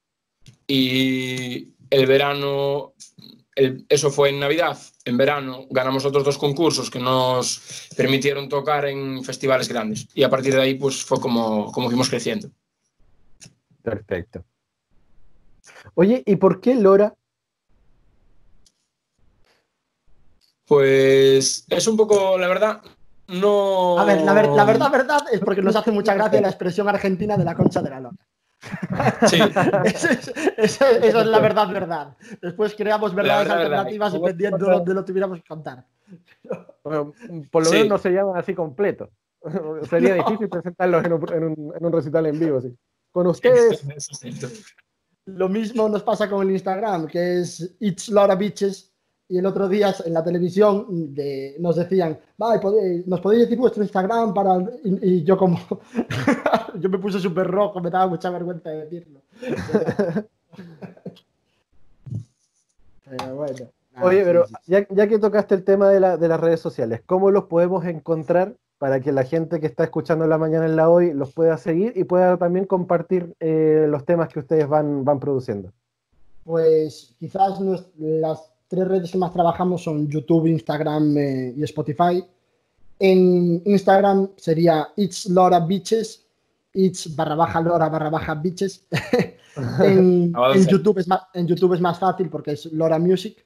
y 0.68 1.74
el 1.90 2.06
verano, 2.06 2.94
el, 3.56 3.86
eso 3.90 4.12
fue 4.12 4.30
en 4.30 4.40
Navidad, 4.40 4.78
en 5.06 5.18
verano 5.18 5.66
ganamos 5.70 6.06
otros 6.06 6.24
dos 6.24 6.38
concursos 6.38 6.90
que 6.90 7.00
nos 7.00 7.90
permitieron 7.96 8.50
tocar 8.50 8.86
en 8.86 9.24
festivales 9.24 9.70
grandes 9.70 10.08
y 10.14 10.24
a 10.24 10.30
partir 10.30 10.54
de 10.54 10.62
ahí 10.62 10.76
pues 10.76 11.04
fue 11.04 11.20
como, 11.20 11.72
como 11.72 11.88
fuimos 11.88 12.10
creciendo. 12.10 12.50
Perfecto. 13.82 14.44
Oye, 15.94 16.24
¿y 16.26 16.36
por 16.36 16.60
qué 16.60 16.76
Lora? 16.76 17.16
Pues 20.66 21.66
es 21.70 21.88
un 21.88 21.96
poco, 21.96 22.38
la 22.40 22.48
verdad, 22.48 22.82
no. 23.28 24.00
A 24.00 24.06
ver, 24.06 24.22
la, 24.22 24.34
ver, 24.34 24.50
la, 24.50 24.66
verdad, 24.66 24.92
verdad 24.92 25.22
es 25.32 25.40
porque 25.40 25.62
nos 25.62 25.76
hace 25.76 25.92
mucha 25.92 26.14
gracia 26.14 26.42
la 26.42 26.50
expresión 26.50 26.88
argentina 26.88 27.38
de 27.38 27.44
la 27.44 27.56
concha 27.56 27.82
de 27.82 27.90
la 27.90 28.00
lona. 28.00 28.18
Sí. 29.28 29.40
eso, 29.86 30.10
es, 30.10 30.28
eso, 30.58 30.86
eso, 30.86 31.22
es, 31.22 31.28
la 31.28 31.40
verdad, 31.40 31.68
verdad. 31.70 32.18
Después 32.42 32.76
creamos 32.76 33.14
verdades 33.14 33.48
verdad, 33.48 33.64
alternativas 33.64 34.14
verdad. 34.14 34.28
dependiendo 34.28 34.66
de 34.66 34.72
dónde 34.72 34.94
lo 34.94 35.06
tuviéramos 35.06 35.40
que 35.40 35.48
contar. 35.48 35.86
Bueno, 36.84 37.14
por 37.52 37.64
lo 37.64 37.72
menos 37.72 37.88
no 37.88 37.98
se 37.98 38.12
llaman 38.12 38.38
así 38.38 38.54
completo. 38.54 39.10
Sería 39.90 40.16
no. 40.16 40.24
difícil 40.24 40.50
presentarlos 40.50 41.06
en 41.06 41.14
un, 41.14 41.34
en, 41.34 41.44
un, 41.44 41.74
en 41.76 41.86
un, 41.86 41.92
recital 41.92 42.26
en 42.26 42.40
vivo. 42.40 42.60
Con 43.12 43.28
ustedes. 43.28 43.86
Lo 45.26 45.50
mismo 45.50 45.90
nos 45.90 46.04
pasa 46.04 46.30
con 46.30 46.46
el 46.46 46.52
Instagram, 46.52 47.08
que 47.08 47.42
es 47.42 47.76
It's 47.80 48.10
Laura 48.10 48.36
Bitches 48.36 48.95
y 49.28 49.38
el 49.40 49.46
otro 49.46 49.68
día 49.68 49.94
en 50.06 50.14
la 50.14 50.24
televisión 50.24 51.14
de, 51.14 51.56
nos 51.60 51.76
decían, 51.76 52.18
vale, 52.38 52.62
nos 53.06 53.20
podéis 53.22 53.44
decir 53.44 53.58
vuestro 53.58 53.82
Instagram 53.84 54.34
para... 54.34 54.58
Y, 54.84 55.00
y 55.02 55.24
yo 55.24 55.36
como... 55.38 55.58
yo 56.80 56.90
me 56.90 57.00
puse 57.00 57.20
súper 57.20 57.48
rojo, 57.48 57.80
me 57.82 57.90
daba 57.90 58.08
mucha 58.08 58.30
vergüenza 58.30 58.70
de 58.70 58.86
decirlo. 58.86 59.22
pero 63.10 63.36
bueno. 63.36 63.68
Oye, 64.02 64.24
pero 64.26 64.46
ya, 64.68 64.86
ya, 64.90 65.08
que 65.08 65.20
tocaste 65.20 65.56
el 65.56 65.64
tema 65.64 65.90
de, 65.90 66.02
la, 66.02 66.18
de, 66.18 66.28
las 66.28 66.40
redes 66.40 66.60
sociales, 66.60 67.02
¿cómo 67.06 67.32
los 67.32 67.46
podemos 67.46 67.86
encontrar 67.86 68.56
para 68.78 69.00
que 69.00 69.14
la 69.14 69.24
gente 69.24 69.62
que 69.62 69.68
está 69.68 69.86
escuchando 69.86 70.28
la 70.28 70.38
mañana 70.38 70.66
en 70.66 70.76
la 70.76 70.90
hoy 70.90 71.14
los 71.14 71.34
pueda 71.34 71.58
seguir 71.58 71.94
y 71.96 72.04
pueda 72.04 72.36
también 72.36 72.66
compartir 72.66 73.34
eh, 73.40 73.86
los 73.90 74.04
temas 74.06 74.28
que 74.28 74.40
ustedes 74.40 74.68
van, 74.68 75.06
van 75.06 75.22
produciendo? 75.22 75.72
Pues 76.44 77.16
quizás 77.18 77.58
las 77.98 78.55
tres 78.68 78.88
redes 78.88 79.12
que 79.12 79.18
más 79.18 79.34
trabajamos 79.34 79.84
son 79.84 80.08
YouTube, 80.10 80.48
Instagram 80.48 81.18
eh, 81.18 81.54
y 81.58 81.64
Spotify. 81.64 82.24
En 83.00 83.62
Instagram 83.66 84.30
sería 84.38 84.88
It's 84.96 85.28
Lora 85.28 85.60
Beaches, 85.60 86.26
It's 86.74 87.16
barra 87.16 87.36
baja 87.36 87.62
Lora 87.62 87.90
barra 87.90 88.10
baja 88.10 88.36
Beaches. 88.36 88.86
en, 89.84 90.34
en, 90.34 90.68
YouTube 90.68 91.00
es 91.00 91.08
más, 91.08 91.22
en 91.34 91.48
YouTube 91.48 91.74
es 91.74 91.82
más 91.82 92.00
fácil 92.00 92.30
porque 92.30 92.52
es 92.52 92.66
Lora 92.72 93.00
Music. 93.00 93.46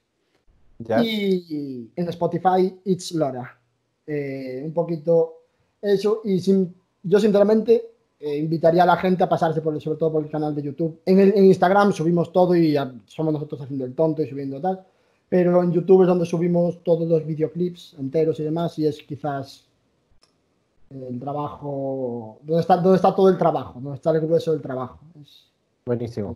Yeah. 0.85 1.03
Y 1.03 1.91
en 1.95 2.09
Spotify 2.09 2.79
It's 2.85 3.11
Lora. 3.11 3.59
Eh, 4.05 4.61
un 4.65 4.73
poquito 4.73 5.33
eso. 5.81 6.21
Y 6.23 6.39
sin, 6.39 6.73
yo 7.03 7.19
sinceramente 7.19 7.91
eh, 8.19 8.37
invitaría 8.37 8.83
a 8.83 8.85
la 8.85 8.97
gente 8.97 9.23
a 9.23 9.29
pasarse 9.29 9.61
por, 9.61 9.79
sobre 9.81 9.97
todo 9.97 10.13
por 10.13 10.23
el 10.23 10.29
canal 10.29 10.55
de 10.55 10.61
YouTube. 10.61 11.01
En, 11.05 11.19
el, 11.19 11.33
en 11.35 11.45
Instagram 11.45 11.91
subimos 11.91 12.31
todo 12.31 12.55
y 12.55 12.77
somos 13.05 13.33
nosotros 13.33 13.61
haciendo 13.61 13.85
el 13.85 13.93
tonto 13.93 14.21
y 14.21 14.29
subiendo 14.29 14.61
tal 14.61 14.85
pero 15.29 15.61
en 15.63 15.71
YouTube 15.71 16.01
es 16.01 16.07
donde 16.07 16.25
subimos 16.25 16.83
todos 16.83 17.07
los 17.07 17.25
videoclips 17.25 17.95
enteros 17.99 18.39
y 18.39 18.43
demás 18.43 18.77
y 18.79 18.87
es 18.87 19.01
quizás 19.03 19.65
el 20.89 21.19
trabajo, 21.19 22.39
donde 22.43 22.61
está, 22.61 22.77
donde 22.77 22.95
está 22.95 23.15
todo 23.15 23.29
el 23.29 23.37
trabajo, 23.37 23.79
donde 23.79 23.95
está 23.95 24.09
el 24.09 24.21
grueso 24.21 24.51
del 24.51 24.61
trabajo. 24.61 24.99
Es... 25.21 25.45
Buenísimo. 25.85 26.35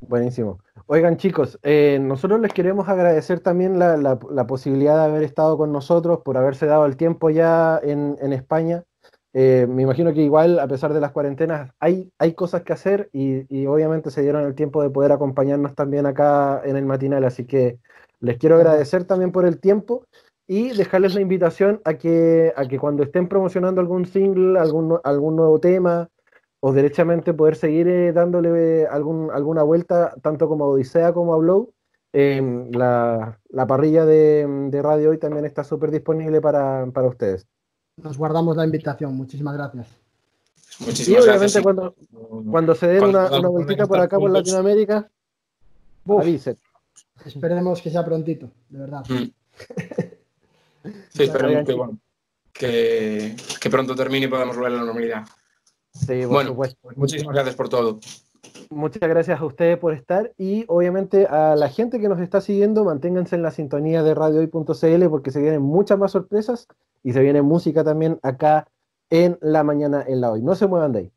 Buenísimo. 0.00 0.58
Oigan 0.86 1.16
chicos, 1.16 1.58
eh, 1.62 1.98
nosotros 2.00 2.40
les 2.40 2.52
queremos 2.52 2.88
agradecer 2.88 3.40
también 3.40 3.78
la, 3.78 4.18
posibilidad 4.46 4.96
de 4.96 5.04
haber 5.04 5.22
estado 5.22 5.56
con 5.56 5.72
nosotros, 5.72 6.20
por 6.22 6.36
haberse 6.36 6.66
dado 6.66 6.84
el 6.84 6.96
tiempo 6.96 7.30
ya 7.30 7.80
en 7.82 8.32
España. 8.32 8.84
Eh, 9.36 9.66
me 9.68 9.82
imagino 9.82 10.14
que 10.14 10.22
igual, 10.22 10.60
a 10.60 10.68
pesar 10.68 10.94
de 10.94 11.00
las 11.00 11.10
cuarentenas, 11.10 11.72
hay, 11.80 12.12
hay 12.18 12.34
cosas 12.34 12.62
que 12.62 12.72
hacer 12.72 13.10
y, 13.12 13.66
obviamente 13.66 14.10
se 14.12 14.22
dieron 14.22 14.44
el 14.44 14.54
tiempo 14.54 14.80
de 14.80 14.90
poder 14.90 15.10
acompañarnos 15.10 15.74
también 15.74 16.06
acá 16.06 16.62
en 16.64 16.76
el 16.76 16.86
matinal. 16.86 17.24
Así 17.24 17.44
que 17.44 17.78
les 18.20 18.38
quiero 18.38 18.54
agradecer 18.54 19.04
también 19.04 19.32
por 19.32 19.44
el 19.44 19.58
tiempo 19.60 20.06
y 20.46 20.70
dejarles 20.76 21.14
la 21.14 21.20
invitación 21.20 21.80
a 21.84 21.94
que, 21.94 22.52
a 22.56 22.66
que 22.68 22.78
cuando 22.78 23.02
estén 23.02 23.28
promocionando 23.28 23.80
algún 23.80 24.06
single, 24.06 24.58
algún, 24.58 25.00
algún 25.02 25.36
nuevo 25.36 25.58
tema, 25.58 26.08
o 26.60 26.72
derechamente 26.72 27.34
poder 27.34 27.56
seguir 27.56 27.88
eh, 27.88 28.12
dándole 28.12 28.86
algún, 28.86 29.30
alguna 29.32 29.62
vuelta, 29.64 30.14
tanto 30.22 30.48
como 30.48 30.66
Odisea 30.66 31.12
como 31.12 31.34
a 31.34 31.38
Blow. 31.38 31.72
la, 32.12 33.40
la, 33.50 33.66
parrilla 33.66 34.06
de, 34.06 34.46
de, 34.70 34.82
radio 34.82 35.10
hoy 35.10 35.18
también 35.18 35.44
está 35.44 35.64
súper 35.64 35.90
disponible 35.90 36.40
para, 36.40 36.86
para 36.92 37.08
ustedes. 37.08 37.46
Nos 37.96 38.18
guardamos 38.18 38.56
la 38.56 38.64
invitación. 38.64 39.16
Muchísimas 39.16 39.54
gracias. 39.54 39.86
Muchísimas 40.80 41.24
y 41.24 41.28
obviamente 41.28 41.62
cuando, 41.62 41.94
cuando 42.50 42.74
se 42.74 42.88
den 42.88 43.04
una, 43.04 43.26
una 43.26 43.48
vueltita 43.48 43.86
por 43.86 44.00
acá 44.00 44.18
por 44.18 44.30
Latinoamérica, 44.30 45.08
avisen. 46.06 46.58
Esperemos 47.24 47.80
que 47.80 47.90
sea 47.90 48.04
prontito, 48.04 48.50
de 48.68 48.78
verdad. 48.78 49.04
Mm. 49.08 49.30
sí, 51.10 51.22
esperemos 51.22 51.64
que, 51.64 51.72
bueno, 51.72 51.98
que, 52.52 53.36
que, 53.60 53.70
pronto 53.70 53.94
termine 53.94 54.26
y 54.26 54.28
podamos 54.28 54.56
volver 54.56 54.72
a 54.72 54.76
la 54.76 54.84
normalidad. 54.84 55.24
Sí, 55.92 56.24
bueno, 56.24 56.56
muchísimas 56.96 57.34
gracias 57.34 57.54
por 57.54 57.68
todo. 57.68 58.00
Muchas 58.70 59.08
gracias 59.08 59.40
a 59.40 59.44
ustedes 59.44 59.78
por 59.78 59.94
estar 59.94 60.32
y 60.36 60.64
obviamente 60.68 61.26
a 61.26 61.54
la 61.54 61.68
gente 61.68 62.00
que 62.00 62.08
nos 62.08 62.20
está 62.20 62.40
siguiendo, 62.40 62.84
manténganse 62.84 63.36
en 63.36 63.42
la 63.42 63.50
sintonía 63.50 64.02
de 64.02 64.14
radiohoy.cl 64.14 65.08
porque 65.08 65.30
se 65.30 65.40
vienen 65.40 65.62
muchas 65.62 65.98
más 65.98 66.12
sorpresas 66.12 66.66
y 67.02 67.12
se 67.12 67.20
viene 67.20 67.42
música 67.42 67.84
también 67.84 68.18
acá 68.22 68.66
en 69.10 69.38
la 69.40 69.62
mañana 69.62 70.04
en 70.06 70.20
la 70.20 70.32
hoy. 70.32 70.42
No 70.42 70.54
se 70.54 70.66
muevan 70.66 70.92
de 70.92 70.98
ahí. 70.98 71.13